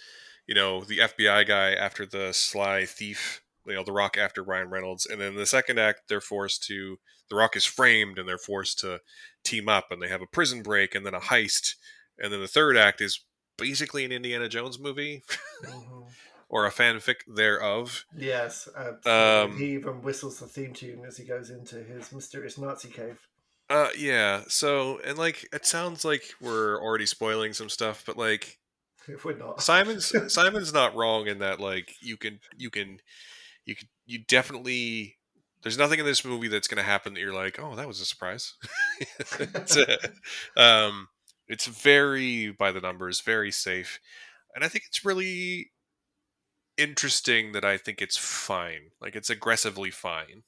you 0.46 0.54
know, 0.54 0.84
the 0.84 0.98
FBI 0.98 1.44
guy 1.44 1.72
after 1.72 2.06
the 2.06 2.32
sly 2.32 2.86
thief, 2.86 3.42
you 3.66 3.74
know, 3.74 3.82
The 3.82 3.90
Rock 3.90 4.16
after 4.16 4.44
Ryan 4.44 4.70
Reynolds, 4.70 5.06
and 5.06 5.20
then 5.20 5.34
the 5.34 5.44
second 5.44 5.80
act 5.80 6.02
they're 6.08 6.20
forced 6.20 6.62
to, 6.68 7.00
The 7.28 7.34
Rock 7.34 7.56
is 7.56 7.64
framed 7.64 8.16
and 8.16 8.28
they're 8.28 8.38
forced 8.38 8.78
to 8.78 9.00
team 9.42 9.68
up, 9.68 9.90
and 9.90 10.00
they 10.00 10.08
have 10.08 10.22
a 10.22 10.26
prison 10.26 10.62
break 10.62 10.94
and 10.94 11.04
then 11.04 11.14
a 11.14 11.20
heist, 11.20 11.74
and 12.16 12.32
then 12.32 12.40
the 12.40 12.46
third 12.46 12.76
act 12.76 13.00
is 13.00 13.24
basically 13.56 14.04
an 14.04 14.12
Indiana 14.12 14.48
Jones 14.48 14.78
movie. 14.78 15.24
Mm-hmm. 15.64 16.02
or 16.48 16.64
a 16.64 16.70
fanfic 16.70 17.16
thereof. 17.26 18.06
Yes, 18.16 18.68
um, 19.04 19.58
he 19.58 19.74
even 19.74 20.00
whistles 20.00 20.38
the 20.38 20.46
theme 20.46 20.72
tune 20.72 21.04
as 21.06 21.18
he 21.18 21.24
goes 21.24 21.50
into 21.50 21.82
his 21.82 22.10
mysterious 22.10 22.56
Nazi 22.56 22.88
cave. 22.88 23.27
Uh, 23.70 23.88
yeah. 23.98 24.42
So, 24.48 25.00
and 25.04 25.18
like, 25.18 25.48
it 25.52 25.66
sounds 25.66 26.04
like 26.04 26.22
we're 26.40 26.80
already 26.80 27.06
spoiling 27.06 27.52
some 27.52 27.68
stuff, 27.68 28.02
but 28.06 28.16
like, 28.16 28.58
if 29.08 29.24
we're 29.24 29.36
not, 29.36 29.62
Simon's 29.62 30.12
Simon's 30.32 30.72
not 30.72 30.94
wrong 30.94 31.26
in 31.26 31.38
that. 31.40 31.60
Like, 31.60 31.94
you 32.00 32.16
can, 32.16 32.40
you 32.56 32.70
can, 32.70 33.00
you 33.64 33.74
can, 33.74 33.88
you 34.06 34.18
definitely. 34.26 35.16
There's 35.62 35.78
nothing 35.78 35.98
in 35.98 36.06
this 36.06 36.24
movie 36.24 36.46
that's 36.46 36.68
going 36.68 36.78
to 36.78 36.88
happen 36.88 37.14
that 37.14 37.20
you're 37.20 37.34
like, 37.34 37.58
oh, 37.58 37.74
that 37.74 37.88
was 37.88 38.00
a 38.00 38.04
surprise. 38.04 38.54
it's, 39.40 39.76
um, 40.56 41.08
it's 41.48 41.66
very 41.66 42.50
by 42.50 42.70
the 42.70 42.80
numbers, 42.80 43.20
very 43.22 43.50
safe, 43.50 43.98
and 44.54 44.64
I 44.64 44.68
think 44.68 44.84
it's 44.86 45.04
really 45.04 45.72
interesting 46.76 47.50
that 47.52 47.64
I 47.64 47.76
think 47.76 48.00
it's 48.00 48.16
fine. 48.16 48.92
Like, 49.00 49.16
it's 49.16 49.30
aggressively 49.30 49.90
fine. 49.90 50.44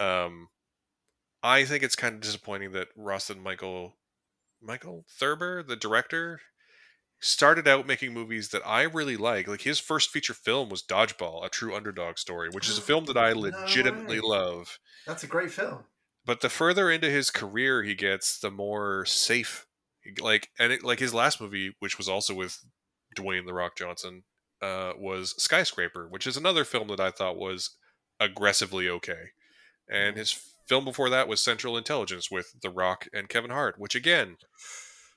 Um, 0.00 0.48
I 1.42 1.64
think 1.64 1.82
it's 1.82 1.96
kind 1.96 2.14
of 2.14 2.20
disappointing 2.20 2.72
that 2.72 2.88
Rawson 2.96 3.42
Michael 3.42 3.94
Michael 4.62 5.06
Thurber, 5.08 5.62
the 5.62 5.76
director, 5.76 6.40
started 7.20 7.68
out 7.68 7.86
making 7.86 8.12
movies 8.12 8.48
that 8.48 8.62
I 8.66 8.82
really 8.82 9.16
like. 9.16 9.48
Like 9.48 9.62
his 9.62 9.78
first 9.78 10.10
feature 10.10 10.34
film 10.34 10.68
was 10.68 10.82
Dodgeball, 10.82 11.44
a 11.44 11.48
true 11.48 11.74
underdog 11.74 12.18
story, 12.18 12.48
which 12.50 12.68
is 12.68 12.78
a 12.78 12.82
film 12.82 13.06
that 13.06 13.16
I 13.16 13.32
legitimately 13.32 14.20
no 14.20 14.26
love. 14.26 14.78
That's 15.06 15.24
a 15.24 15.28
great 15.28 15.50
film. 15.50 15.84
But 16.24 16.40
the 16.40 16.48
further 16.48 16.90
into 16.90 17.10
his 17.10 17.30
career 17.30 17.82
he 17.82 17.94
gets, 17.94 18.38
the 18.38 18.50
more 18.50 19.04
safe. 19.04 19.66
Like 20.20 20.48
and 20.58 20.72
it, 20.72 20.82
like 20.82 20.98
his 20.98 21.14
last 21.14 21.40
movie, 21.40 21.74
which 21.78 21.98
was 21.98 22.08
also 22.08 22.34
with 22.34 22.58
Dwayne 23.16 23.46
the 23.46 23.54
Rock 23.54 23.76
Johnson, 23.76 24.24
uh, 24.62 24.92
was 24.98 25.34
Skyscraper, 25.42 26.08
which 26.08 26.26
is 26.26 26.36
another 26.36 26.64
film 26.64 26.88
that 26.88 27.00
I 27.00 27.10
thought 27.10 27.36
was 27.36 27.76
aggressively 28.18 28.88
okay. 28.88 29.30
And 29.90 30.14
mm. 30.14 30.18
his 30.18 30.32
film 30.70 30.84
before 30.84 31.10
that 31.10 31.26
was 31.26 31.40
Central 31.40 31.76
Intelligence 31.76 32.30
with 32.30 32.54
The 32.62 32.70
Rock 32.70 33.08
and 33.12 33.28
Kevin 33.28 33.50
Hart, 33.50 33.74
which 33.76 33.96
again, 33.96 34.36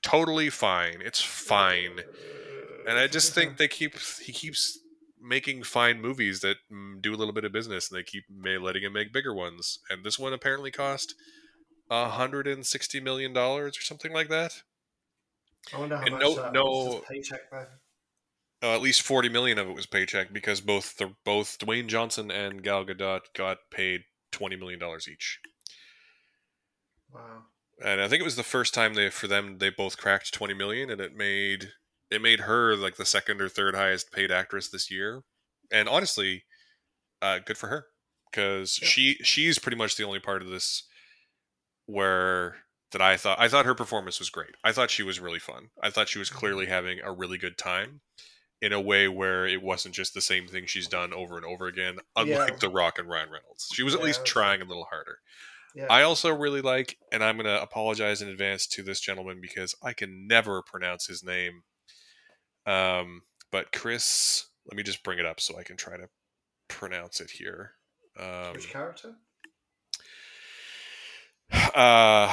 totally 0.01 0.49
fine. 0.49 0.95
It's 1.05 1.21
fine, 1.21 1.99
and 2.87 2.97
I 2.97 3.05
just 3.07 3.33
think 3.33 3.57
they 3.57 3.67
keep 3.67 3.93
he 4.25 4.33
keeps 4.33 4.79
making 5.21 5.61
fine 5.63 6.01
movies 6.01 6.39
that 6.41 6.57
mm, 6.71 6.99
do 6.99 7.13
a 7.13 7.15
little 7.15 7.33
bit 7.35 7.45
of 7.45 7.51
business, 7.53 7.89
and 7.89 7.97
they 7.97 8.03
keep 8.03 8.23
may, 8.29 8.57
letting 8.57 8.81
him 8.83 8.93
make 8.93 9.13
bigger 9.13 9.33
ones. 9.33 9.77
And 9.91 10.03
this 10.03 10.17
one 10.17 10.33
apparently 10.33 10.71
cost 10.71 11.13
hundred 11.91 12.47
and 12.47 12.65
sixty 12.65 12.99
million 12.99 13.31
dollars 13.31 13.77
or 13.77 13.81
something 13.81 14.11
like 14.11 14.29
that. 14.29 14.63
I 15.71 15.77
wonder 15.79 15.97
how 15.97 16.01
And 16.03 16.13
much 16.13 16.21
no- 16.23 16.35
that 16.35 16.53
no- 16.53 17.01
paycheck 17.07 17.41
though. 17.51 17.65
Uh, 18.63 18.75
at 18.75 18.81
least 18.81 19.03
forty 19.03 19.29
million 19.29 19.59
of 19.59 19.67
it 19.69 19.75
was 19.75 19.85
paycheck 19.85 20.33
because 20.33 20.61
both 20.61 20.97
the 20.97 21.13
both 21.23 21.59
Dwayne 21.59 21.87
Johnson 21.87 22.31
and 22.31 22.63
Gal 22.63 22.83
Gadot 22.85 23.21
got 23.35 23.57
paid 23.69 24.01
twenty 24.33 24.57
million 24.57 24.79
dollars 24.79 25.07
each. 25.07 25.39
Wow. 27.13 27.43
and 27.83 28.01
I 28.01 28.07
think 28.07 28.21
it 28.21 28.25
was 28.25 28.35
the 28.35 28.43
first 28.43 28.73
time 28.73 28.93
they 28.95 29.09
for 29.09 29.27
them 29.27 29.57
they 29.59 29.69
both 29.69 29.97
cracked 29.97 30.33
20 30.33 30.53
million 30.55 30.89
and 30.89 30.99
it 30.99 31.15
made 31.15 31.69
it 32.09 32.21
made 32.21 32.41
her 32.41 32.75
like 32.75 32.95
the 32.95 33.05
second 33.05 33.39
or 33.41 33.49
third 33.49 33.75
highest 33.75 34.11
paid 34.11 34.31
actress 34.31 34.69
this 34.69 34.89
year 34.89 35.21
and 35.71 35.87
honestly 35.87 36.43
uh 37.21 37.39
good 37.45 37.57
for 37.57 37.67
her 37.67 37.85
cuz 38.31 38.79
Yeah. 38.81 38.87
she 38.87 39.13
she's 39.23 39.59
pretty 39.59 39.77
much 39.77 39.95
the 39.95 40.03
only 40.05 40.19
part 40.19 40.41
of 40.41 40.49
this 40.49 40.87
where 41.85 42.57
that 42.91 43.01
I 43.01 43.17
thought 43.17 43.39
I 43.39 43.47
thought 43.47 43.65
her 43.65 43.75
performance 43.75 44.19
was 44.19 44.29
great. 44.29 44.55
I 44.63 44.71
thought 44.71 44.91
she 44.91 45.03
was 45.03 45.19
really 45.19 45.39
fun. 45.39 45.69
I 45.81 45.89
thought 45.89 46.09
she 46.09 46.19
was 46.19 46.29
clearly 46.29 46.67
having 46.67 46.99
a 47.01 47.11
really 47.11 47.37
good 47.37 47.57
time 47.57 48.01
in 48.61 48.71
a 48.73 48.79
way 48.81 49.07
where 49.07 49.45
it 49.45 49.61
wasn't 49.61 49.93
just 49.93 50.13
the 50.13 50.21
same 50.21 50.47
thing 50.47 50.65
she's 50.65 50.87
done 50.87 51.13
over 51.13 51.35
and 51.35 51.45
over 51.45 51.67
again 51.67 51.97
unlike 52.15 52.49
Yeah. 52.51 52.55
The 52.59 52.69
Rock 52.69 52.97
and 52.99 53.09
Ryan 53.09 53.29
Reynolds. 53.29 53.67
She 53.73 53.83
was 53.83 53.93
at 53.93 53.99
Yeah, 53.99 54.05
least 54.07 54.19
that's 54.19 54.31
trying 54.31 54.61
a 54.61 54.65
little 54.65 54.85
harder. 54.85 55.19
Yeah. 55.75 55.87
I 55.89 56.03
also 56.03 56.33
really 56.33 56.61
like, 56.61 56.97
and 57.11 57.23
I'm 57.23 57.35
going 57.35 57.45
to 57.47 57.61
apologize 57.61 58.21
in 58.21 58.29
advance 58.29 58.67
to 58.67 58.83
this 58.83 58.99
gentleman 58.99 59.39
because 59.41 59.75
I 59.83 59.93
can 59.93 60.27
never 60.27 60.61
pronounce 60.61 61.07
his 61.07 61.23
name. 61.23 61.63
Um, 62.65 63.23
but 63.51 63.71
Chris, 63.73 64.45
let 64.69 64.77
me 64.77 64.83
just 64.83 65.03
bring 65.03 65.19
it 65.19 65.25
up 65.25 65.39
so 65.41 65.57
I 65.57 65.63
can 65.63 65.75
try 65.75 65.97
to 65.97 66.07
pronounce 66.67 67.19
it 67.19 67.31
here. 67.31 67.71
Um, 68.19 68.53
Which 68.53 68.69
character? 68.69 69.15
uh, 71.75 72.31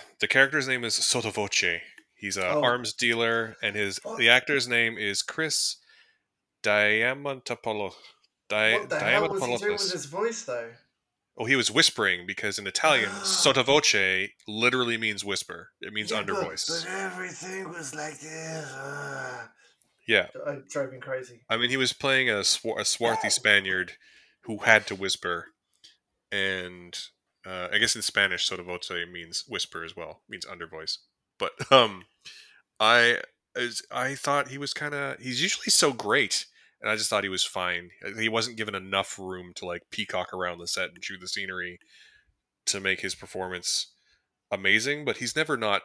the 0.20 0.28
character's 0.28 0.68
name 0.68 0.84
is 0.84 0.94
Sotto 0.94 1.30
Voce. 1.30 1.80
He's 2.22 2.36
an 2.36 2.44
Oh. 2.44 2.62
arms 2.62 2.92
dealer, 2.92 3.56
and 3.62 3.74
his 3.74 3.98
Oh. 4.04 4.16
the 4.16 4.28
actor's 4.30 4.68
name 4.68 4.96
is 4.96 5.22
Chris 5.22 5.78
Diamantopoulos. 6.62 7.94
Di- 8.48 8.74
what 8.78 8.88
the 8.90 9.00
hell 9.00 9.28
was 9.28 9.42
he 9.42 9.56
doing 9.56 9.72
with 9.72 9.92
his 9.92 10.04
voice 10.06 10.44
though? 10.44 10.72
Oh, 11.36 11.46
he 11.46 11.56
was 11.56 11.68
whispering 11.68 12.24
because 12.24 12.60
in 12.60 12.66
Italian, 12.68 13.10
sottovoce 13.24 14.30
literally 14.46 14.96
means 14.96 15.24
whisper. 15.24 15.72
It 15.80 15.92
means 15.92 16.12
Yeah, 16.12 16.18
under 16.18 16.34
but- 16.34 16.44
voice. 16.44 16.66
But 16.84 16.88
everything 16.92 17.68
was 17.70 17.92
like 17.92 18.20
this. 18.20 18.66
Uh, 18.70 19.48
Yeah, 20.06 20.28
it 20.46 20.68
drove 20.68 20.92
me 20.92 21.00
crazy. 21.00 21.44
I 21.48 21.56
mean, 21.56 21.70
he 21.70 21.76
was 21.76 21.92
playing 21.92 22.30
a, 22.30 22.44
swar- 22.44 22.78
a 22.78 22.84
swarthy 22.84 23.30
Spaniard 23.30 23.94
who 24.42 24.58
had 24.58 24.86
to 24.88 24.94
whisper, 24.94 25.48
and 26.30 26.96
uh, 27.44 27.68
I 27.72 27.78
guess 27.78 27.96
in 27.96 28.02
Spanish, 28.02 28.48
sottovoce 28.48 29.10
means 29.10 29.42
whisper 29.48 29.82
as 29.84 29.96
well, 29.96 30.22
means 30.28 30.46
under 30.46 30.66
voice. 30.68 30.98
But 31.42 31.72
um, 31.72 32.04
I 32.78 33.18
I 33.90 34.14
thought 34.14 34.48
he 34.48 34.58
was 34.58 34.72
kind 34.72 34.94
of 34.94 35.18
he's 35.18 35.42
usually 35.42 35.70
so 35.70 35.92
great, 35.92 36.46
and 36.80 36.88
I 36.88 36.94
just 36.96 37.10
thought 37.10 37.24
he 37.24 37.28
was 37.28 37.44
fine. 37.44 37.90
He 38.16 38.28
wasn't 38.28 38.56
given 38.56 38.76
enough 38.76 39.18
room 39.18 39.52
to 39.56 39.66
like 39.66 39.82
peacock 39.90 40.32
around 40.32 40.58
the 40.58 40.68
set 40.68 40.90
and 40.90 41.02
chew 41.02 41.18
the 41.18 41.26
scenery 41.26 41.78
to 42.66 42.80
make 42.80 43.00
his 43.00 43.14
performance 43.16 43.92
amazing. 44.52 45.04
But 45.04 45.16
he's 45.16 45.34
never 45.34 45.56
not 45.56 45.82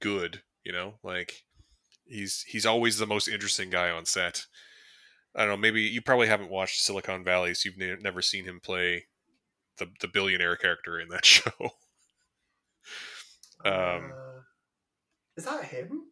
good, 0.00 0.42
you 0.64 0.72
know. 0.72 0.94
Like 1.04 1.44
he's 2.06 2.42
he's 2.48 2.66
always 2.66 2.98
the 2.98 3.06
most 3.06 3.28
interesting 3.28 3.70
guy 3.70 3.90
on 3.90 4.04
set. 4.04 4.46
I 5.34 5.40
don't 5.40 5.48
know. 5.50 5.56
Maybe 5.58 5.82
you 5.82 6.02
probably 6.02 6.28
haven't 6.28 6.50
watched 6.50 6.80
Silicon 6.80 7.22
Valley, 7.22 7.54
so 7.54 7.68
you've 7.68 7.78
ne- 7.78 8.02
never 8.02 8.22
seen 8.22 8.44
him 8.46 8.60
play 8.60 9.04
the 9.78 9.88
the 10.00 10.08
billionaire 10.08 10.56
character 10.56 10.98
in 10.98 11.08
that 11.10 11.24
show. 11.26 11.52
Um, 13.64 14.12
Uh, 14.12 14.25
is 15.36 15.44
that 15.44 15.64
him? 15.64 16.02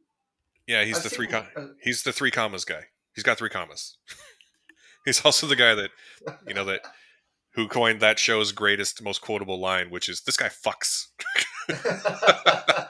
yeah, 0.66 0.84
he's 0.84 0.98
I've 0.98 1.04
the 1.04 1.10
three. 1.10 1.26
Com- 1.26 1.46
uh, 1.56 1.66
he's 1.82 2.02
the 2.02 2.12
three 2.12 2.30
commas 2.30 2.64
guy. 2.64 2.84
He's 3.14 3.24
got 3.24 3.38
three 3.38 3.50
commas. 3.50 3.96
he's 5.04 5.24
also 5.24 5.46
the 5.46 5.56
guy 5.56 5.74
that 5.74 5.90
you 6.46 6.54
know 6.54 6.64
that 6.64 6.80
who 7.54 7.68
coined 7.68 8.00
that 8.00 8.18
show's 8.18 8.52
greatest, 8.52 9.02
most 9.02 9.20
quotable 9.20 9.60
line, 9.60 9.90
which 9.90 10.08
is 10.08 10.22
"This 10.22 10.36
guy 10.36 10.48
fucks." 10.48 11.06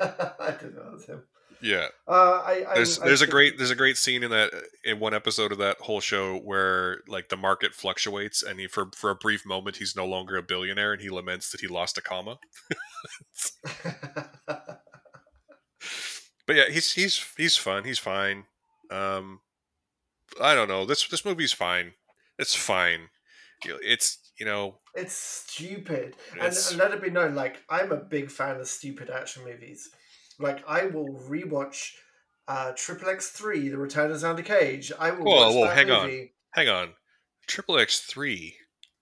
I 0.00 0.50
didn't 0.60 0.76
know 0.76 0.98
him. 1.06 1.22
Yeah, 1.62 1.86
Uh, 2.06 2.42
I, 2.44 2.64
I, 2.68 2.74
there's 2.74 2.98
I 3.00 3.06
there's 3.06 3.22
a 3.22 3.26
great 3.26 3.56
there's 3.56 3.70
a 3.70 3.76
great 3.76 3.96
scene 3.96 4.22
in 4.22 4.30
that 4.30 4.52
in 4.84 4.98
one 5.00 5.14
episode 5.14 5.52
of 5.52 5.58
that 5.58 5.78
whole 5.80 6.00
show 6.00 6.36
where 6.38 7.00
like 7.08 7.28
the 7.28 7.36
market 7.36 7.74
fluctuates 7.74 8.42
and 8.42 8.60
he 8.60 8.66
for 8.66 8.90
for 8.94 9.10
a 9.10 9.14
brief 9.14 9.46
moment 9.46 9.76
he's 9.76 9.96
no 9.96 10.06
longer 10.06 10.36
a 10.36 10.42
billionaire 10.42 10.92
and 10.92 11.02
he 11.02 11.08
laments 11.08 11.50
that 11.50 11.60
he 11.60 11.68
lost 11.68 11.98
a 11.98 12.02
comma. 12.02 12.38
But 16.46 16.56
yeah, 16.56 16.68
he's 16.70 16.92
he's 16.92 17.24
he's 17.36 17.56
fun. 17.56 17.84
He's 17.84 17.98
fine. 17.98 18.44
Um, 18.90 19.40
I 20.40 20.54
don't 20.54 20.68
know. 20.68 20.86
This 20.86 21.06
this 21.08 21.24
movie's 21.24 21.52
fine. 21.52 21.94
It's 22.38 22.54
fine. 22.54 23.08
It's 23.64 24.18
you 24.38 24.46
know 24.46 24.76
It's 24.94 25.14
stupid. 25.14 26.14
And, 26.40 26.42
and 26.42 26.76
let 26.76 26.92
it 26.92 27.02
be 27.02 27.10
known, 27.10 27.34
like, 27.34 27.62
I'm 27.68 27.90
a 27.90 27.96
big 27.96 28.30
fan 28.30 28.60
of 28.60 28.68
stupid 28.68 29.10
action 29.10 29.44
movies. 29.44 29.90
Like, 30.38 30.62
I 30.68 30.86
will 30.86 31.08
rewatch 31.28 31.90
uh, 32.48 32.72
Triple 32.76 33.08
X 33.08 33.30
3, 33.30 33.68
The 33.70 33.78
Return 33.78 34.10
of 34.10 34.16
Xander 34.18 34.44
Cage. 34.44 34.92
I 34.98 35.10
will 35.10 35.24
Whoa, 35.24 35.36
watch 35.46 35.54
whoa, 35.54 35.64
that 35.66 35.76
hang 35.76 35.90
on. 35.90 36.06
movie. 36.06 36.32
hang 36.54 36.68
on. 36.68 36.88
Triple 37.46 37.78
X 37.78 38.00
three 38.00 38.56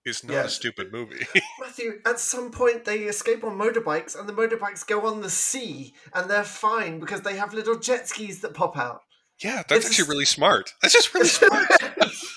is 0.05 0.23
not 0.23 0.47
a 0.47 0.49
stupid 0.51 0.93
movie. 0.93 1.27
Matthew, 1.61 2.01
at 2.05 2.21
some 2.21 2.51
point 2.51 2.85
they 2.85 2.99
escape 3.05 3.43
on 3.43 3.57
motorbikes 3.59 4.19
and 4.19 4.29
the 4.29 4.35
motorbikes 4.35 4.87
go 4.87 5.07
on 5.07 5.23
the 5.23 5.31
sea 5.31 5.95
and 6.13 6.29
they're 6.31 6.45
fine 6.45 7.01
because 7.01 7.23
they 7.23 7.37
have 7.37 7.55
little 7.55 7.79
jet 7.79 8.07
skis 8.07 8.41
that 8.43 8.53
pop 8.53 8.77
out. 8.77 9.01
yeah, 9.43 9.63
that's 9.67 9.73
It's 9.73 9.87
actually 9.87 9.97
just- 10.03 10.09
really 10.11 10.25
smart. 10.27 10.75
That's 10.83 10.93
just 10.93 11.15
really 11.15 11.29
smart. 11.29 11.67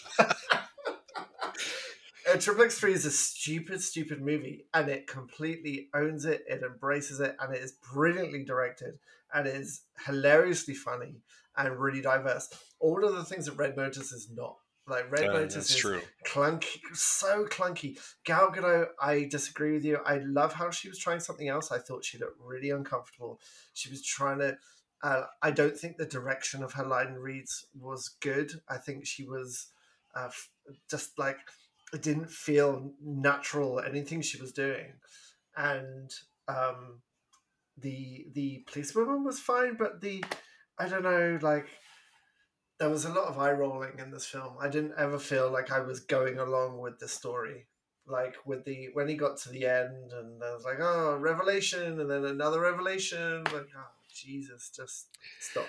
Uh, 2.38 2.42
Triple 2.42 2.64
X 2.66 2.80
Three 2.80 2.94
is 2.94 3.06
a 3.06 3.12
stupid, 3.12 3.82
stupid 3.82 4.22
movie, 4.22 4.66
and 4.74 4.90
it 4.90 5.08
completely 5.08 5.90
owns 5.94 6.26
it. 6.26 6.44
It 6.48 6.62
embraces 6.64 7.20
it, 7.20 7.36
and 7.40 7.56
it 7.56 7.62
is 7.62 7.74
brilliantly 7.94 8.44
directed, 8.44 9.00
and 9.34 9.48
it 9.48 9.56
is 9.56 9.82
hilariously 10.06 10.76
funny 10.76 11.22
and 11.56 11.80
really 11.80 12.02
diverse. 12.02 12.50
All 12.80 13.04
of 13.04 13.16
the 13.16 13.26
things 13.26 13.48
that 13.48 13.54
Red 13.58 13.76
Notice 13.76 14.12
is 14.12 14.30
not. 14.32 14.58
Like 14.88 15.12
Red 15.12 15.30
Uh, 15.30 15.34
Notice 15.34 15.72
is 15.72 15.76
true. 15.76 16.02
clunky, 16.26 16.80
so 16.94 17.46
clunky. 17.46 18.00
Gal 18.24 18.52
Gadot, 18.52 18.90
I 19.02 19.28
disagree 19.30 19.74
with 19.74 19.84
you. 19.84 19.98
I 20.06 20.20
love 20.20 20.54
how 20.54 20.70
she 20.70 20.88
was 20.88 21.00
trying 21.00 21.20
something 21.20 21.50
else. 21.50 21.72
I 21.72 21.80
thought 21.80 22.06
she 22.06 22.20
looked 22.20 22.40
really 22.40 22.70
uncomfortable. 22.70 23.42
She 23.74 23.90
was 23.90 24.04
trying 24.04 24.40
to. 24.40 24.58
Uh, 25.04 25.24
I 25.42 25.52
don't 25.52 25.78
think 25.78 25.98
the 25.98 26.06
direction 26.06 26.64
of 26.64 26.74
her 26.74 26.86
line 26.86 27.14
reads 27.14 27.66
was 27.80 28.10
good. 28.22 28.62
I 28.70 28.78
think 28.78 29.06
she 29.06 29.26
was 29.26 29.68
uh, 30.16 30.30
just 30.90 31.20
like 31.20 31.38
it 31.94 32.02
didn't 32.02 32.30
feel 32.30 32.94
natural 33.02 33.80
anything 33.80 34.22
she 34.22 34.42
was 34.42 34.52
doing, 34.52 34.94
and 35.56 36.12
um, 36.48 37.02
the 37.78 38.28
the 38.34 38.66
policewoman 38.72 39.24
was 39.24 39.40
fine, 39.40 39.76
but 39.78 40.02
the 40.02 40.24
I 40.80 40.88
don't 40.88 41.04
know 41.04 41.40
like 41.42 41.68
there 42.80 42.90
was 42.90 43.06
a 43.06 43.14
lot 43.14 43.28
of 43.28 43.40
eye 43.40 43.52
rolling 43.52 44.00
in 44.00 44.12
this 44.12 44.26
film. 44.26 44.56
I 44.62 44.70
didn't 44.70 44.94
ever 44.98 45.18
feel 45.18 45.52
like 45.52 45.72
I 45.72 45.80
was 45.80 46.00
going 46.00 46.38
along 46.38 46.80
with 46.80 47.00
the 47.00 47.08
story. 47.08 47.68
Like 48.06 48.36
with 48.46 48.64
the 48.66 48.90
when 48.94 49.08
he 49.08 49.16
got 49.16 49.38
to 49.40 49.50
the 49.50 49.66
end 49.66 50.14
and 50.14 50.42
I 50.42 50.54
was 50.54 50.64
like, 50.64 50.80
oh, 50.80 51.18
revelation, 51.18 52.00
and 52.00 52.10
then 52.10 52.24
another 52.24 52.62
revelation. 52.62 53.44
Like, 53.46 53.68
oh, 53.76 53.92
Jesus, 54.14 54.72
just 54.76 55.08
stop. 55.40 55.68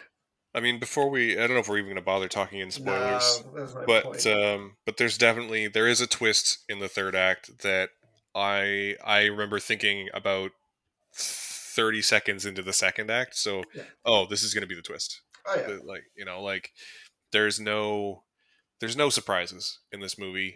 I 0.55 0.61
mean, 0.61 0.79
before 0.79 1.11
we, 1.11 1.35
I 1.35 1.47
don't 1.47 1.55
know 1.55 1.59
if 1.61 1.69
we're 1.69 1.79
even 1.79 1.89
going 1.91 1.97
to 1.97 2.03
bother 2.03 2.29
talking 2.29 2.61
in 2.61 2.71
spoilers. 2.71 3.45
No, 3.55 3.85
but 3.87 4.27
um, 4.27 4.77
but 4.87 4.97
there's 4.97 5.19
definitely 5.19 5.69
there 5.69 5.87
is 5.87 6.01
a 6.01 6.07
twist 6.07 6.65
in 6.69 6.79
the 6.79 6.89
third 6.89 7.15
act 7.15 7.63
that 7.63 7.91
I 8.35 8.97
I 9.05 9.25
remember 9.27 9.59
thinking 9.61 10.09
about 10.15 10.53
thirty 11.15 12.03
seconds 12.03 12.47
into 12.47 12.63
the 12.63 12.73
second 12.73 13.11
act. 13.11 13.37
So 13.37 13.63
Yeah. 13.75 13.83
oh, 14.05 14.27
this 14.27 14.43
is 14.43 14.55
going 14.55 14.63
to 14.63 14.67
be 14.69 14.75
the 14.75 14.83
twist. 14.83 15.21
oh 15.47 15.55
yeah, 15.57 15.79
Like 15.85 16.05
you 16.17 16.25
know, 16.25 16.43
like 16.43 16.71
there's 17.33 17.61
no 17.61 18.25
there's 18.81 18.97
no 18.97 19.11
surprises 19.11 19.81
in 19.93 20.01
this 20.01 20.19
movie. 20.19 20.55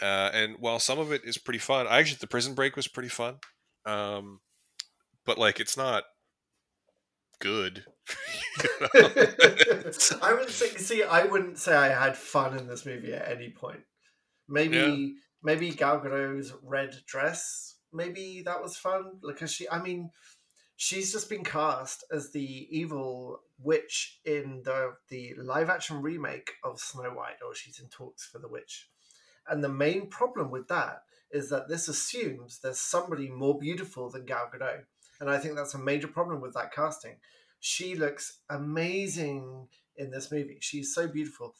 Uh, 0.00 0.30
and 0.32 0.56
while 0.58 0.78
some 0.78 0.98
of 0.98 1.10
it 1.12 1.22
is 1.24 1.38
pretty 1.38 1.58
fun, 1.58 1.86
I 1.86 1.98
actually 1.98 2.18
the 2.20 2.26
prison 2.26 2.54
break 2.54 2.76
was 2.76 2.88
pretty 2.88 3.08
fun. 3.08 3.36
Um, 3.84 4.40
but 5.24 5.38
like 5.38 5.60
it's 5.60 5.76
not 5.76 6.04
good. 7.40 7.84
I 10.22 10.32
wouldn't 10.32 10.50
say. 10.50 10.68
See, 10.76 11.02
I 11.02 11.24
wouldn't 11.24 11.58
say 11.58 11.74
I 11.74 11.88
had 11.88 12.16
fun 12.16 12.56
in 12.56 12.66
this 12.66 12.86
movie 12.86 13.12
at 13.12 13.30
any 13.30 13.50
point. 13.50 13.80
Maybe, 14.48 15.16
maybe 15.42 15.70
Gal 15.70 16.00
Gadot's 16.00 16.52
red 16.62 16.96
dress. 17.06 17.76
Maybe 17.92 18.42
that 18.44 18.62
was 18.62 18.76
fun 18.76 19.18
because 19.26 19.52
she. 19.52 19.68
I 19.68 19.82
mean, 19.82 20.10
she's 20.76 21.12
just 21.12 21.28
been 21.28 21.44
cast 21.44 22.04
as 22.12 22.30
the 22.30 22.68
evil 22.70 23.40
witch 23.58 24.20
in 24.24 24.62
the 24.64 24.94
the 25.08 25.34
live 25.42 25.70
action 25.70 26.02
remake 26.02 26.52
of 26.62 26.78
Snow 26.78 27.10
White, 27.10 27.42
or 27.44 27.54
she's 27.54 27.80
in 27.80 27.88
talks 27.88 28.26
for 28.26 28.38
the 28.38 28.48
witch. 28.48 28.88
And 29.48 29.62
the 29.62 29.68
main 29.68 30.08
problem 30.08 30.50
with 30.50 30.68
that 30.68 31.02
is 31.30 31.50
that 31.50 31.68
this 31.68 31.88
assumes 31.88 32.60
there's 32.60 32.80
somebody 32.80 33.28
more 33.28 33.58
beautiful 33.58 34.10
than 34.10 34.24
Gal 34.24 34.48
Gadot, 34.52 34.84
and 35.20 35.30
I 35.30 35.38
think 35.38 35.56
that's 35.56 35.74
a 35.74 35.78
major 35.78 36.08
problem 36.08 36.40
with 36.40 36.54
that 36.54 36.72
casting. 36.72 37.16
She 37.60 37.94
looks 37.94 38.40
amazing 38.50 39.68
in 39.96 40.10
this 40.10 40.30
movie. 40.30 40.58
She's 40.60 40.94
so 40.94 41.08
beautiful, 41.08 41.54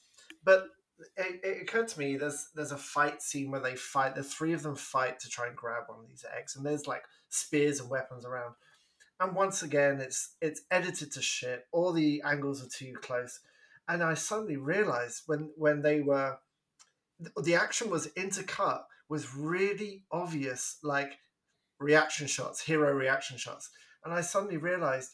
but 0.44 0.68
it, 1.16 1.40
it, 1.42 1.62
occurred 1.62 1.88
to 1.88 1.98
me 1.98 2.16
there's 2.16 2.48
there's 2.54 2.72
a 2.72 2.78
fight 2.78 3.22
scene 3.22 3.50
where 3.50 3.60
they 3.60 3.76
fight. 3.76 4.14
The 4.14 4.22
three 4.22 4.52
of 4.52 4.62
them 4.62 4.76
fight 4.76 5.20
to 5.20 5.28
try 5.28 5.46
and 5.46 5.56
grab 5.56 5.84
one 5.86 6.00
of 6.00 6.08
these 6.08 6.24
eggs, 6.36 6.56
and 6.56 6.64
there's 6.64 6.86
like 6.86 7.04
spears 7.28 7.80
and 7.80 7.90
weapons 7.90 8.24
around. 8.24 8.54
And 9.20 9.34
once 9.34 9.62
again, 9.62 10.00
it's 10.00 10.34
it's 10.40 10.62
edited 10.70 11.12
to 11.12 11.22
shit. 11.22 11.66
All 11.72 11.92
the 11.92 12.22
angles 12.24 12.64
are 12.64 12.68
too 12.68 12.94
close, 13.00 13.40
and 13.88 14.02
I 14.02 14.14
suddenly 14.14 14.56
realized 14.56 15.22
when 15.26 15.50
when 15.56 15.82
they 15.82 16.00
were 16.00 16.38
the 17.42 17.54
action 17.54 17.90
was 17.90 18.08
intercut 18.08 18.82
with 19.08 19.34
really 19.34 20.04
obvious 20.10 20.78
like 20.82 21.18
reaction 21.78 22.26
shots, 22.26 22.62
hero 22.62 22.92
reaction 22.92 23.36
shots, 23.38 23.70
and 24.04 24.14
I 24.14 24.20
suddenly 24.20 24.56
realized 24.56 25.10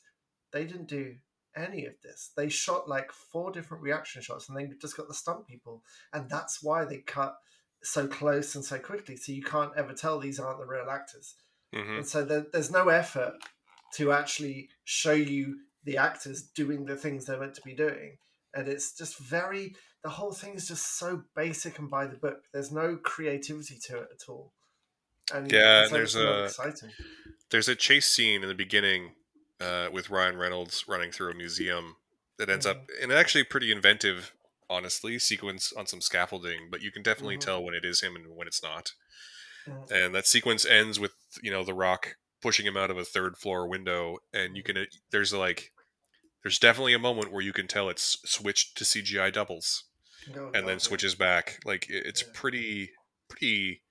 they 0.52 0.64
didn't 0.64 0.88
do 0.88 1.14
any 1.56 1.86
of 1.86 1.94
this. 2.02 2.30
They 2.36 2.48
shot 2.48 2.88
like 2.88 3.10
four 3.12 3.50
different 3.50 3.82
reaction 3.82 4.22
shots 4.22 4.48
and 4.48 4.56
they 4.56 4.68
just 4.80 4.96
got 4.96 5.08
the 5.08 5.14
stunt 5.14 5.46
people. 5.46 5.82
And 6.12 6.28
that's 6.28 6.62
why 6.62 6.84
they 6.84 6.98
cut 6.98 7.36
so 7.82 8.06
close 8.06 8.54
and 8.54 8.64
so 8.64 8.78
quickly. 8.78 9.16
So 9.16 9.32
you 9.32 9.42
can't 9.42 9.72
ever 9.76 9.92
tell 9.92 10.18
these 10.18 10.38
aren't 10.38 10.58
the 10.58 10.66
real 10.66 10.90
actors. 10.90 11.34
Mm-hmm. 11.74 11.96
And 11.96 12.06
so 12.06 12.24
there, 12.24 12.46
there's 12.52 12.70
no 12.70 12.88
effort 12.88 13.34
to 13.94 14.12
actually 14.12 14.68
show 14.84 15.12
you 15.12 15.56
the 15.84 15.96
actors 15.96 16.42
doing 16.42 16.84
the 16.84 16.96
things 16.96 17.26
they're 17.26 17.40
meant 17.40 17.54
to 17.54 17.62
be 17.62 17.74
doing. 17.74 18.18
And 18.54 18.68
it's 18.68 18.96
just 18.96 19.18
very, 19.18 19.74
the 20.04 20.10
whole 20.10 20.32
thing 20.32 20.54
is 20.54 20.68
just 20.68 20.98
so 20.98 21.22
basic 21.34 21.78
and 21.78 21.90
by 21.90 22.06
the 22.06 22.16
book. 22.16 22.44
There's 22.52 22.72
no 22.72 22.96
creativity 22.96 23.78
to 23.86 23.98
it 23.98 24.08
at 24.12 24.28
all. 24.28 24.52
And 25.34 25.50
yeah, 25.50 25.84
and 25.84 25.92
there's 25.92 26.16
a 26.16 26.44
exciting. 26.44 26.90
there's 27.50 27.68
a 27.68 27.74
chase 27.74 28.06
scene 28.06 28.42
in 28.42 28.48
the 28.48 28.54
beginning 28.54 29.12
uh, 29.60 29.88
with 29.92 30.10
Ryan 30.10 30.36
Reynolds 30.36 30.84
running 30.88 31.10
through 31.10 31.30
a 31.30 31.34
museum 31.34 31.96
that 32.38 32.50
ends 32.50 32.66
mm-hmm. 32.66 32.80
up 32.80 32.86
in 33.00 33.10
actually 33.10 33.44
pretty 33.44 33.70
inventive, 33.70 34.32
honestly, 34.68 35.18
sequence 35.18 35.72
on 35.72 35.86
some 35.86 36.00
scaffolding. 36.00 36.68
But 36.70 36.82
you 36.82 36.90
can 36.90 37.02
definitely 37.02 37.36
mm-hmm. 37.36 37.48
tell 37.48 37.64
when 37.64 37.74
it 37.74 37.84
is 37.84 38.00
him 38.00 38.16
and 38.16 38.36
when 38.36 38.46
it's 38.46 38.62
not. 38.62 38.92
Mm-hmm. 39.68 39.94
And 39.94 40.14
that 40.14 40.26
sequence 40.26 40.66
ends 40.66 40.98
with 40.98 41.12
you 41.42 41.50
know 41.50 41.64
the 41.64 41.74
Rock 41.74 42.16
pushing 42.42 42.66
him 42.66 42.76
out 42.76 42.90
of 42.90 42.98
a 42.98 43.04
third 43.04 43.36
floor 43.36 43.68
window, 43.68 44.18
and 44.32 44.56
you 44.56 44.62
can 44.62 44.76
uh, 44.76 44.84
there's 45.10 45.32
like 45.32 45.72
there's 46.42 46.58
definitely 46.58 46.94
a 46.94 46.98
moment 46.98 47.32
where 47.32 47.42
you 47.42 47.52
can 47.52 47.68
tell 47.68 47.88
it's 47.88 48.18
switched 48.24 48.76
to 48.78 48.84
CGI 48.84 49.32
doubles, 49.32 49.84
no, 50.34 50.46
and 50.46 50.62
no, 50.62 50.66
then 50.66 50.80
switches 50.80 51.14
back. 51.14 51.60
Like 51.64 51.86
it's 51.88 52.22
yeah. 52.22 52.28
pretty 52.34 52.90
pretty 53.28 53.82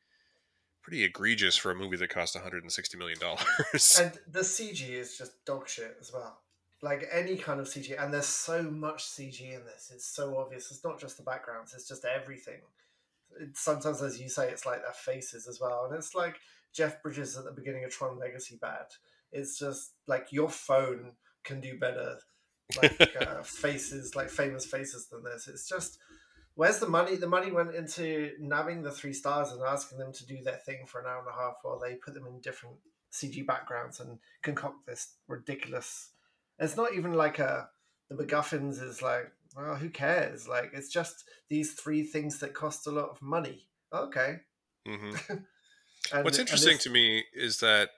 pretty 0.82 1.04
egregious 1.04 1.56
for 1.56 1.72
a 1.72 1.76
movie 1.76 1.98
that 1.98 2.10
cost 2.10 2.36
160 2.36 2.98
million 2.98 3.20
dollars. 3.20 4.00
And 4.02 4.12
the 4.32 4.42
CG 4.42 4.90
is 4.90 5.18
just 5.18 5.44
dog 5.46 5.68
shit 5.68 5.98
as 6.00 6.12
well. 6.14 6.40
Like 6.82 7.08
any 7.12 7.38
kind 7.38 7.60
of 7.60 7.68
CG, 7.68 8.02
and 8.02 8.14
there's 8.14 8.26
so 8.26 8.64
much 8.64 9.06
CG 9.06 9.42
in 9.42 9.64
this. 9.66 9.92
It's 9.94 10.08
so 10.08 10.38
obvious. 10.38 10.72
It's 10.72 10.84
not 10.84 11.00
just 11.00 11.18
the 11.18 11.24
backgrounds; 11.24 11.74
it's 11.76 11.88
just 11.88 12.06
everything. 12.06 12.62
It, 13.40 13.56
sometimes, 13.56 14.02
as 14.02 14.20
you 14.20 14.30
say, 14.30 14.50
it's 14.50 14.66
like 14.66 14.82
their 14.82 14.92
faces 14.92 15.48
as 15.48 15.60
well, 15.62 15.86
and 15.86 15.96
it's 15.96 16.16
like 16.16 16.40
Jeff 16.74 17.04
Bridges 17.04 17.38
at 17.38 17.46
the 17.46 17.52
beginning 17.52 17.84
of 17.84 17.92
Tron 17.92 18.18
Legacy 18.18 18.58
bad. 18.60 18.86
It's 19.32 19.60
just 19.60 19.94
like 20.08 20.32
your 20.32 20.50
phone 20.50 21.12
can 21.44 21.62
do 21.62 21.78
better, 21.78 22.18
like 22.82 23.16
uh, 23.22 23.44
faces, 23.44 24.16
like 24.16 24.30
famous 24.30 24.66
faces 24.66 25.08
than 25.08 25.24
this. 25.24 25.48
It's 25.48 25.70
just 25.70 26.00
where's 26.56 26.80
the 26.80 26.90
money? 26.90 27.16
The 27.16 27.28
money 27.28 27.52
went 27.52 27.76
into 27.76 28.32
nabbing 28.40 28.84
the 28.84 28.92
three 28.92 29.14
stars 29.14 29.52
and 29.52 29.62
asking 29.62 29.98
them 29.98 30.14
to 30.14 30.26
do 30.26 30.42
their 30.44 30.58
thing 30.58 30.86
for 30.86 31.00
an 31.00 31.08
hour 31.08 31.20
and 31.20 31.28
a 31.28 31.40
half 31.40 31.56
while 31.64 31.80
they 31.80 31.96
put 31.96 32.14
them 32.14 32.28
in 32.28 32.40
different 32.42 32.76
CG 33.12 33.46
backgrounds 33.46 34.00
and 34.00 34.20
concoct 34.42 34.86
this 34.86 35.16
ridiculous. 35.28 36.10
It's 36.60 36.78
not 36.78 36.94
even 36.94 37.14
like 37.14 37.40
a 37.40 37.70
the 38.10 38.24
MacGuffins 38.24 38.82
is 38.84 39.02
like, 39.02 39.32
well, 39.56 39.76
who 39.76 39.90
cares? 39.90 40.48
Like 40.48 40.72
it's 40.74 40.90
just 40.90 41.24
these 41.50 41.74
three 41.74 42.04
things 42.04 42.40
that 42.40 42.54
cost 42.54 42.88
a 42.88 42.92
lot 42.92 43.10
of 43.10 43.22
money. 43.22 43.68
Okay. 43.94 44.38
Mm-hmm. 44.88 45.34
and, 46.14 46.24
What's 46.24 46.40
interesting 46.40 46.78
to 46.80 46.90
me 46.90 47.26
is 47.34 47.60
that, 47.60 47.90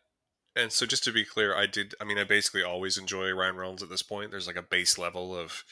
and 0.56 0.72
so 0.72 0.86
just 0.86 1.04
to 1.06 1.12
be 1.12 1.26
clear, 1.26 1.56
I 1.56 1.66
did. 1.66 1.95
I 1.99 2.04
mean, 2.04 2.18
I 2.18 2.24
basically 2.24 2.64
always 2.64 2.97
enjoy 2.97 3.32
Ryan 3.32 3.56
Reynolds 3.56 3.84
at 3.84 3.89
this 3.89 4.04
point. 4.04 4.32
There's 4.32 4.47
like 4.47 4.56
a 4.56 4.62
base 4.62 4.97
level 4.97 5.36
of, 5.36 5.64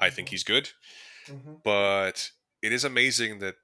I 0.00 0.10
think 0.10 0.26
mm-hmm. 0.28 0.34
he's 0.34 0.44
good. 0.44 0.70
Mm-hmm. 1.28 1.54
But 1.64 2.30
it 2.62 2.72
is 2.72 2.84
amazing 2.84 3.38
that 3.40 3.54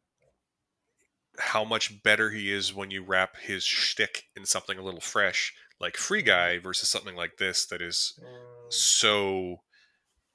how 1.38 1.64
much 1.64 2.02
better 2.02 2.30
he 2.30 2.52
is 2.52 2.74
when 2.74 2.90
you 2.90 3.02
wrap 3.02 3.36
his 3.36 3.64
shtick 3.64 4.24
in 4.36 4.44
something 4.44 4.78
a 4.78 4.82
little 4.82 5.00
fresh, 5.00 5.54
like 5.80 5.96
Free 5.96 6.22
Guy, 6.22 6.58
versus 6.58 6.88
something 6.88 7.16
like 7.16 7.36
this 7.38 7.66
that 7.66 7.82
is 7.82 8.18
mm. 8.20 8.72
so. 8.72 9.62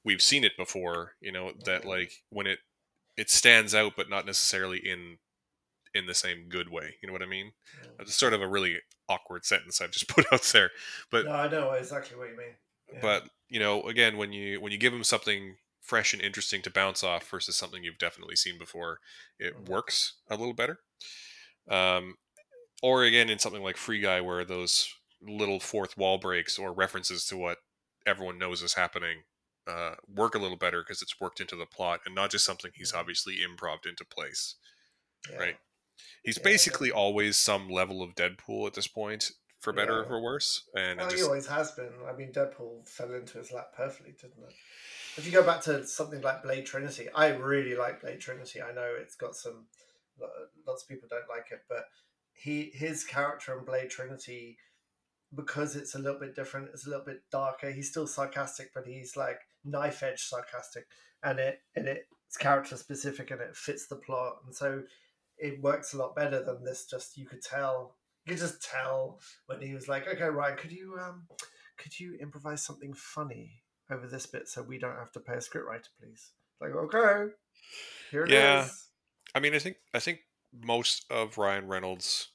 We've 0.03 0.21
seen 0.21 0.43
it 0.43 0.55
before, 0.55 1.13
you 1.19 1.31
know, 1.31 1.53
that 1.65 1.81
mm-hmm. 1.81 1.89
like 1.89 2.11
when 2.29 2.45
it 2.45 2.59
it 3.17 3.31
stands 3.31 3.73
out, 3.73 3.93
but 3.97 4.09
not 4.09 4.25
necessarily 4.25 4.77
in 4.77 5.17
in 5.95 6.05
the 6.05 6.13
same 6.13 6.47
good 6.49 6.69
way. 6.69 6.95
You 7.01 7.07
know 7.07 7.13
what 7.13 7.23
I 7.23 7.27
mean? 7.27 7.53
Mm. 7.81 8.01
It's 8.01 8.15
sort 8.15 8.33
of 8.33 8.41
a 8.41 8.47
really 8.47 8.77
awkward 9.09 9.45
sentence 9.45 9.81
I've 9.81 9.91
just 9.91 10.07
put 10.09 10.31
out 10.31 10.43
there, 10.53 10.71
but 11.09 11.25
no, 11.25 11.31
I 11.31 11.49
know 11.49 11.71
exactly 11.71 12.17
what 12.17 12.29
you 12.29 12.37
mean. 12.37 12.55
Yeah. 12.93 12.99
But 13.01 13.29
you 13.49 13.59
know, 13.59 13.83
again, 13.83 14.17
when 14.17 14.33
you 14.33 14.61
when 14.61 14.71
you 14.71 14.77
give 14.77 14.93
him 14.93 15.03
something 15.03 15.55
fresh 15.85 16.13
and 16.13 16.21
interesting 16.21 16.61
to 16.63 16.71
bounce 16.71 17.03
off 17.03 17.29
versus 17.29 17.55
something 17.55 17.83
you've 17.83 17.97
definitely 17.97 18.35
seen 18.35 18.57
before, 18.57 18.99
it 19.39 19.55
mm-hmm. 19.55 19.71
works 19.71 20.13
a 20.29 20.35
little 20.35 20.53
better. 20.53 20.79
Um, 21.69 22.15
or 22.81 23.03
again, 23.03 23.29
in 23.29 23.39
something 23.39 23.63
like 23.63 23.77
Free 23.77 24.01
Guy, 24.01 24.21
where 24.21 24.43
those 24.43 24.89
little 25.21 25.59
fourth 25.59 25.97
wall 25.97 26.17
breaks 26.17 26.59
or 26.59 26.73
references 26.73 27.25
to 27.25 27.37
what 27.37 27.57
everyone 28.05 28.37
knows 28.37 28.61
is 28.61 28.73
happening 28.73 29.23
uh, 29.67 29.95
work 30.07 30.35
a 30.35 30.39
little 30.39 30.57
better 30.57 30.81
because 30.81 31.01
it's 31.01 31.19
worked 31.19 31.39
into 31.39 31.55
the 31.55 31.65
plot 31.65 31.99
and 32.05 32.13
not 32.13 32.31
just 32.31 32.45
something 32.45 32.71
he's 32.73 32.89
mm-hmm. 32.89 32.99
obviously 32.99 33.37
improv 33.37 33.85
into 33.87 34.05
place. 34.05 34.55
Yeah. 35.31 35.37
Right? 35.37 35.55
He's 36.23 36.37
yeah, 36.37 36.43
basically 36.43 36.89
yeah. 36.89 36.95
always 36.95 37.37
some 37.37 37.69
level 37.69 38.01
of 38.01 38.15
Deadpool 38.15 38.67
at 38.67 38.73
this 38.73 38.87
point, 38.87 39.31
for 39.59 39.73
better 39.73 40.01
or 40.01 40.05
for 40.05 40.21
worse. 40.21 40.63
And 40.77 40.99
well, 40.99 41.09
just... 41.09 41.21
he 41.21 41.27
always 41.27 41.47
has 41.47 41.71
been. 41.71 41.91
I 42.07 42.15
mean, 42.15 42.31
Deadpool 42.31 42.87
fell 42.87 43.13
into 43.13 43.39
his 43.39 43.51
lap 43.51 43.69
perfectly, 43.75 44.13
didn't 44.19 44.43
it? 44.43 44.53
If 45.17 45.25
you 45.25 45.31
go 45.31 45.43
back 45.43 45.61
to 45.61 45.85
something 45.85 46.21
like 46.21 46.43
Blade 46.43 46.65
Trinity, 46.65 47.07
I 47.15 47.29
really 47.29 47.75
like 47.75 48.01
Blade 48.01 48.19
Trinity. 48.19 48.61
I 48.61 48.73
know 48.73 48.93
it's 48.99 49.15
got 49.15 49.35
some 49.35 49.67
lots 50.67 50.83
of 50.83 50.89
people 50.89 51.07
don't 51.09 51.29
like 51.29 51.51
it, 51.51 51.61
but 51.69 51.85
he 52.33 52.71
his 52.73 53.03
character 53.03 53.57
in 53.57 53.65
Blade 53.65 53.89
Trinity 53.89 54.57
because 55.33 55.75
it's 55.75 55.95
a 55.95 55.99
little 55.99 56.19
bit 56.19 56.35
different, 56.35 56.69
it's 56.73 56.85
a 56.85 56.89
little 56.89 57.05
bit 57.05 57.21
darker. 57.31 57.71
He's 57.71 57.89
still 57.89 58.07
sarcastic, 58.07 58.71
but 58.73 58.85
he's 58.85 59.15
like 59.15 59.39
knife 59.63 60.03
edge 60.03 60.23
sarcastic, 60.23 60.85
and 61.23 61.39
it 61.39 61.59
and 61.75 61.87
it's 61.87 62.37
character 62.37 62.77
specific 62.77 63.31
and 63.31 63.41
it 63.41 63.55
fits 63.55 63.87
the 63.87 63.95
plot, 63.95 64.37
and 64.45 64.55
so 64.55 64.83
it 65.37 65.61
works 65.61 65.93
a 65.93 65.97
lot 65.97 66.15
better 66.15 66.43
than 66.43 66.63
this. 66.63 66.85
Just 66.85 67.17
you 67.17 67.25
could 67.25 67.41
tell, 67.41 67.95
you 68.25 68.33
could 68.33 68.41
just 68.41 68.61
tell 68.61 69.19
when 69.47 69.61
he 69.61 69.73
was 69.73 69.87
like, 69.87 70.07
"Okay, 70.07 70.25
Ryan, 70.25 70.57
could 70.57 70.71
you 70.71 70.97
um, 71.01 71.27
could 71.77 71.97
you 71.99 72.17
improvise 72.21 72.65
something 72.65 72.93
funny?" 72.93 73.61
Over 73.91 74.07
this 74.07 74.25
bit 74.25 74.47
so 74.47 74.61
we 74.61 74.77
don't 74.77 74.97
have 74.97 75.11
to 75.13 75.19
pay 75.19 75.33
a 75.33 75.37
scriptwriter, 75.37 75.89
please. 75.99 76.31
Like, 76.61 76.71
okay, 76.71 77.31
here 78.11 78.23
it 78.23 78.31
yeah. 78.31 78.65
Is. 78.65 78.87
I 79.33 79.39
mean, 79.39 79.53
I 79.53 79.59
think 79.59 79.77
I 79.93 79.99
think 79.99 80.19
most 80.53 81.05
of 81.09 81.37
Ryan 81.37 81.67
Reynolds' 81.67 82.29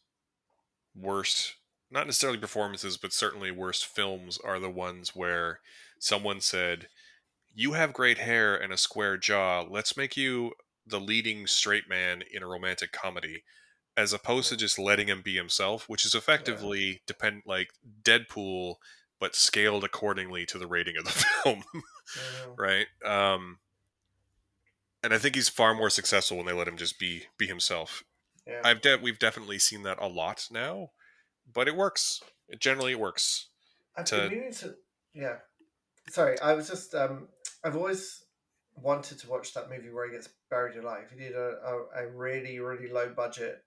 worst, 0.95 1.57
not 1.91 2.07
necessarily 2.07 2.39
performances, 2.39 2.97
but 2.97 3.13
certainly 3.13 3.51
worst 3.51 3.87
films 3.87 4.39
are 4.39 4.59
the 4.59 4.71
ones 4.71 5.17
where 5.17 5.61
someone 5.99 6.41
said, 6.41 6.89
"You 7.55 7.73
have 7.73 7.93
great 7.93 8.19
hair 8.19 8.55
and 8.55 8.73
a 8.73 8.77
square 8.77 9.17
jaw. 9.17 9.63
Let's 9.63 9.97
make 9.97 10.17
you 10.17 10.53
the 10.87 11.01
leading 11.01 11.47
straight 11.47 11.89
man 11.89 12.23
in 12.31 12.43
a 12.43 12.49
romantic 12.49 12.93
comedy." 12.93 13.45
As 13.97 14.13
opposed 14.13 14.49
to 14.49 14.57
just 14.57 14.79
letting 14.79 15.09
him 15.09 15.21
be 15.21 15.35
himself, 15.35 15.89
which 15.89 16.07
is 16.07 16.15
effectively 16.15 16.85
yeah. 16.85 16.99
depend 17.07 17.43
like 17.45 17.71
Deadpool 18.03 18.77
but 19.21 19.37
scaled 19.37 19.85
accordingly 19.85 20.47
to 20.47 20.59
the 20.59 20.67
rating 20.67 20.97
of 20.97 21.05
the 21.05 21.11
film, 21.45 21.63
right? 22.57 22.87
Um, 23.05 23.59
and 25.03 25.15
I 25.15 25.19
think 25.19 25.35
he's 25.35 25.49
far 25.49 25.75
more 25.75 25.91
successful 25.91 26.37
when 26.37 26.47
they 26.47 26.53
let 26.53 26.67
him 26.69 26.77
just 26.77 26.99
be 26.99 27.25
be 27.39 27.47
himself. 27.47 28.03
Yeah. 28.47 28.61
I've 28.65 28.81
de- 28.81 28.99
we've 28.99 29.19
definitely 29.19 29.59
seen 29.59 29.83
that 29.85 29.99
a 30.01 30.09
lot 30.09 30.49
now, 30.51 30.91
but 31.53 31.69
it 31.69 31.77
works. 31.77 32.23
It 32.49 32.61
generally 32.61 32.93
it 32.93 33.01
works. 33.01 33.49
I've 33.97 34.07
to... 34.07 34.17
been 34.17 34.31
meaning 34.31 34.53
to, 34.55 34.75
yeah. 35.15 35.37
Sorry, 36.09 36.41
I 36.41 36.55
was 36.55 36.69
just 36.69 36.95
um, 36.95 37.29
I've 37.63 37.77
always 37.77 38.25
wanted 38.77 39.19
to 39.19 39.29
watch 39.29 39.53
that 39.55 39.69
movie 39.69 39.91
where 39.91 40.07
he 40.07 40.13
gets 40.13 40.29
buried 40.49 40.77
alive. 40.77 41.11
He 41.13 41.19
did 41.23 41.35
a, 41.35 41.59
a, 41.95 42.05
a 42.05 42.09
really 42.09 42.59
really 42.61 42.89
low 42.91 43.11
budget 43.15 43.63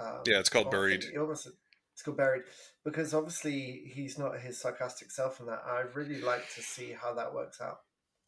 Um, 0.00 0.20
Yeah, 0.26 0.40
it's 0.40 0.48
called 0.48 0.72
well, 0.72 0.84
I 0.84 0.88
think 0.90 1.02
Buried. 1.02 1.18
almost 1.18 1.48
it's 1.96 2.02
called 2.02 2.18
buried 2.18 2.42
because 2.84 3.14
obviously 3.14 3.84
he's 3.86 4.18
not 4.18 4.38
his 4.38 4.60
sarcastic 4.60 5.10
self 5.10 5.40
in 5.40 5.46
that. 5.46 5.62
I 5.66 5.84
really 5.94 6.20
like 6.20 6.42
to 6.54 6.60
see 6.60 6.92
how 6.92 7.14
that 7.14 7.32
works 7.32 7.58
out. 7.58 7.78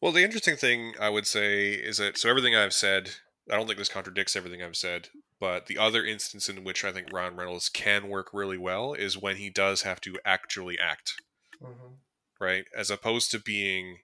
Well, 0.01 0.11
the 0.11 0.23
interesting 0.23 0.55
thing 0.55 0.95
I 0.99 1.09
would 1.09 1.27
say 1.27 1.73
is 1.73 1.97
that 1.97 2.17
so 2.17 2.29
everything 2.31 2.55
I've 2.55 2.73
said, 2.73 3.11
I 3.47 3.55
don't 3.55 3.67
think 3.67 3.77
this 3.77 3.87
contradicts 3.87 4.35
everything 4.35 4.63
I've 4.63 4.75
said, 4.75 5.09
but 5.39 5.67
the 5.67 5.77
other 5.77 6.03
instance 6.03 6.49
in 6.49 6.63
which 6.63 6.83
I 6.83 6.91
think 6.91 7.13
Ryan 7.13 7.35
Reynolds 7.35 7.69
can 7.69 8.09
work 8.09 8.29
really 8.33 8.57
well 8.57 8.93
is 8.93 9.19
when 9.19 9.35
he 9.35 9.51
does 9.51 9.83
have 9.83 10.01
to 10.01 10.17
actually 10.25 10.79
act, 10.79 11.13
hmm 11.63 11.93
right? 12.41 12.65
As 12.75 12.89
opposed 12.89 13.29
to 13.31 13.39
being 13.39 13.97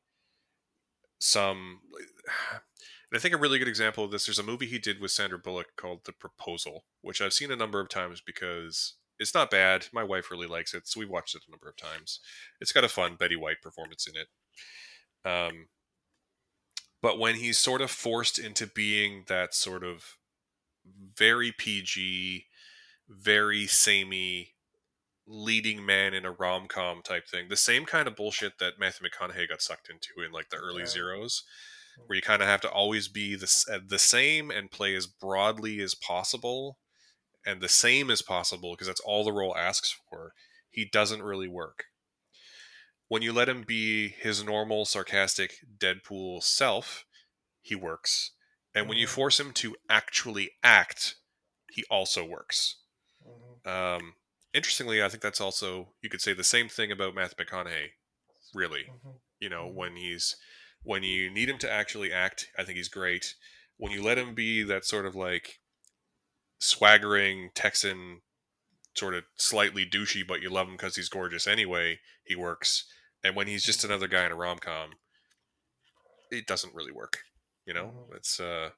some 1.17 1.79
and 2.51 3.17
I 3.17 3.19
think 3.19 3.33
a 3.33 3.37
really 3.37 3.57
good 3.57 3.67
example 3.67 4.03
of 4.03 4.11
this 4.11 4.27
there's 4.27 4.37
a 4.37 4.43
movie 4.43 4.67
he 4.67 4.77
did 4.77 5.01
with 5.01 5.09
Sandra 5.09 5.39
Bullock 5.39 5.75
called 5.75 6.01
The 6.05 6.13
Proposal, 6.13 6.85
which 7.01 7.19
I've 7.19 7.33
seen 7.33 7.49
a 7.49 7.55
number 7.55 7.79
of 7.79 7.89
times 7.89 8.21
because 8.23 8.93
it's 9.19 9.33
not 9.33 9.49
bad. 9.51 9.87
My 9.93 10.03
wife 10.03 10.29
really 10.31 10.47
likes 10.47 10.73
it, 10.73 10.87
so 10.87 10.99
we 10.99 11.05
watched 11.05 11.35
it 11.35 11.43
a 11.47 11.51
number 11.51 11.69
of 11.69 11.77
times. 11.77 12.19
It's 12.59 12.71
got 12.71 12.83
a 12.83 12.89
fun 12.89 13.15
Betty 13.15 13.35
White 13.35 13.61
performance 13.61 14.07
in 14.07 14.13
it. 14.15 14.27
Um, 15.29 15.67
but 17.01 17.19
when 17.19 17.35
he's 17.35 17.57
sort 17.57 17.81
of 17.81 17.91
forced 17.91 18.37
into 18.39 18.67
being 18.67 19.25
that 19.27 19.53
sort 19.53 19.83
of 19.83 20.17
very 21.17 21.51
PG, 21.51 22.45
very 23.07 23.67
samey 23.67 24.53
leading 25.27 25.83
man 25.85 26.13
in 26.13 26.25
a 26.25 26.31
rom 26.31 26.67
com 26.67 27.01
type 27.01 27.27
thing, 27.27 27.47
the 27.49 27.55
same 27.55 27.85
kind 27.85 28.07
of 28.07 28.15
bullshit 28.15 28.59
that 28.59 28.79
Matthew 28.79 29.07
McConaughey 29.07 29.49
got 29.49 29.61
sucked 29.61 29.89
into 29.89 30.25
in 30.25 30.31
like 30.31 30.49
the 30.49 30.57
early 30.57 30.81
Yeah. 30.81 30.87
zeros, 30.87 31.43
where 32.05 32.15
you 32.15 32.21
kind 32.21 32.41
of 32.41 32.47
have 32.47 32.61
to 32.61 32.69
always 32.69 33.07
be 33.07 33.35
the, 33.35 33.81
the 33.87 33.99
same 33.99 34.51
and 34.51 34.69
play 34.71 34.95
as 34.95 35.07
broadly 35.07 35.79
as 35.81 35.95
possible 35.95 36.77
and 37.45 37.61
the 37.61 37.69
same 37.69 38.09
is 38.09 38.21
possible 38.21 38.73
because 38.73 38.87
that's 38.87 39.01
all 39.01 39.23
the 39.23 39.33
role 39.33 39.55
asks 39.55 39.91
for. 40.09 40.33
He 40.69 40.85
doesn't 40.85 41.23
really 41.23 41.47
work. 41.47 41.85
When 43.07 43.21
you 43.21 43.33
let 43.33 43.49
him 43.49 43.63
be 43.63 44.09
his 44.09 44.43
normal, 44.43 44.85
sarcastic 44.85 45.57
Deadpool 45.77 46.43
self, 46.43 47.05
he 47.61 47.75
works. 47.75 48.31
And 48.75 48.89
when 48.89 48.97
you 48.97 49.07
Mhm. 49.07 49.09
force 49.09 49.39
him 49.39 49.53
to 49.55 49.75
actually 49.89 50.51
act, 50.63 51.15
he 51.71 51.85
also 51.89 52.25
works. 52.25 52.77
hmm 53.23 53.55
Um, 53.65 54.15
interestingly, 54.53 55.03
I 55.03 55.09
think 55.09 55.23
that's 55.23 55.41
also 55.41 55.95
you 56.01 56.09
could 56.09 56.21
say 56.21 56.33
the 56.33 56.43
same 56.43 56.69
thing 56.69 56.91
about 56.91 57.15
Matthew 57.15 57.45
McConaughey. 57.45 57.91
Really, 58.53 58.87
hmm 58.87 59.17
you 59.39 59.49
know, 59.49 59.67
when 59.67 59.95
he's 59.97 60.37
when 60.83 61.03
you 61.03 61.29
need 61.31 61.49
him 61.49 61.59
to 61.59 61.71
actually 61.71 62.13
act, 62.13 62.49
I 62.57 62.63
think 62.65 62.77
he's 62.77 62.89
great. 62.89 63.35
When 63.77 63.91
you 63.91 64.03
let 64.03 64.17
him 64.19 64.35
be 64.35 64.63
that 64.63 64.85
sort 64.85 65.05
of 65.05 65.15
like 65.15 65.59
swaggering 66.59 67.49
Texan, 67.53 68.21
sort 68.95 69.13
of 69.13 69.23
slightly 69.35 69.85
douchey, 69.85 70.25
but 70.27 70.41
you 70.41 70.49
love 70.49 70.67
him 70.67 70.73
because 70.75 70.95
he's 70.95 71.09
gorgeous 71.09 71.47
anyway, 71.47 71.99
he 72.23 72.35
works. 72.35 72.85
And 73.23 73.35
when 73.35 73.47
he's 73.47 73.63
just 73.63 73.83
another 73.83 74.07
guy 74.07 74.25
in 74.25 74.31
a 74.31 74.35
rom 74.35 74.59
com, 74.59 74.91
it 76.31 76.47
doesn't 76.47 76.73
really 76.75 76.91
work. 76.91 77.19
You 77.65 77.73
know, 77.73 78.07
Mhm. 78.09 78.15
it's 78.17 78.39
uh, 78.39 78.69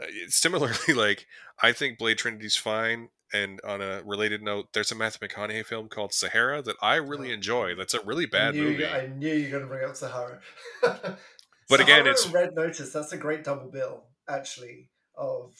uh, 0.00 0.06
it's 0.08 0.36
similarly 0.36 0.74
like 0.94 1.26
I 1.62 1.72
think 1.72 1.98
Blade 1.98 2.18
Trinity's 2.18 2.56
fine. 2.56 3.08
And 3.34 3.60
on 3.64 3.80
a 3.80 4.02
related 4.04 4.42
note, 4.42 4.74
there's 4.74 4.92
a 4.92 4.94
Matthew 4.94 5.26
McConaughey 5.26 5.64
film 5.64 5.88
called 5.88 6.12
Sahara 6.12 6.60
that 6.60 6.76
I 6.82 6.96
really 6.96 7.30
Oh. 7.30 7.34
enjoy. 7.34 7.74
That's 7.74 7.94
a 7.94 8.02
really 8.02 8.24
I 8.26 8.28
bad 8.30 8.54
knew, 8.54 8.64
movie. 8.64 8.84
I 8.86 9.06
knew 9.06 9.32
you 9.32 9.44
were 9.44 9.50
going 9.50 9.62
to 9.62 9.68
bring 9.68 9.88
up 9.88 9.96
Sahara. 9.96 10.40
But 11.68 11.80
again, 11.80 12.00
it's- 12.00 12.26
Red 12.28 12.54
Notice. 12.54 12.92
That's 12.92 13.12
a 13.12 13.16
great 13.16 13.44
double 13.44 13.70
bill, 13.70 14.04
actually. 14.28 14.90
Of 15.14 15.54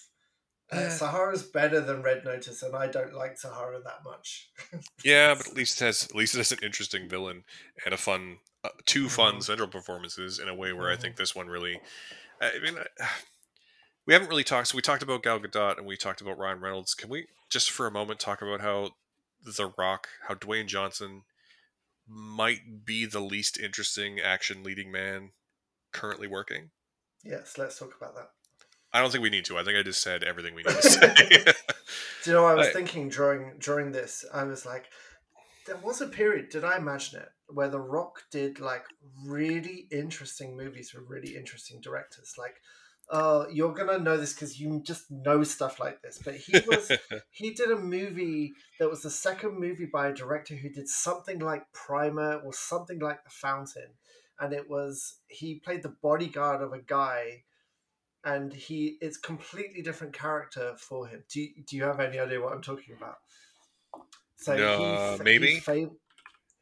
uh, 0.73 0.77
Yeah. 0.81 0.89
Sahara's 0.89 1.43
better 1.43 1.81
than 1.81 2.03
Red 2.03 2.25
Notice, 2.25 2.63
and 2.63 2.75
I 2.75 2.87
don't 2.89 3.13
like 3.15 3.39
Sahara 3.39 3.81
that 3.83 4.03
much. 4.05 4.51
Yeah, 5.05 5.35
but 5.35 5.49
at 5.49 5.55
least 5.55 5.81
it 5.83 5.85
has 5.87 6.05
at 6.05 6.15
least 6.15 6.35
it 6.35 6.39
has 6.39 6.53
an 6.53 6.61
interesting 6.63 7.09
villain 7.09 7.45
and 7.85 7.93
a 7.93 7.97
fun 7.99 8.39
uh, 8.65 8.69
2 8.87 9.09
fun 9.09 9.37
Mhm. 9.37 9.43
central 9.43 9.69
performances 9.69 10.39
in 10.39 10.49
a 10.49 10.55
way 10.55 10.73
where 10.73 10.91
I 10.91 10.95
Mhm. 10.97 11.01
think 11.01 11.17
this 11.17 11.35
one 11.35 11.49
really. 11.49 11.81
I 12.41 12.59
mean, 12.61 12.79
I- 12.79 13.09
we 14.07 14.15
haven't 14.15 14.29
really 14.29 14.45
talked. 14.45 14.69
So 14.69 14.77
we 14.77 14.83
talked 14.83 15.03
about 15.03 15.23
Gal 15.23 15.41
Gadot 15.41 15.79
and 15.79 15.87
we 15.87 15.97
talked 15.97 16.21
about 16.21 16.39
Ryan 16.39 16.61
Reynolds. 16.61 16.95
Can 16.95 17.09
we 17.11 17.27
just 17.51 17.71
for 17.71 17.87
a 17.87 17.91
moment 17.91 18.21
talk 18.21 18.41
about 18.43 18.61
how 18.61 18.93
The 19.45 19.73
Rock, 19.77 20.09
how 20.29 20.35
Dwayne 20.35 20.67
Johnson 20.67 21.25
might 22.07 22.85
be 22.85 23.05
the 23.07 23.21
least 23.21 23.59
interesting 23.59 24.21
action 24.21 24.63
leading 24.63 24.91
man 24.93 25.33
currently 25.93 26.29
working? 26.29 26.71
yes, 27.25 27.57
let's 27.59 27.79
talk 27.79 27.97
about 27.97 28.15
that. 28.17 28.31
I 28.93 29.01
don't 29.01 29.11
think 29.11 29.23
we 29.23 29.31
need 29.31 29.45
to. 29.47 29.59
I 29.59 29.65
think 29.65 29.79
I 29.79 29.83
just 29.83 30.03
said 30.03 30.23
everything 30.23 30.55
we 30.55 30.63
need 30.63 30.75
to 30.75 30.83
say. 30.89 31.45
Do 32.25 32.31
you 32.31 32.37
know? 32.37 32.45
I 32.47 32.55
was 32.55 32.69
I- 32.69 32.73
thinking 32.73 33.09
during 33.09 33.55
during 33.59 33.93
this, 33.93 34.25
I 34.33 34.45
was 34.45 34.67
like, 34.67 34.87
there 35.67 35.77
was 35.77 36.01
a 36.01 36.07
period. 36.07 36.51
Did 36.51 36.65
I 36.65 36.77
imagine 36.77 37.21
it 37.21 37.29
where 37.49 37.69
The 37.69 37.81
Rock 37.81 38.23
did 38.31 38.61
like 38.61 38.85
really 39.27 39.87
interesting 39.91 40.57
movies 40.57 40.93
with 40.95 41.05
really 41.09 41.37
interesting 41.37 41.81
directors? 41.81 42.35
Like, 42.39 42.57
uh, 43.11 43.47
you're 43.53 43.73
gonna 43.75 43.99
know 43.99 44.17
this 44.17 44.33
because 44.35 44.61
you 44.61 44.81
just 44.85 45.11
know 45.11 45.43
stuff 45.43 45.81
like 45.81 46.03
this. 46.03 46.21
But 46.23 46.35
he 46.37 46.59
was 46.67 46.91
he 47.31 47.53
did 47.55 47.71
a 47.71 47.77
movie 47.77 48.53
that 48.79 48.91
was 48.91 49.03
the 49.03 49.11
second 49.11 49.59
movie 49.59 49.87
by 49.87 50.09
a 50.09 50.15
director 50.15 50.55
who 50.55 50.69
did 50.69 50.89
something 50.89 51.39
like 51.39 51.73
Primer 51.73 52.35
or 52.45 52.53
something 52.53 52.99
like 52.99 53.25
The 53.25 53.31
Fountain, 53.31 53.95
and 54.39 54.53
it 54.53 54.69
was 54.69 55.17
he 55.29 55.57
played 55.61 55.83
the 55.83 55.95
bodyguard 56.03 56.63
of 56.63 56.73
a 56.73 56.79
guy, 56.81 57.43
and 58.25 58.53
he 58.53 58.97
it's 59.01 59.17
completely 59.17 59.83
different 59.83 60.13
character 60.13 60.75
for 60.79 61.07
him. 61.07 61.25
Do 61.29 61.41
you, 61.41 61.49
do 61.67 61.77
you 61.77 61.85
have 61.85 62.01
any 62.01 62.19
idea 62.19 62.41
what 62.41 62.53
I'm 62.53 62.63
talking 62.63 62.95
about? 62.97 63.19
So 64.37 64.57
No, 64.57 65.17
fa- 65.17 65.25
maybe. 65.25 65.55
he, 65.55 65.61
fam- 65.61 65.97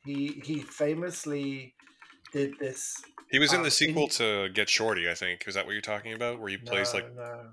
he 0.04 0.40
he 0.44 0.60
famously 0.60 1.74
did 2.32 2.58
this. 2.58 3.02
he 3.30 3.38
was 3.38 3.52
in 3.52 3.58
Um, 3.58 3.64
the 3.64 3.70
sequel 3.70 4.04
in- 4.04 4.08
to 4.10 4.48
Get 4.50 4.68
Shorty, 4.68 5.10
I 5.10 5.14
think. 5.14 5.44
Is 5.46 5.54
that 5.54 5.66
what 5.66 5.72
you're 5.72 5.80
talking 5.80 6.12
about? 6.12 6.40
Where 6.40 6.48
he 6.48 6.56
plays 6.56 6.92
no, 6.92 7.00
like 7.00 7.14
no. 7.14 7.52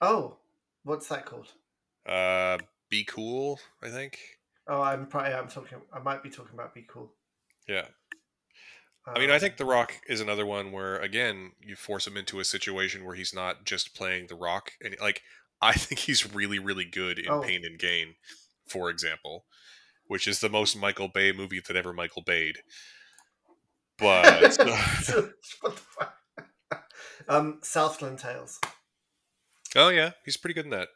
Oh, 0.00 0.36
what's 0.84 1.08
that 1.08 1.26
called? 1.26 1.52
uh 2.06 2.58
Be 2.90 3.04
Cool, 3.04 3.58
I 3.82 3.88
think. 3.90 4.18
Oh, 4.68 4.82
I'm 4.82 5.06
probably 5.06 5.32
I'm 5.34 5.48
talking. 5.48 5.78
I 5.92 5.98
might 6.00 6.22
be 6.22 6.30
talking 6.30 6.54
about 6.54 6.74
Be 6.74 6.82
Cool. 6.88 7.12
Yeah. 7.68 7.86
I 9.06 9.18
mean, 9.20 9.30
I 9.30 9.34
Um, 9.34 9.40
think 9.40 9.56
The 9.56 9.64
Rock 9.64 10.00
is 10.08 10.20
another 10.20 10.44
one 10.44 10.72
where, 10.72 10.96
again, 10.98 11.52
you 11.60 11.76
force 11.76 12.06
him 12.06 12.16
into 12.16 12.40
a 12.40 12.44
situation 12.44 13.04
where 13.04 13.14
he's 13.14 13.32
not 13.34 13.64
just 13.64 13.94
playing 13.94 14.26
The 14.26 14.34
Rock, 14.34 14.72
and 14.82 14.96
like 15.00 15.22
I 15.62 15.72
think 15.74 16.00
he's 16.00 16.32
really, 16.34 16.58
really 16.58 16.84
good 16.84 17.18
in 17.18 17.28
Oh. 17.30 17.40
Pain 17.40 17.64
and 17.64 17.78
Gain, 17.78 18.16
for 18.66 18.90
example, 18.90 19.44
which 20.06 20.26
is 20.26 20.40
the 20.40 20.48
most 20.48 20.76
Michael 20.76 21.08
Bay 21.08 21.32
movie 21.32 21.60
that 21.60 21.76
ever 21.76 21.92
Michael 21.92 22.22
Bayed. 22.22 22.56
But 23.98 24.40
what 24.58 25.06
the 25.62 25.70
fuck? 25.70 26.14
um, 27.28 27.60
Southland 27.62 28.18
Tales 28.18 28.60
oh 29.74 29.88
yeah, 29.88 30.12
he's 30.24 30.36
pretty 30.36 30.54
good 30.54 30.64
in 30.64 30.70
that. 30.70 30.88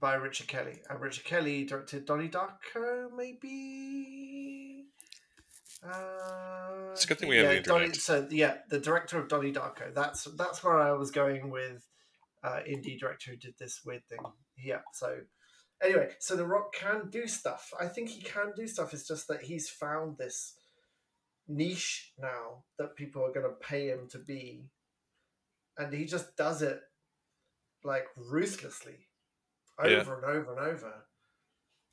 by 0.00 0.14
Richard 0.14 0.48
Kelly. 0.48 0.80
And 0.88 1.00
Richard 1.00 1.24
Kelly 1.24 1.64
directed 1.64 2.04
Donnie 2.06 2.28
Darko, 2.28 3.08
maybe. 3.16 4.75
Uh, 5.82 6.90
It's 6.92 7.04
a 7.04 7.08
good 7.08 7.18
thing 7.18 7.28
we 7.28 7.36
have 7.36 7.48
the 7.54 7.60
Donnie- 7.62 7.92
so 7.94 8.26
yeah, 8.30 8.58
the 8.68 8.80
director 8.80 9.18
of 9.18 9.28
Donnie 9.28 9.52
Darko. 9.52 9.92
That's 9.94 10.24
that's 10.36 10.64
where 10.64 10.78
I 10.78 10.92
was 10.92 11.10
going 11.10 11.50
with 11.50 11.86
uh, 12.42 12.60
indie 12.68 12.98
director 12.98 13.32
who 13.32 13.36
did 13.36 13.54
this 13.58 13.80
weird 13.84 14.02
thing. 14.08 14.20
Yeah. 14.56 14.80
So 14.94 15.20
anyway, 15.82 16.14
so 16.20 16.36
The 16.36 16.46
Rock 16.46 16.72
can 16.74 17.10
do 17.10 17.26
stuff. 17.26 17.72
I 17.78 17.86
think 17.88 18.08
he 18.10 18.22
can 18.22 18.52
do 18.56 18.66
stuff. 18.66 18.94
It's 18.94 19.06
just 19.06 19.28
that 19.28 19.42
he's 19.42 19.68
found 19.68 20.16
this 20.18 20.54
niche 21.48 22.12
now 22.18 22.64
that 22.78 22.96
people 22.96 23.22
are 23.24 23.32
going 23.32 23.46
to 23.46 23.66
pay 23.66 23.88
him 23.88 24.08
to 24.10 24.18
be, 24.18 24.64
and 25.76 25.92
he 25.92 26.04
just 26.04 26.36
does 26.36 26.62
it 26.62 26.80
like 27.84 28.06
ruthlessly, 28.16 29.08
over 29.78 29.90
Yeah. 29.90 30.00
and 30.00 30.24
over 30.24 30.50
and 30.56 30.60
over. 30.60 31.04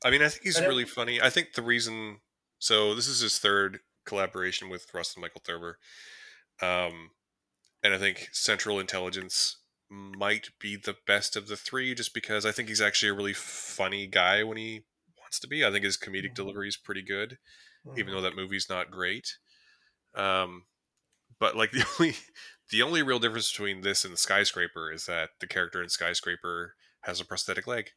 I 0.04 0.10
mean, 0.10 0.22
I 0.22 0.28
think 0.28 0.42
he's 0.44 0.56
And 0.56 0.64
it- 0.66 0.68
really 0.68 0.86
funny. 0.86 1.20
I 1.20 1.30
think 1.30 1.52
the 1.54 1.62
reason, 1.62 2.20
so 2.64 2.94
this 2.94 3.06
is 3.06 3.20
his 3.20 3.38
third 3.38 3.80
collaboration 4.06 4.70
with 4.70 4.86
Rawson 4.94 5.20
Michael 5.20 5.42
Thurber, 5.44 5.78
um, 6.62 7.10
and 7.82 7.92
I 7.92 7.98
think 7.98 8.30
Central 8.32 8.80
Intelligence 8.80 9.58
might 9.90 10.48
be 10.58 10.74
the 10.74 10.96
best 11.06 11.36
of 11.36 11.46
the 11.46 11.56
three, 11.56 11.94
just 11.94 12.14
because 12.14 12.46
I 12.46 12.52
think 12.52 12.70
he's 12.70 12.80
actually 12.80 13.10
a 13.10 13.14
really 13.14 13.34
funny 13.34 14.06
guy 14.06 14.42
when 14.42 14.56
he 14.56 14.84
wants 15.20 15.38
to 15.40 15.46
be. 15.46 15.62
I 15.62 15.70
think 15.70 15.84
his 15.84 15.98
comedic 15.98 16.30
Mhm. 16.30 16.36
delivery 16.36 16.68
is 16.68 16.78
pretty 16.78 17.02
good, 17.02 17.36
even 17.98 18.06
Mhm. 18.06 18.16
though 18.16 18.22
that 18.22 18.34
movie's 18.34 18.70
not 18.70 18.90
great. 18.90 19.36
Um, 20.14 20.64
but 21.38 21.56
like 21.56 21.70
the 21.72 21.86
only 22.00 22.16
the 22.70 22.82
only 22.82 23.02
real 23.02 23.18
difference 23.18 23.50
between 23.50 23.82
this 23.82 24.04
and 24.06 24.14
the 24.14 24.18
Skyscraper 24.18 24.90
is 24.90 25.04
that 25.04 25.30
the 25.40 25.46
character 25.46 25.82
in 25.82 25.90
Skyscraper 25.90 26.76
has 27.02 27.20
a 27.20 27.26
prosthetic 27.26 27.66
leg. 27.66 27.90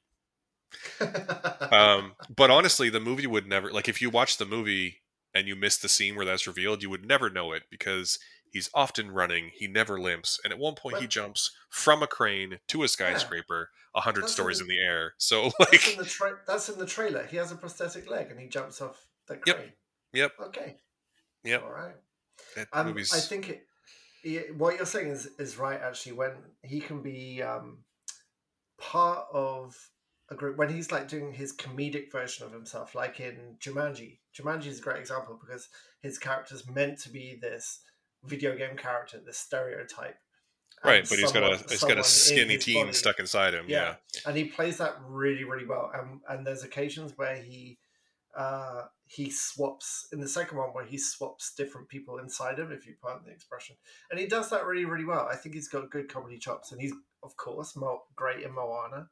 Um, 1.70 2.14
but 2.34 2.50
honestly, 2.50 2.90
the 2.90 3.02
movie 3.02 3.28
would 3.28 3.46
never 3.46 3.72
like 3.72 3.90
if 3.90 4.02
you 4.02 4.10
watch 4.10 4.38
the 4.38 4.46
movie 4.46 5.02
and 5.34 5.48
you 5.48 5.56
miss 5.56 5.78
the 5.78 5.90
scene 5.90 6.16
where 6.16 6.26
that's 6.26 6.48
revealed, 6.48 6.82
you 6.82 6.90
would 6.90 7.06
never 7.06 7.30
know 7.30 7.52
it 7.52 7.64
because 7.70 8.18
He's 8.52 8.70
often 8.74 9.12
running. 9.12 9.52
He 9.54 9.68
never 9.68 10.00
limps, 10.00 10.40
and 10.44 10.54
at 10.54 10.60
one 10.60 10.76
point 10.76 10.98
he 10.98 11.08
jumps 11.08 11.52
from 11.70 12.02
a 12.02 12.08
crane 12.08 12.60
to 12.70 12.84
a 12.84 12.88
skyscraper, 12.88 13.70
a 13.94 14.02
hundred 14.02 14.30
stories 14.30 14.60
in- 14.60 14.66
in 14.66 14.70
the 14.70 14.82
air. 14.82 15.14
So 15.18 15.52
That's 15.60 15.72
like, 15.72 15.92
in 15.92 15.98
the 15.98 16.06
tra- 16.06 16.40
that's 16.48 16.70
in 16.70 16.80
the 16.80 16.86
trailer. 16.86 17.26
He 17.26 17.38
has 17.38 17.52
a 17.52 17.56
prosthetic 17.56 18.10
leg 18.10 18.32
and 18.32 18.40
he 18.40 18.48
jumps 18.48 18.82
off 18.82 19.08
the 19.28 19.38
crane. 19.38 19.74
Yep. 20.14 20.32
yep. 20.40 20.48
Okay. 20.48 20.78
Yep. 21.44 21.64
All 21.64 21.72
right. 21.72 21.96
that 22.56 22.68
Um, 22.72 22.88
movie's 22.88 23.14
I 23.14 23.20
think 23.20 23.50
it, 23.50 23.68
yeah, 24.24 24.42
what 24.58 24.78
you're 24.78 24.86
saying 24.86 25.10
is 25.10 25.28
is 25.38 25.58
right. 25.58 25.80
Actually, 25.80 26.14
when 26.14 26.32
he 26.64 26.80
can 26.80 27.02
be 27.02 27.42
um, 27.42 27.84
part 28.78 29.28
of 29.32 29.76
a 30.30 30.36
group, 30.36 30.58
when 30.58 30.70
he's 30.70 30.92
like 30.92 31.08
doing 31.08 31.34
his 31.34 31.56
comedic 31.56 32.12
version 32.12 32.46
of 32.46 32.52
himself, 32.52 32.96
like 32.96 33.20
in 33.20 33.56
Jumanji. 33.60 34.20
Jumanji 34.38 34.68
is 34.68 34.80
a 34.80 34.82
great 34.82 35.00
example 35.00 35.40
because 35.40 35.70
his 36.02 36.18
character's 36.18 36.70
meant 36.70 37.00
to 37.00 37.10
be 37.10 37.38
this 37.42 37.80
video 38.24 38.56
game 38.56 38.76
character, 38.76 39.20
this 39.26 39.38
stereotype. 39.38 40.18
right, 40.84 41.08
but 41.08 41.18
he's 41.18 41.32
got 41.32 41.44
a 41.44 41.58
he's 41.70 41.84
got 41.84 41.98
a 41.98 42.04
skinny 42.04 42.58
teen 42.58 42.86
body. 42.86 42.94
stuck 42.94 43.20
inside 43.20 43.54
him. 43.54 43.66
Yeah. 43.68 43.96
and 44.26 44.36
he 44.36 44.46
plays 44.46 44.78
that 44.78 44.96
really 45.08 45.44
really 45.44 45.66
well 45.66 45.92
and 45.94 46.20
and 46.30 46.46
there's 46.46 46.64
occasions 46.64 47.14
where 47.16 47.38
he 47.38 47.78
uh 48.38 48.84
he 49.06 49.32
swaps 49.32 50.08
in 50.12 50.20
the 50.20 50.28
second 50.28 50.58
one 50.58 50.70
where 50.70 50.86
he 50.86 50.98
swaps 50.98 51.54
different 51.56 51.90
people 51.90 52.20
inside 52.20 52.60
him 52.60 52.72
if 52.72 52.86
you 52.86 52.94
pardon 53.02 53.24
the 53.26 53.32
expression 53.32 53.76
and 54.12 54.20
he 54.20 54.28
does 54.28 54.50
that 54.52 54.66
really 54.66 54.86
really 54.86 55.06
well 55.06 55.28
i 55.32 55.36
think 55.36 55.56
he's 55.56 55.70
got 55.70 55.90
good 55.90 56.08
comedy 56.08 56.38
chops 56.38 56.72
and 56.72 56.80
he's 56.80 56.94
of 57.24 57.36
course 57.38 57.76
great 58.16 58.44
in 58.44 58.54
moana 58.54 59.08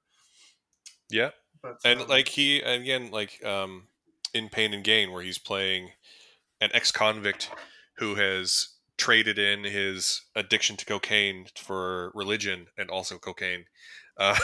yeah. 1.10 1.30
but 1.62 1.78
and 1.84 2.02
um, 2.02 2.08
like 2.08 2.30
he 2.30 2.60
again 2.60 3.12
like 3.12 3.44
um 3.46 3.88
in 4.34 4.50
pain 4.50 4.74
and 4.74 4.84
gain 4.84 5.12
where 5.12 5.24
he's 5.24 5.38
playing 5.38 5.92
an 6.62 6.70
ex-convict 6.74 7.50
who 7.98 8.16
has 8.16 8.70
traded 8.98 9.38
in 9.38 9.64
his 9.64 10.22
addiction 10.36 10.78
to 10.78 10.86
cocaine 10.86 11.46
for 11.56 12.12
religion 12.14 12.68
and 12.78 12.90
also 12.90 13.18
cocaine 13.18 13.66
uh, 14.18 14.38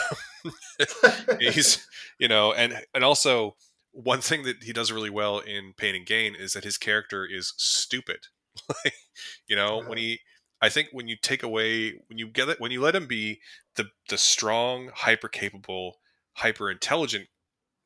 he's 1.40 1.86
you 2.18 2.28
know 2.28 2.52
and 2.52 2.74
and 2.94 3.04
also 3.04 3.56
one 3.92 4.20
thing 4.20 4.42
that 4.42 4.62
he 4.62 4.72
does 4.72 4.92
really 4.92 5.10
well 5.10 5.38
in 5.38 5.72
pain 5.76 5.94
and 5.94 6.06
gain 6.06 6.34
is 6.34 6.52
that 6.52 6.64
his 6.64 6.76
character 6.76 7.26
is 7.26 7.54
stupid 7.56 8.18
like 8.84 8.94
you 9.46 9.56
know 9.56 9.82
when 9.86 9.96
he 9.96 10.20
i 10.60 10.68
think 10.68 10.88
when 10.92 11.08
you 11.08 11.16
take 11.20 11.42
away 11.42 11.94
when 12.08 12.18
you 12.18 12.26
get 12.26 12.48
it 12.48 12.60
when 12.60 12.70
you 12.70 12.80
let 12.80 12.94
him 12.94 13.06
be 13.06 13.40
the 13.76 13.86
the 14.08 14.18
strong 14.18 14.90
hyper 14.94 15.28
capable 15.28 15.96
hyper 16.34 16.70
intelligent 16.70 17.28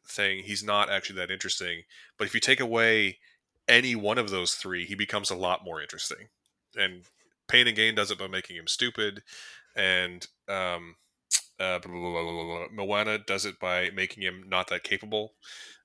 thing 0.09 0.43
he's 0.45 0.63
not 0.63 0.89
actually 0.91 1.17
that 1.17 1.31
interesting 1.31 1.83
but 2.19 2.27
if 2.27 2.35
you 2.35 2.41
take 2.41 2.61
away 2.61 3.19
any 3.69 3.97
one 3.97 4.19
of 4.19 4.31
those 4.31 4.55
three 4.55 4.85
he 4.85 4.95
becomes 4.95 5.31
a 5.31 5.37
lot 5.37 5.65
more 5.65 5.81
interesting 5.81 6.29
and 6.77 7.03
pain 7.49 7.67
and 7.67 7.77
gain 7.77 7.95
does 7.95 8.11
it 8.11 8.19
by 8.19 8.29
making 8.29 8.57
him 8.57 8.67
stupid 8.67 9.23
and 9.75 10.29
um 10.49 10.95
uh, 11.59 11.79
blah, 11.79 11.91
blah, 11.91 12.11
blah, 12.11 12.23
blah, 12.23 12.45
blah. 12.45 12.67
Moana 12.71 13.19
does 13.19 13.47
it 13.47 13.59
by 13.59 13.91
making 13.95 14.23
him 14.23 14.45
not 14.47 14.69
that 14.69 14.83
capable. 14.83 15.33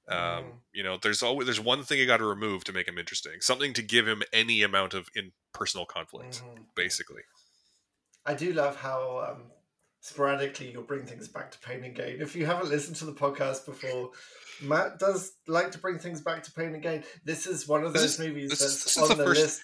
Um, 0.10 0.18
Mm. 0.18 0.44
You 0.74 0.84
know, 0.84 0.98
there's 1.02 1.24
always 1.24 1.46
there's 1.46 1.60
one 1.60 1.84
thing 1.84 2.00
you 2.00 2.06
got 2.06 2.18
to 2.18 2.26
remove 2.26 2.64
to 2.66 2.74
make 2.74 2.88
him 2.88 2.98
interesting, 2.98 3.40
something 3.40 3.72
to 3.74 3.82
give 3.82 4.08
him 4.08 4.24
any 4.34 4.64
amount 4.64 4.94
of 4.94 5.08
in 5.16 5.32
personal 5.54 5.86
conflict, 5.86 6.42
mhm. 6.44 6.66
basically. 6.76 7.22
i 8.26 8.34
do 8.34 8.52
love 8.54 8.76
how 8.76 9.28
um 9.30 9.44
sporadically 10.02 10.72
you'll 10.72 10.84
bring 10.84 11.06
things 11.06 11.28
back 11.28 11.50
to 11.52 11.60
pain 11.60 11.84
and 11.84 11.96
gain 11.96 12.20
if 12.22 12.36
you 12.36 12.46
haven't 12.46 12.70
listened 12.70 12.96
to 12.98 13.06
the 13.06 13.14
podcast 13.14 13.66
before 13.66 14.10
matt 14.64 15.00
does 15.00 15.34
like 15.48 15.72
to 15.72 15.78
bring 15.78 15.98
things 15.98 16.20
back 16.22 16.44
to 16.44 16.52
pain 16.52 16.74
and 16.74 16.82
gain 16.84 17.04
this 17.24 17.48
is 17.48 17.68
one 17.68 17.84
of 17.84 17.94
those 17.94 18.04
is- 18.04 18.20
movies 18.20 18.50
this 18.50 18.60
that's 18.60 18.74
is- 18.74 18.84
this 18.84 18.98
is 18.98 19.04
on 19.04 19.10
the 19.10 19.16
the 19.16 19.24
first- 19.26 19.42
list 19.42 19.62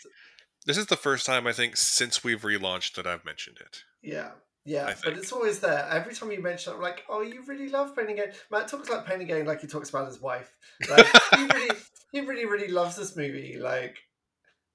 This 0.67 0.77
is 0.77 0.85
the 0.87 0.97
first 0.97 1.25
time 1.25 1.47
I 1.47 1.53
think 1.53 1.75
since 1.77 2.23
we've 2.23 2.41
relaunched 2.41 2.95
that 2.95 3.07
I've 3.07 3.23
mentioned 3.23 3.57
it. 3.61 3.83
Yeah, 4.03 4.31
yeah, 4.65 4.93
but 5.01 5.13
it's 5.17 5.31
always 5.31 5.59
there. 5.61 5.87
Every 5.89 6.13
time 6.13 6.29
you 6.29 6.41
mention 6.41 6.73
it, 6.73 6.75
I'm 6.75 6.81
like, 6.81 7.05
oh, 7.07 7.21
you 7.21 7.41
really 7.47 7.69
love 7.69 7.95
Pain 7.95 8.07
and 8.07 8.17
Gain. 8.17 8.31
Matt 8.51 8.67
talks 8.67 8.89
about 8.89 9.05
Pain 9.07 9.19
and 9.19 9.29
Gain 9.29 9.45
like 9.45 9.61
he 9.61 9.67
talks 9.67 9.89
about 9.89 10.07
his 10.07 10.19
wife. 10.19 10.51
Like 10.89 11.07
he 11.37 11.45
really, 11.45 11.75
he 12.11 12.19
really, 12.19 12.45
really 12.45 12.67
loves 12.67 12.97
this 12.97 13.15
movie. 13.15 13.55
Like 13.57 13.95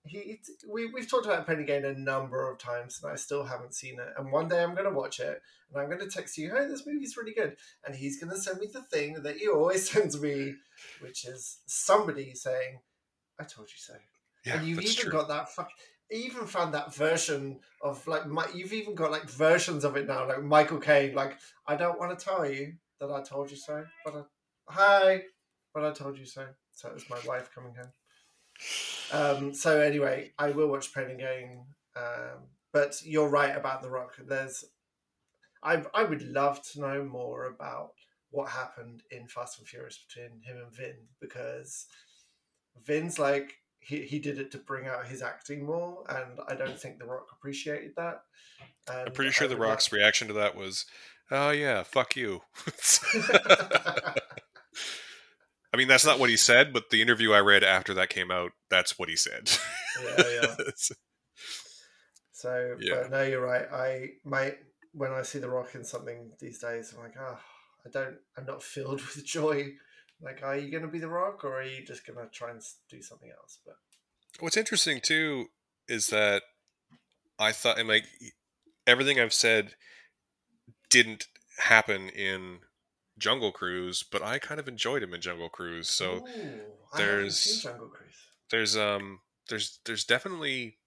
he, 0.04 0.40
we 0.68 0.86
we've 0.86 1.08
talked 1.08 1.26
about 1.26 1.48
and 1.48 1.66
Gain 1.66 1.84
a 1.84 1.92
number 1.94 2.50
of 2.50 2.58
times, 2.58 3.00
and 3.02 3.12
I 3.12 3.16
still 3.16 3.44
haven't 3.44 3.74
seen 3.74 4.00
it. 4.00 4.08
And 4.18 4.32
one 4.32 4.48
day 4.48 4.62
I'm 4.62 4.74
gonna 4.74 4.92
watch 4.92 5.20
it, 5.20 5.40
and 5.72 5.80
I'm 5.80 5.88
gonna 5.90 6.10
text 6.10 6.36
you, 6.38 6.50
hey, 6.54 6.66
this 6.66 6.86
movie's 6.86 7.16
really 7.16 7.32
good, 7.32 7.56
and 7.86 7.94
he's 7.94 8.20
gonna 8.20 8.36
send 8.36 8.58
me 8.58 8.66
the 8.72 8.82
thing 8.82 9.22
that 9.22 9.36
he 9.36 9.48
always 9.48 9.88
sends 9.90 10.20
me, 10.20 10.54
which 11.00 11.24
is 11.24 11.58
somebody 11.66 12.34
saying, 12.34 12.80
I 13.38 13.44
told 13.44 13.68
you 13.68 13.76
so 13.78 13.94
Yeah, 14.44 14.58
and 14.58 14.66
you've 14.66 14.80
even 14.80 14.94
true. 14.94 15.12
got 15.12 15.28
that 15.28 15.50
fuck 15.50 15.70
even 16.10 16.46
found 16.46 16.74
that 16.74 16.94
version 16.94 17.58
of 17.80 18.06
like 18.06 18.26
my, 18.26 18.46
you've 18.54 18.72
even 18.74 18.94
got 18.94 19.10
like 19.10 19.28
versions 19.30 19.82
of 19.84 19.96
it 19.96 20.06
now 20.06 20.28
like 20.28 20.42
michael 20.42 20.78
caine 20.78 21.14
like 21.14 21.38
i 21.66 21.74
don't 21.74 21.98
want 21.98 22.16
to 22.16 22.22
tell 22.22 22.44
you 22.44 22.74
that 23.00 23.10
i 23.10 23.22
told 23.22 23.50
you 23.50 23.56
so 23.56 23.82
but 24.04 24.14
I, 24.14 24.22
hi 24.68 25.22
but 25.72 25.84
i 25.84 25.90
told 25.90 26.18
you 26.18 26.26
so 26.26 26.46
so 26.72 26.88
it 26.88 26.94
was 26.94 27.08
my 27.08 27.18
wife 27.26 27.50
coming 27.54 27.74
home 27.74 27.90
um 29.12 29.54
so 29.54 29.80
anyway 29.80 30.32
i 30.38 30.50
will 30.50 30.68
watch 30.68 30.92
pain 30.94 31.10
and 31.10 31.18
gain 31.18 31.64
um 31.96 32.40
but 32.72 32.96
you're 33.04 33.28
right 33.28 33.56
about 33.56 33.82
the 33.82 33.90
rock 33.90 34.16
there's 34.26 34.64
i 35.62 35.82
i 35.94 36.02
would 36.02 36.22
love 36.22 36.60
to 36.62 36.80
know 36.80 37.04
more 37.04 37.46
about 37.46 37.92
what 38.30 38.48
happened 38.48 39.02
in 39.10 39.26
fast 39.28 39.58
and 39.58 39.68
furious 39.68 39.98
between 40.08 40.40
him 40.42 40.56
and 40.56 40.74
vin 40.74 40.96
because 41.20 41.86
vin's 42.84 43.18
like 43.18 43.54
he, 43.82 44.02
he 44.02 44.18
did 44.18 44.38
it 44.38 44.50
to 44.52 44.58
bring 44.58 44.86
out 44.86 45.06
his 45.06 45.22
acting 45.22 45.66
more, 45.66 46.04
and 46.08 46.38
I 46.48 46.54
don't 46.54 46.78
think 46.78 46.98
The 46.98 47.04
Rock 47.04 47.26
appreciated 47.32 47.92
that. 47.96 48.22
And 48.88 49.08
I'm 49.08 49.12
pretty 49.12 49.32
sure 49.32 49.48
The 49.48 49.56
Rock's 49.56 49.92
reaction 49.92 50.28
to 50.28 50.34
that 50.34 50.56
was, 50.56 50.86
"Oh 51.30 51.50
yeah, 51.50 51.82
fuck 51.82 52.16
you." 52.16 52.42
I 55.72 55.76
mean, 55.78 55.88
that's 55.88 56.04
not 56.04 56.18
what 56.18 56.28
he 56.30 56.36
said, 56.36 56.72
but 56.72 56.90
the 56.90 57.00
interview 57.00 57.32
I 57.32 57.38
read 57.40 57.64
after 57.64 57.94
that 57.94 58.10
came 58.10 58.30
out, 58.30 58.52
that's 58.68 58.98
what 58.98 59.08
he 59.08 59.16
said. 59.16 59.50
yeah, 60.02 60.24
yeah. 60.42 60.54
So, 62.32 62.76
Yeah. 62.80 63.02
but 63.02 63.10
no, 63.12 63.22
you're 63.22 63.40
right. 63.40 63.66
I 63.72 64.08
might 64.24 64.58
when 64.94 65.12
I 65.12 65.22
see 65.22 65.38
The 65.38 65.48
Rock 65.48 65.74
in 65.74 65.84
something 65.84 66.32
these 66.40 66.58
days, 66.58 66.92
I'm 66.92 67.02
like, 67.02 67.14
oh, 67.18 67.38
I 67.86 67.90
don't. 67.90 68.16
I'm 68.36 68.44
not 68.46 68.62
filled 68.62 69.00
with 69.14 69.24
joy. 69.24 69.72
Like, 70.20 70.42
are 70.42 70.56
you 70.56 70.70
going 70.70 70.82
to 70.82 70.88
be 70.88 70.98
The 70.98 71.08
Rock, 71.08 71.44
or 71.44 71.60
are 71.60 71.64
you 71.64 71.84
just 71.84 72.06
going 72.06 72.18
to 72.18 72.30
try 72.32 72.50
and 72.50 72.60
do 72.90 73.00
something 73.00 73.30
else? 73.30 73.58
But 73.64 73.76
What's 74.40 74.56
interesting 74.56 75.00
too 75.00 75.46
is 75.88 76.08
that 76.08 76.42
I 77.38 77.52
thought, 77.52 77.78
and 77.78 77.88
like 77.88 78.04
everything 78.86 79.20
I've 79.20 79.32
said 79.32 79.74
didn't 80.90 81.26
happen 81.58 82.08
in 82.08 82.58
Jungle 83.18 83.52
Cruise, 83.52 84.02
but 84.02 84.22
I 84.22 84.38
kind 84.38 84.58
of 84.60 84.68
enjoyed 84.68 85.02
him 85.02 85.14
in 85.14 85.20
Jungle 85.20 85.48
Cruise. 85.48 85.88
So 85.88 86.26
Ooh, 86.26 86.60
there's- 86.96 87.62
Jungle 87.62 87.88
Cruise. 87.88 88.14
there's 88.50 88.76
um 88.76 89.20
there's 89.48 89.80
there's 89.84 90.04
definitely 90.04 90.78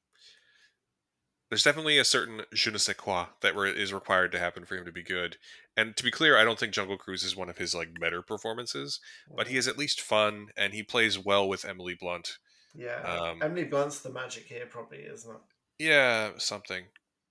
there's 1.49 1.63
definitely 1.63 1.97
a 1.99 2.03
certain 2.05 2.41
je 2.53 2.71
ne 2.71 2.77
sais 2.77 2.95
quoi 2.97 3.27
that 3.41 3.55
re- 3.55 3.69
is 3.71 3.93
required 3.93 4.31
to 4.31 4.39
happen 4.39 4.65
for 4.65 4.75
him 4.75 4.85
to 4.85 4.91
be 4.91 5.03
good. 5.03 5.37
And 5.77 5.95
to 5.95 6.03
be 6.03 6.09
clear, 6.09 6.37
I 6.37 6.43
don't 6.43 6.57
think 6.57 6.73
Jungle 6.73 6.97
Cruise 6.97 7.23
is 7.23 7.35
one 7.35 7.49
of 7.49 7.57
his 7.59 7.75
like 7.75 7.99
better 7.99 8.21
performances, 8.21 8.99
but 9.35 9.47
he 9.47 9.57
is 9.57 9.67
at 9.67 9.77
least 9.77 10.01
fun 10.01 10.47
and 10.57 10.73
he 10.73 10.81
plays 10.83 11.19
well 11.19 11.47
with 11.47 11.63
Emily 11.65 11.93
Blunt. 11.93 12.37
Yeah, 12.73 13.01
um, 13.03 13.41
Emily 13.43 13.63
Blunt's 13.65 13.99
the 13.99 14.11
magic 14.11 14.45
here, 14.45 14.65
probably, 14.65 14.99
isn't 14.99 15.31
it? 15.31 15.41
Yeah, 15.85 16.31
something. 16.37 16.85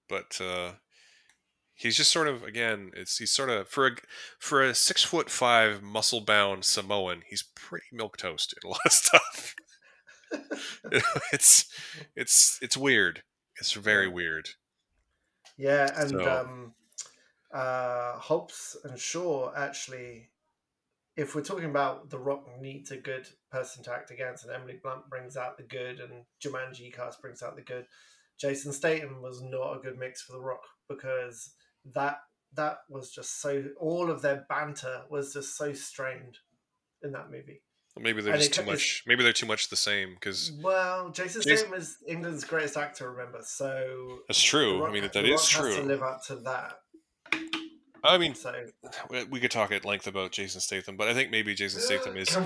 But 0.08 0.40
uh 0.40 0.72
he's 1.74 1.96
just 1.96 2.10
sort 2.12 2.28
of 2.28 2.42
again, 2.42 2.90
it's 2.94 3.18
he's 3.18 3.30
sort 3.30 3.50
of 3.50 3.68
for 3.68 3.86
a 3.86 3.90
for 4.38 4.62
a 4.62 4.74
six 4.74 5.02
foot 5.04 5.28
five 5.30 5.82
muscle 5.82 6.20
bound 6.20 6.64
Samoan, 6.64 7.22
he's 7.28 7.42
pretty 7.54 7.86
milk 7.92 8.16
toast 8.16 8.54
in 8.62 8.66
a 8.68 8.70
lot 8.72 8.80
of 8.86 8.92
stuff. 8.92 9.54
it's 11.32 11.66
it's 12.16 12.58
it's 12.62 12.76
weird. 12.76 13.22
It's 13.60 13.72
very 13.72 14.08
weird. 14.08 14.48
Yeah, 15.56 15.88
and 15.96 16.10
So- 16.10 16.40
um, 16.40 16.74
uh, 17.52 18.18
Hobbs 18.18 18.76
and 18.82 18.98
Shaw 18.98 19.52
actually, 19.54 20.30
if 21.16 21.34
we're 21.36 21.42
talking 21.44 21.70
about 21.70 22.10
The 22.10 22.18
Rock 22.18 22.48
needs 22.60 22.90
a 22.90 22.96
good 22.96 23.28
person 23.52 23.84
to 23.84 23.92
act 23.92 24.10
against, 24.10 24.44
and 24.44 24.52
Emily 24.52 24.80
Blunt 24.82 25.08
brings 25.08 25.36
out 25.36 25.56
the 25.56 25.62
good, 25.62 26.00
and 26.00 26.24
Jumanji 26.44 26.92
cast 26.92 27.20
brings 27.22 27.42
out 27.42 27.54
the 27.54 27.62
good, 27.62 27.86
Jason 28.40 28.72
Statham 28.72 29.22
was 29.22 29.40
not 29.40 29.76
a 29.76 29.80
good 29.80 29.96
mix 29.96 30.22
for 30.22 30.32
The 30.32 30.40
Rock 30.40 30.62
because 30.88 31.52
that 31.94 32.18
that 32.54 32.78
was 32.88 33.10
just 33.10 33.40
so 33.40 33.64
all 33.80 34.10
of 34.10 34.22
their 34.22 34.44
banter 34.48 35.02
was 35.10 35.32
just 35.32 35.56
so 35.56 35.72
strained 35.72 36.38
in 37.02 37.12
that 37.12 37.30
movie. 37.30 37.62
Maybe 37.96 38.22
they're 38.22 38.32
And 38.32 38.42
just 38.42 38.54
too 38.54 38.64
much. 38.64 39.04
Maybe 39.06 39.22
they're 39.22 39.32
too 39.32 39.46
much 39.46 39.68
the 39.68 39.76
same 39.76 40.14
because 40.14 40.50
Well, 40.62 41.10
Jason 41.10 41.42
Jason- 41.42 41.58
Statham 41.68 41.74
is 41.74 41.98
England's 42.08 42.44
greatest 42.44 42.76
actor, 42.76 43.10
remember? 43.10 43.40
So 43.42 44.18
that's 44.28 44.42
true. 44.42 44.84
I 44.84 44.90
mean, 44.90 45.02
that 45.12 45.24
is 45.24 45.42
to 45.48 45.54
true. 45.54 45.76
live 45.82 46.02
up 46.02 46.24
to 46.26 46.36
that. 46.36 46.80
I 48.02 48.18
mean, 48.18 48.34
So 48.34 48.52
we- 49.08 49.24
we 49.24 49.40
could 49.40 49.50
talk 49.50 49.70
at 49.72 49.84
length 49.84 50.06
about 50.06 50.32
Jason 50.32 50.60
Statham, 50.60 50.96
but 50.96 51.08
I 51.08 51.14
think 51.14 51.30
maybe 51.30 51.54
Jason 51.54 51.80
uh, 51.80 51.84
Statham 51.84 52.16
is 52.16 52.36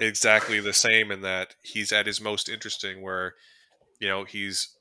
exactly 0.00 0.60
the 0.60 0.72
same 0.72 1.10
in 1.10 1.22
that 1.22 1.54
he's 1.62 1.92
at 1.92 2.06
his 2.06 2.20
most 2.20 2.48
interesting 2.48 3.00
where 3.02 3.34
you 4.00 4.08
know 4.08 4.24
he's 4.24 4.76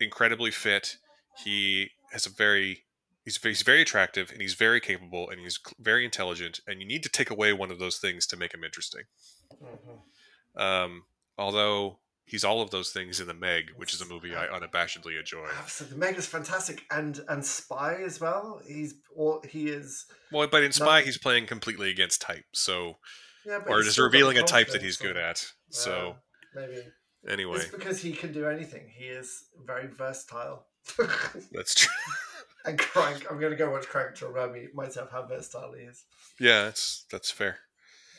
incredibly 0.00 0.50
fit. 0.50 0.98
He 1.42 1.90
has 2.12 2.26
a 2.26 2.30
very 2.30 2.83
he's 3.24 3.36
very, 3.38 3.52
he's 3.54 3.62
very 3.62 3.82
attractive 3.82 4.30
and 4.30 4.40
he's 4.40 4.54
very 4.54 4.80
capable 4.80 5.28
and 5.30 5.40
he's 5.40 5.58
very 5.78 6.04
intelligent. 6.04 6.60
And 6.66 6.80
you 6.80 6.86
need 6.86 7.02
to 7.02 7.08
take 7.08 7.30
away 7.30 7.52
one 7.52 7.70
of 7.70 7.78
those 7.78 7.98
things 7.98 8.26
to 8.28 8.36
make 8.36 8.54
him 8.54 8.64
interesting. 8.64 9.02
Mhm. 9.62 10.60
Um, 10.60 11.04
although 11.36 12.00
he's 12.26 12.44
all 12.44 12.62
of 12.62 12.70
those 12.70 12.90
things 12.90 13.20
in 13.20 13.26
the 13.26 13.34
Meg, 13.34 13.70
which 13.76 13.92
is 13.92 14.00
a 14.00 14.06
movie 14.06 14.34
I 14.34 14.46
unabashedly 14.46 15.18
enjoy. 15.18 15.46
Absolutely, 15.58 15.98
The 15.98 16.00
Meg 16.06 16.16
is 16.16 16.26
fantastic, 16.26 16.84
and 16.90 17.20
and 17.28 17.44
Spy 17.44 17.96
as 18.02 18.20
well. 18.20 18.60
He's 18.66 18.94
or 19.14 19.40
he 19.44 19.68
is 19.68 20.06
Well, 20.32 20.46
but 20.48 20.62
in 20.62 20.72
Spy, 20.72 21.00
No. 21.00 21.04
he's 21.04 21.18
playing 21.18 21.46
completely 21.46 21.90
against 21.90 22.20
type. 22.20 22.44
So, 22.52 22.98
yeah, 23.44 23.58
or 23.66 23.82
just 23.82 23.92
still 23.92 24.06
got 24.06 24.12
the 24.12 24.18
revealing 24.18 24.38
a 24.38 24.42
type 24.42 24.68
that 24.68 24.82
he's 24.82 24.96
good 24.96 25.16
at. 25.16 25.52
So, 25.70 26.16
maybe 26.54 26.82
anyway, 27.28 27.58
it's 27.58 27.70
because 27.70 28.00
he 28.00 28.12
can 28.12 28.32
do 28.32 28.46
anything. 28.48 28.88
He 28.96 29.06
is 29.06 29.44
very 29.64 29.88
versatile. 29.88 30.66
that's 31.52 31.74
true. 31.74 31.92
and 32.70 32.78
Crank, 32.78 33.26
I'm 33.30 33.38
going 33.38 33.52
to 33.52 33.56
go 33.56 33.70
watch 33.70 33.86
Crank 33.86 34.14
to 34.16 34.28
remind 34.28 34.52
me 34.52 34.68
myself 34.74 35.10
how 35.10 35.26
versatile 35.26 35.72
he 35.78 35.84
is. 35.84 36.04
yeah, 36.40 36.64
that's 36.64 37.04
that's 37.10 37.30
fair. 37.30 37.58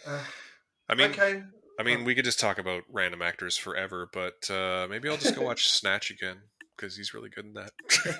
Uh, 0.06 0.20
I 0.90 0.96
mean, 0.96 1.12
okay, 1.12 1.42
I 1.80 1.84
mean, 1.84 2.06
we 2.06 2.16
could 2.16 2.26
just 2.26 2.40
talk 2.40 2.58
about 2.58 2.84
random 2.92 3.22
actors 3.22 3.58
forever, 3.58 4.08
but 4.12 4.50
uh, 4.50 4.88
maybe 4.90 5.10
I'll 5.10 5.18
just 5.18 5.36
go 5.36 5.42
watch 5.42 5.68
Snatch 5.72 6.12
again 6.12 6.38
because 6.76 6.96
he's 6.96 7.14
really 7.14 7.30
good 7.30 7.46
in 7.46 7.54
that. 7.54 7.72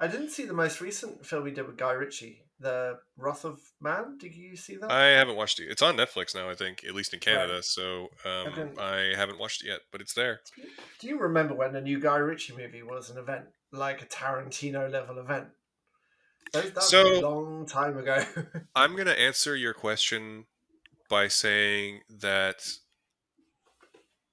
I 0.00 0.08
didn't 0.08 0.30
see 0.30 0.44
the 0.44 0.52
most 0.52 0.80
recent 0.80 1.24
film 1.24 1.46
he 1.46 1.52
did 1.52 1.66
with 1.66 1.76
Guy 1.76 1.92
Ritchie, 1.92 2.42
The 2.62 2.98
Wrath 3.16 3.44
of 3.44 3.60
Man. 3.80 4.16
Did 4.18 4.34
you 4.34 4.56
see 4.56 4.76
that? 4.76 4.90
I 4.90 5.06
haven't 5.08 5.36
watched 5.36 5.60
it. 5.60 5.64
It's 5.68 5.82
on 5.82 5.96
Netflix 5.96 6.34
now, 6.34 6.48
I 6.48 6.54
think, 6.54 6.84
at 6.84 6.94
least 6.94 7.12
in 7.12 7.20
Canada. 7.20 7.54
Right. 7.54 7.64
So 7.64 8.08
um, 8.24 8.70
I 8.80 9.12
haven't 9.16 9.38
watched 9.38 9.64
it 9.64 9.68
yet, 9.68 9.80
but 9.90 10.00
it's 10.00 10.14
there. 10.14 10.40
Do 11.00 11.08
you 11.08 11.18
remember 11.18 11.54
when 11.54 11.74
a 11.76 11.80
new 11.80 12.00
Guy 12.00 12.16
Ritchie 12.16 12.54
movie 12.56 12.82
was 12.82 13.10
an 13.10 13.18
event, 13.18 13.46
like 13.72 14.00
a 14.02 14.06
Tarantino 14.06 14.90
level 14.90 15.18
event? 15.18 15.48
That, 16.52 16.64
that 16.66 16.74
was 16.76 16.88
So- 16.88 17.18
a 17.18 17.20
long 17.20 17.66
time 17.66 17.98
ago. 17.98 18.22
I'm 18.74 18.92
going 18.94 19.06
to 19.06 19.18
answer 19.20 19.56
your 19.56 19.74
question 19.74 20.46
by 21.10 21.28
saying 21.28 22.00
that, 22.20 22.66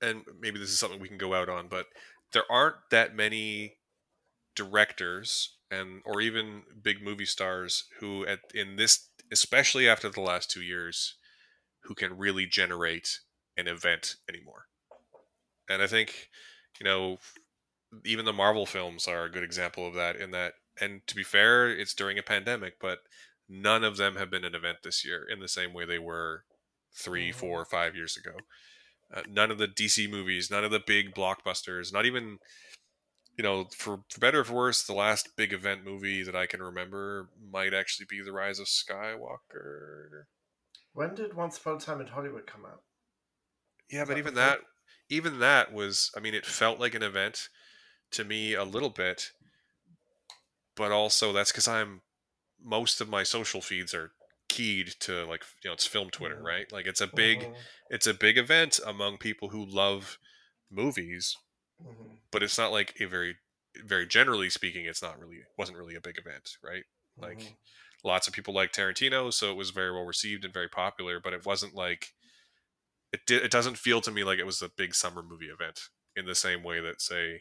and 0.01 0.21
maybe 0.39 0.59
this 0.59 0.69
is 0.69 0.80
something 0.80 0.99
we 0.99 1.07
can 1.09 1.17
go 1.17 1.34
out 1.34 1.49
on, 1.49 1.67
but 1.67 1.88
there 2.32 2.49
aren't 2.49 2.75
that 2.91 3.15
many 3.15 3.77
directors 4.55 5.55
and 5.72 6.01
or 6.05 6.22
even 6.22 6.63
big 6.82 7.01
movie 7.01 7.26
stars 7.26 7.86
who 7.99 8.26
at 8.26 8.39
in 8.53 8.76
this 8.76 9.09
especially 9.32 9.88
after 9.88 10.09
the 10.09 10.22
last 10.22 10.49
2 10.51 10.61
years 10.61 11.15
who 11.84 11.95
can 11.95 12.17
really 12.17 12.45
generate 12.45 13.20
an 13.57 13.67
event 13.67 14.15
anymore. 14.30 14.67
And 15.70 15.82
I 15.82 15.88
think 15.88 16.30
you 16.80 16.84
know 16.84 17.17
even 18.05 18.26
the 18.26 18.34
Marvel 18.34 18.65
films 18.65 19.07
are 19.07 19.26
a 19.26 19.32
good 19.32 19.43
example 19.43 19.88
of 19.88 19.93
that 19.95 20.15
in 20.15 20.32
that 20.32 20.53
and 20.80 21.01
to 21.07 21.15
be 21.15 21.24
fair 21.24 21.70
it's 21.70 21.93
during 21.93 22.17
a 22.20 22.24
pandemic 22.24 22.76
but 22.80 22.99
none 23.49 23.84
of 23.84 23.97
them 23.97 24.15
have 24.15 24.30
been 24.30 24.45
an 24.45 24.55
event 24.55 24.80
this 24.84 25.03
year 25.05 25.26
in 25.28 25.39
the 25.39 25.47
same 25.47 25.74
way 25.74 25.86
they 25.86 25.99
were 25.99 26.45
three, 26.93 27.32
Mhm. 27.32 27.36
four, 27.36 27.65
five 27.65 27.95
years 27.95 28.17
ago. 28.17 28.38
Uh, 29.13 29.24
none 29.28 29.51
of 29.51 29.57
the 29.57 29.67
DC 29.67 30.07
movies, 30.07 30.51
none 30.51 30.63
of 30.63 30.72
the 30.72 30.80
big 30.80 31.13
blockbusters, 31.15 31.91
not 31.93 32.05
even, 32.05 32.39
you 33.39 33.43
know, 33.43 33.63
for, 33.71 34.01
for 34.09 34.19
better 34.19 34.41
or 34.41 34.43
for 34.43 34.53
worse, 34.53 34.83
the 34.83 34.91
last 34.91 35.37
big 35.37 35.53
event 35.53 35.85
movie 35.85 36.23
that 36.23 36.35
I 36.35 36.45
can 36.45 36.61
remember 36.61 37.29
might 37.53 37.73
actually 37.73 38.05
be 38.09 38.21
The 38.21 38.33
Rise 38.33 38.59
of 38.59 38.67
Skywalker. 38.67 40.25
when 40.91 41.15
did 41.15 41.33
Once 41.33 41.57
Upon 41.57 41.77
a 41.77 41.79
Time 41.79 42.01
in 42.01 42.07
Hollywood 42.07 42.45
come 42.45 42.65
out? 42.65 42.83
Yeah, 43.89 44.03
but 44.03 44.09
that 44.09 44.17
even 44.17 44.33
that, 44.33 44.59
even 45.07 45.39
that 45.39 45.71
was, 45.71 46.11
I 46.17 46.19
mean, 46.19 46.33
it 46.33 46.45
felt 46.45 46.81
like 46.81 46.95
an 46.95 47.01
event 47.01 47.47
to 48.11 48.25
me 48.25 48.55
a 48.55 48.65
little 48.65 48.89
bit, 48.89 49.31
but 50.75 50.91
also 50.91 51.31
that's 51.31 51.51
because 51.53 51.67
I'm, 51.67 52.01
most 52.61 52.99
of 52.99 53.07
my 53.09 53.23
social 53.23 53.61
feeds 53.61 53.93
are 53.93 54.11
keyed 54.49 54.89
to 55.01 55.25
like, 55.25 55.43
you 55.63 55.69
know, 55.69 55.73
it's 55.73 55.85
film 55.85 56.09
Twitter, 56.09 56.39
Mhm. 56.39 56.45
right? 56.45 56.69
Like 56.73 56.87
it's 56.87 57.01
a 57.01 57.07
big, 57.07 57.39
Mhm, 57.39 57.55
it's 57.89 58.07
a 58.07 58.13
big 58.13 58.37
event 58.37 58.81
among 58.85 59.17
people 59.17 59.49
who 59.49 59.65
love 59.65 60.17
movies 60.69 61.37
mhm, 61.80 62.19
but 62.32 62.43
it's 62.43 62.57
not 62.57 62.71
like 62.71 62.95
a 62.99 63.05
very 63.05 63.38
very 63.86 64.07
generally 64.07 64.49
speaking 64.49 64.86
it's 64.86 65.01
not 65.01 65.19
really 65.19 65.39
wasn't 65.57 65.77
really 65.77 65.95
a 65.95 66.01
big 66.01 66.17
event 66.17 66.57
right 66.63 66.84
like 67.21 67.41
mhm. 67.41 67.57
lots 68.03 68.27
of 68.27 68.34
people 68.34 68.53
like 68.53 68.71
tarantino 68.71 69.32
so 69.34 69.51
it 69.51 69.55
was 69.57 69.69
very 69.69 69.91
well 69.91 70.05
received 70.05 70.43
and 70.43 70.53
very 70.53 70.69
popular 70.69 71.19
but 71.19 71.34
it 71.34 71.45
wasn't 71.45 71.73
like 71.75 72.13
it 73.11 73.21
did 73.25 73.43
it 73.43 73.51
doesn't 73.51 73.77
feel 73.77 74.01
to 74.01 74.11
me 74.11 74.23
like 74.23 74.39
it 74.39 74.45
was 74.45 74.61
a 74.61 74.69
big 74.69 74.93
summer 74.95 75.21
movie 75.23 75.49
event 75.49 75.80
in 76.15 76.25
the 76.25 76.36
same 76.36 76.63
way 76.63 76.80
that 76.82 77.01
say 77.01 77.39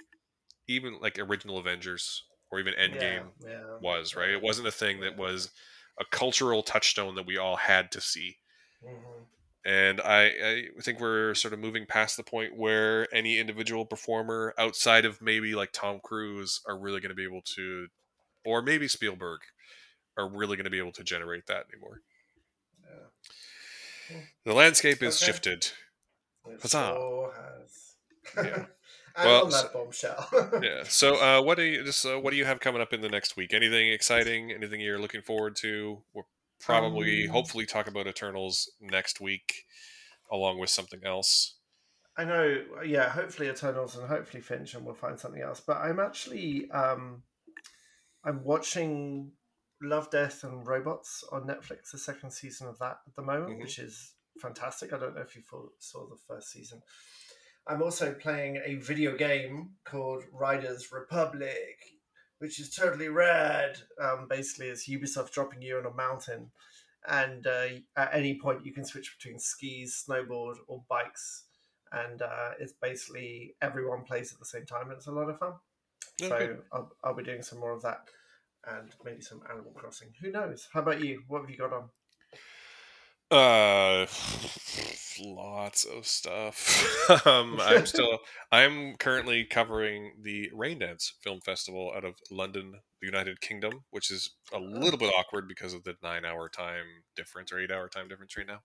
even 0.68 0.98
like 1.00 1.18
original 1.18 1.58
avengers 1.58 2.24
or 2.50 2.60
even 2.60 2.74
endgame 2.74 3.30
Yeah, 3.30 3.44
yeah. 3.44 3.78
was 3.80 4.16
right 4.16 4.30
it 4.30 4.42
wasn't 4.42 4.68
a 4.68 4.72
thing 4.72 5.00
that 5.00 5.16
was 5.16 5.50
a 6.00 6.04
cultural 6.06 6.62
touchstone 6.62 7.14
that 7.16 7.26
we 7.26 7.36
all 7.38 7.56
had 7.56 7.92
to 7.92 8.00
see 8.00 8.38
Mhm. 8.82 9.28
And 9.64 10.00
I, 10.00 10.24
I 10.26 10.64
think 10.80 11.00
we're 11.00 11.34
sort 11.34 11.52
of 11.54 11.60
moving 11.60 11.84
past 11.86 12.16
the 12.16 12.22
point 12.22 12.56
where 12.56 13.12
any 13.14 13.38
individual 13.38 13.84
performer 13.84 14.54
outside 14.58 15.04
of 15.04 15.20
maybe 15.20 15.54
like 15.54 15.70
Tom 15.72 16.00
Cruise 16.02 16.60
are 16.66 16.78
really 16.78 17.00
going 17.00 17.10
to 17.10 17.14
be 17.16 17.24
able 17.24 17.42
to, 17.56 17.88
or 18.44 18.62
maybe 18.62 18.88
Spielberg, 18.88 19.40
are 20.16 20.28
really 20.28 20.56
going 20.56 20.64
to 20.64 20.70
be 20.70 20.78
able 20.78 20.92
to 20.92 21.04
generate 21.04 21.46
that 21.46 21.66
anymore. 21.72 22.00
Yeah. 24.10 24.16
The 24.44 24.54
landscape 24.54 25.02
is 25.02 25.20
Okay. 25.22 25.26
shifted. 25.32 25.68
It 26.46 26.62
Huzzah. 26.62 27.30
has. 27.34 27.94
Yeah. 28.46 28.64
Well, 29.20 29.46
that 29.46 29.72
bombshell. 29.72 30.28
Yeah. 30.62 30.84
So, 30.84 31.16
uh, 31.16 31.42
what 31.42 31.56
do 31.56 31.64
you 31.64 31.82
just 31.82 32.06
uh, 32.06 32.18
what 32.20 32.30
do 32.30 32.36
you 32.36 32.44
have 32.44 32.60
coming 32.60 32.80
up 32.80 32.92
in 32.92 33.00
the 33.00 33.08
next 33.08 33.36
week? 33.36 33.52
Anything 33.52 33.90
exciting? 33.90 34.52
Anything 34.52 34.80
you're 34.80 35.00
looking 35.00 35.22
forward 35.22 35.56
to? 35.56 36.02
We'll 36.14 36.28
probably, 36.60 37.26
Um, 37.26 37.32
hopefully, 37.32 37.66
talk 37.66 37.86
about 37.86 38.06
Eternals 38.06 38.70
next 38.80 39.20
week, 39.20 39.64
along 40.30 40.58
with 40.58 40.70
something 40.70 41.04
else. 41.04 41.56
I 42.16 42.24
know, 42.24 42.82
yeah, 42.84 43.08
hopefully 43.10 43.48
Eternals 43.48 43.96
and 43.96 44.08
hopefully 44.08 44.42
Finch, 44.42 44.74
and 44.74 44.84
we'll 44.84 44.94
find 44.94 45.18
something 45.20 45.40
else. 45.40 45.60
But 45.60 45.76
I'm 45.76 46.00
actually, 46.00 46.68
um, 46.70 47.22
I'm 48.24 48.42
watching 48.42 49.32
Love, 49.80 50.10
Death, 50.10 50.42
and 50.42 50.66
Robots 50.66 51.22
on 51.30 51.46
Netflix, 51.46 51.92
the 51.92 51.98
second 51.98 52.32
season 52.32 52.66
of 52.66 52.78
that 52.80 52.98
at 53.06 53.14
the 53.14 53.22
moment, 53.22 53.58
Mhm. 53.58 53.62
which 53.62 53.78
is 53.78 54.14
fantastic. 54.40 54.92
I 54.92 54.98
don't 54.98 55.14
know 55.14 55.22
if 55.22 55.36
you 55.36 55.44
saw 55.78 56.08
the 56.08 56.16
first 56.26 56.50
season. 56.50 56.82
I'm 57.66 57.82
also 57.82 58.14
playing 58.14 58.56
a 58.64 58.76
video 58.76 59.16
game 59.16 59.76
called 59.84 60.24
Riders 60.32 60.90
Republic, 60.90 61.78
which 62.38 62.60
is 62.60 62.74
totally 62.74 63.08
rad. 63.08 63.78
Um, 64.00 64.26
basically, 64.28 64.68
it's 64.68 64.88
Ubisoft 64.88 65.32
dropping 65.32 65.62
you 65.62 65.78
on 65.78 65.86
a 65.86 65.94
mountain, 65.94 66.50
and 67.08 67.46
uh, 67.46 67.66
at 67.96 68.10
any 68.12 68.38
point 68.38 68.64
you 68.64 68.72
can 68.72 68.84
switch 68.84 69.16
between 69.18 69.38
skis, 69.38 70.04
snowboard, 70.08 70.56
or 70.66 70.82
bikes 70.88 71.44
and 71.92 72.22
uh, 72.22 72.50
it's 72.58 72.72
basically 72.72 73.54
everyone 73.62 74.02
plays 74.04 74.32
at 74.32 74.38
the 74.38 74.44
same 74.44 74.66
time, 74.66 74.84
and 74.88 74.92
it's 74.92 75.06
a 75.06 75.12
lot 75.12 75.30
of 75.30 75.38
fun. 75.38 75.52
Oh, 76.22 76.28
so. 76.28 76.56
I'll, 76.72 76.92
I'll 77.04 77.14
be 77.14 77.22
doing 77.22 77.42
some 77.42 77.60
more 77.60 77.72
of 77.72 77.82
that, 77.82 78.08
and 78.66 78.94
maybe 79.04 79.22
some 79.22 79.42
Animal 79.50 79.72
Crossing. 79.72 80.08
Who 80.20 80.30
knows? 80.30 80.68
How 80.72 80.80
about 80.80 81.02
you? 81.02 81.22
What 81.28 81.42
have 81.42 81.50
you 81.50 81.56
got 81.56 81.72
on? 81.72 81.88
Uh, 83.30 84.06
lots 85.20 85.84
of 85.84 86.06
stuff. 86.06 87.06
um, 87.26 87.58
I'm 87.60 87.86
still. 87.86 88.18
I'm 88.50 88.96
currently 88.96 89.44
covering 89.44 90.12
the 90.22 90.50
Raindance 90.54 91.12
Film 91.22 91.40
Festival 91.40 91.92
out 91.94 92.04
of 92.04 92.14
London, 92.30 92.72
the 93.00 93.06
United 93.06 93.40
Kingdom, 93.40 93.84
which 93.90 94.10
is 94.10 94.34
a 94.52 94.58
little 94.58 94.98
bit 94.98 95.12
awkward 95.16 95.46
because 95.46 95.74
of 95.74 95.84
the 95.84 95.94
nine-hour 96.02 96.48
time 96.48 96.86
difference 97.16 97.52
or 97.52 97.58
eight-hour 97.58 97.88
time 97.88 98.08
difference 98.08 98.36
right 98.36 98.46
now. 98.46 98.60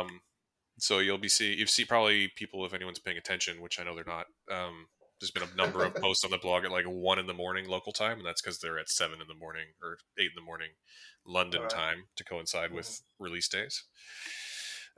Um, 0.00 0.20
so 0.78 0.98
you'll 0.98 1.16
be 1.16 1.28
see 1.28 1.54
you 1.54 1.66
see 1.66 1.86
probably 1.86 2.30
people 2.36 2.66
if 2.66 2.74
anyone's 2.74 2.98
paying 2.98 3.16
attention, 3.16 3.62
which 3.62 3.80
I 3.80 3.84
know 3.84 3.94
they're 3.94 4.04
not. 4.06 4.26
Um, 4.50 4.88
there's 5.18 5.30
been 5.30 5.44
a 5.44 5.56
number 5.56 5.82
of 5.82 5.94
posts 5.94 6.24
on 6.24 6.30
the 6.30 6.36
blog 6.36 6.66
at 6.66 6.70
like 6.70 6.84
one 6.84 7.18
in 7.18 7.26
the 7.26 7.32
morning 7.32 7.66
local 7.66 7.92
time, 7.92 8.18
and 8.18 8.26
that's 8.26 8.42
because 8.42 8.58
they're 8.58 8.78
at 8.78 8.90
seven 8.90 9.22
in 9.22 9.28
the 9.28 9.34
morning 9.34 9.68
or 9.82 9.96
eight 10.18 10.26
in 10.26 10.36
the 10.36 10.42
morning 10.42 10.68
London 11.26 11.60
Alright. 11.60 11.74
time 11.74 12.04
to 12.16 12.24
coincide 12.24 12.72
with 12.72 13.02
release 13.18 13.48
days. 13.48 13.84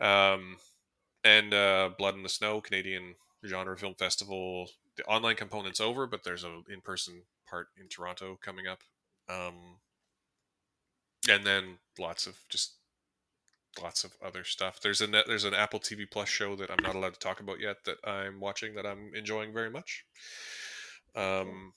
Um, 0.00 0.56
and 1.24 1.52
uh, 1.52 1.90
Blood 1.98 2.14
in 2.14 2.22
the 2.22 2.28
Snow, 2.28 2.60
Canadian 2.60 3.14
Genre 3.46 3.76
Film 3.76 3.94
Festival. 3.98 4.68
The 4.96 5.04
online 5.04 5.36
component's 5.36 5.80
over, 5.80 6.06
but 6.06 6.24
there's 6.24 6.44
an 6.44 6.64
in-person 6.72 7.22
part 7.48 7.68
in 7.80 7.88
Toronto 7.88 8.38
coming 8.42 8.66
up. 8.66 8.80
Um, 9.28 9.78
and 11.28 11.44
then 11.44 11.78
lots 11.98 12.26
of 12.26 12.36
just 12.48 12.74
lots 13.82 14.04
of 14.04 14.12
other 14.24 14.44
stuff. 14.44 14.80
There's 14.80 15.00
a 15.00 15.06
net, 15.06 15.24
there's 15.26 15.44
an 15.44 15.54
Apple 15.54 15.80
TV 15.80 16.10
Plus 16.10 16.28
show 16.28 16.56
that 16.56 16.70
I'm 16.70 16.82
not 16.82 16.94
allowed 16.94 17.14
to 17.14 17.20
talk 17.20 17.40
about 17.40 17.60
yet 17.60 17.84
that 17.84 17.98
I'm 18.04 18.40
watching 18.40 18.74
that 18.74 18.86
I'm 18.86 19.12
enjoying 19.14 19.52
very 19.52 19.70
much. 19.70 20.04
Um, 21.14 21.72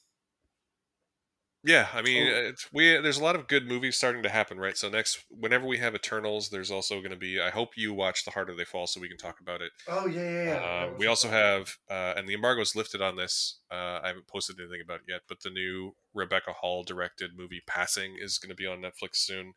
Yeah, 1.63 1.89
I 1.93 2.01
mean, 2.01 2.27
Oh. 2.27 2.47
it's, 2.49 2.67
we 2.73 2.97
there's 2.97 3.19
a 3.19 3.23
lot 3.23 3.35
of 3.35 3.47
good 3.47 3.67
movies 3.67 3.95
starting 3.95 4.23
to 4.23 4.29
happen, 4.29 4.57
right? 4.57 4.75
So 4.75 4.89
next, 4.89 5.23
whenever 5.29 5.67
we 5.67 5.77
have 5.77 5.93
Eternals, 5.93 6.49
there's 6.49 6.71
also 6.71 6.97
going 7.01 7.11
to 7.11 7.15
be. 7.17 7.39
I 7.39 7.51
hope 7.51 7.77
you 7.77 7.93
watch 7.93 8.25
The 8.25 8.31
Harder 8.31 8.55
They 8.55 8.65
Fall, 8.65 8.87
so 8.87 8.99
we 8.99 9.07
can 9.07 9.17
talk 9.17 9.39
about 9.39 9.61
it. 9.61 9.71
Oh 9.87 10.07
yeah, 10.07 10.21
yeah, 10.23 10.43
yeah. 10.43 10.55
Uh, 10.55 10.93
we 10.97 11.05
also 11.05 11.29
have, 11.29 11.77
uh, 11.87 12.15
and 12.17 12.27
the 12.27 12.33
embargo 12.33 12.61
is 12.61 12.75
lifted 12.75 12.99
on 13.01 13.15
this. 13.15 13.59
Uh, 13.71 13.99
I 14.03 14.07
haven't 14.07 14.25
posted 14.27 14.59
anything 14.59 14.81
about 14.83 15.01
it 15.01 15.05
yet, 15.07 15.21
but 15.29 15.41
the 15.43 15.51
new 15.51 15.91
Rebecca 16.15 16.51
Hall 16.51 16.83
directed 16.83 17.37
movie 17.37 17.61
Passing 17.67 18.15
is 18.19 18.39
going 18.39 18.49
to 18.49 18.55
be 18.55 18.65
on 18.65 18.79
Netflix 18.81 19.17
soon, 19.17 19.53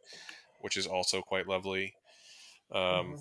which 0.60 0.76
is 0.76 0.86
also 0.86 1.22
quite 1.22 1.48
lovely. 1.48 1.94
Um, 2.70 3.14
Mhm. 3.14 3.20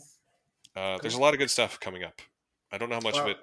uh, 0.75 0.97
there's 1.01 1.15
a 1.15 1.21
lot 1.21 1.33
of 1.33 1.39
good 1.39 1.51
stuff 1.51 1.79
coming 1.79 2.03
up. 2.03 2.21
I 2.69 2.77
don't 2.77 2.89
know 2.89 2.95
how 2.95 3.01
much 3.01 3.17
of 3.17 3.27
it. 3.27 3.37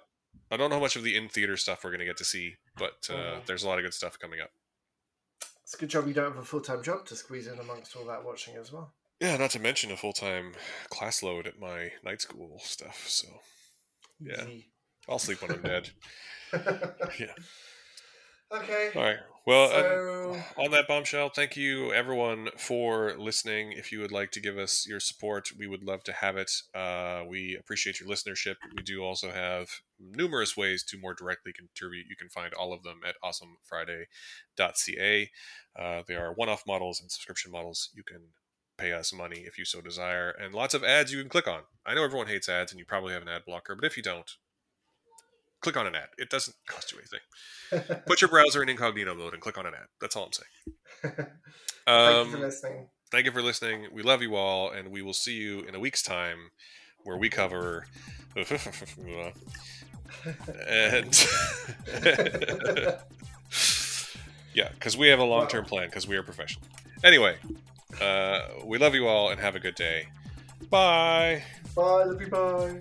I 0.51 0.59
don't 0.59 0.69
know 0.69 0.77
how 0.77 0.83
much 0.83 0.97
of 0.97 1.03
the 1.03 1.17
in 1.17 1.31
theater 1.31 1.57
stuff 1.57 1.83
we're 1.83 1.91
going 1.91 2.01
to 2.01 2.05
get 2.07 2.19
to 2.19 2.25
see, 2.27 2.57
but 2.77 3.09
uh, 3.09 3.15
Mhm. 3.15 3.47
there's 3.47 3.63
a 3.63 3.69
lot 3.69 3.79
of 3.79 3.85
good 3.85 3.95
stuff 3.95 4.19
coming 4.19 4.41
up. 4.41 4.51
It's 5.71 5.77
a 5.77 5.79
good 5.79 5.91
job 5.91 6.09
you 6.09 6.15
don't 6.15 6.33
have 6.33 6.43
a 6.43 6.45
full 6.45 6.63
time 6.63 6.83
job 6.83 7.07
to 7.07 7.15
squeeze 7.15 7.47
in 7.47 7.57
amongst 7.61 7.95
all 7.95 8.05
that 8.07 8.25
watching 8.25 8.57
as 8.57 8.73
well. 8.73 8.93
Yeah, 9.21 9.37
not 9.37 9.51
to 9.51 9.61
mention 9.61 9.93
a 9.93 9.97
full 9.97 10.13
time 10.13 10.55
class 10.89 11.23
load 11.23 11.47
at 11.47 11.61
my 11.61 11.93
night 12.05 12.21
school 12.21 12.59
stuff. 12.65 13.05
So 13.07 13.29
Yeah. 14.19 14.47
Easy. 14.49 14.73
I'll 15.09 15.21
sleep 15.21 15.41
when 15.41 15.53
I'm 15.53 15.63
dead. 15.63 15.91
Yeah. 17.21 17.35
Okay. 18.53 18.91
All 18.95 19.03
right. 19.03 19.17
Well, 19.47 19.71
uh, 19.73 20.63
on 20.63 20.71
that 20.73 20.87
bombshell, 20.87 21.31
thank 21.31 21.57
you 21.57 21.93
everyone 21.93 22.51
for 22.57 23.15
listening. 23.19 23.73
If 23.73 23.91
you 23.91 24.01
would 24.01 24.13
like 24.13 24.31
to 24.33 24.41
give 24.41 24.59
us 24.59 24.87
your 24.87 25.01
support, 25.01 25.49
we 25.59 25.67
would 25.67 25.83
love 25.83 26.05
to 26.05 26.13
have 26.13 26.37
it. 26.37 26.51
Uh, 26.75 27.23
we 27.29 27.57
appreciate 27.59 28.01
your 28.01 28.09
listenership. 28.09 28.57
We 28.77 28.83
do 28.83 29.03
also 29.03 29.31
have 29.33 29.69
numerous 29.99 30.57
ways 30.57 30.85
to 30.85 30.99
more 30.99 31.15
directly 31.15 31.53
contribute. 31.53 32.07
You 32.09 32.17
can 32.17 32.29
find 32.29 32.53
all 32.55 32.73
of 32.73 32.83
them 32.83 33.01
at 33.07 33.17
awesomefriday.ca. 33.25 35.31
Uh, 35.79 36.03
they 36.07 36.15
are 36.15 36.33
one 36.35 36.49
off 36.49 36.63
models 36.67 37.01
and 37.01 37.11
subscription 37.11 37.51
models. 37.51 37.91
You 37.95 38.03
can 38.05 38.21
pay 38.79 38.93
us 38.93 39.13
money 39.13 39.45
if 39.47 39.59
you 39.59 39.65
so 39.65 39.81
desire, 39.81 40.31
and 40.31 40.55
lots 40.55 40.75
of 40.75 40.85
ads 40.85 41.13
you 41.13 41.21
can 41.21 41.29
click 41.31 41.49
on. 41.49 41.63
I 41.85 41.95
know 41.95 42.05
everyone 42.05 42.29
hates 42.29 42.49
ads, 42.49 42.73
and 42.73 42.79
you 42.79 42.85
probably 42.85 43.13
have 43.13 43.23
an 43.23 43.29
ad 43.29 43.43
blocker, 43.47 43.75
but 43.75 43.85
if 43.85 43.97
you 43.97 44.03
don't, 44.03 44.31
click 45.61 45.77
on 45.77 45.87
an 45.87 45.95
ad. 45.95 46.09
It 46.19 46.31
doesn't 46.31 46.57
cost 46.69 46.93
you 46.93 46.99
anything. 46.99 48.01
Put 48.07 48.21
your 48.21 48.31
browser 48.31 48.63
in 48.63 48.69
incognito 48.69 49.15
mode 49.15 49.33
and 49.35 49.43
click 49.43 49.59
on 49.59 49.67
an 49.67 49.75
ad. 49.75 49.87
That's 50.01 50.17
all 50.17 50.27
I'm 50.27 50.33
saying. 50.33 51.03
thank 51.87 52.27
you 52.27 52.31
for 52.31 52.37
Um, 52.37 52.41
listening. 52.41 52.89
thank 53.11 53.27
you 53.27 53.33
for 53.33 53.43
listening. 53.43 53.89
We 53.93 54.03
love 54.03 54.23
you 54.23 54.37
all, 54.37 54.71
and 54.71 54.91
we 54.91 55.03
will 55.03 55.15
see 55.15 55.35
you 55.35 55.61
in 55.61 55.75
a 55.75 55.81
week's 55.81 56.03
time 56.03 56.51
where 57.05 57.17
we 57.17 57.29
cover. 57.29 57.87
and 58.37 58.47
yeah, 64.55 64.69
because 64.75 64.97
we 64.97 65.09
have 65.09 65.19
a 65.19 65.25
long 65.25 65.49
term 65.49 65.65
plan 65.65 65.87
because 65.87 66.07
we 66.07 66.17
are 66.17 66.23
professional. 66.23 66.65
Anyway, 67.03 67.37
uh, 68.01 68.43
we 68.65 68.79
love 68.79 68.95
you 68.95 69.09
all 69.09 69.31
and 69.31 69.41
have 69.41 69.57
a 69.57 69.61
good 69.61 69.75
day. 69.75 70.07
Bye. 70.69 71.43
Bye, 71.75 72.05
love 72.05 72.21
you, 72.21 72.29
bye. 72.29 72.79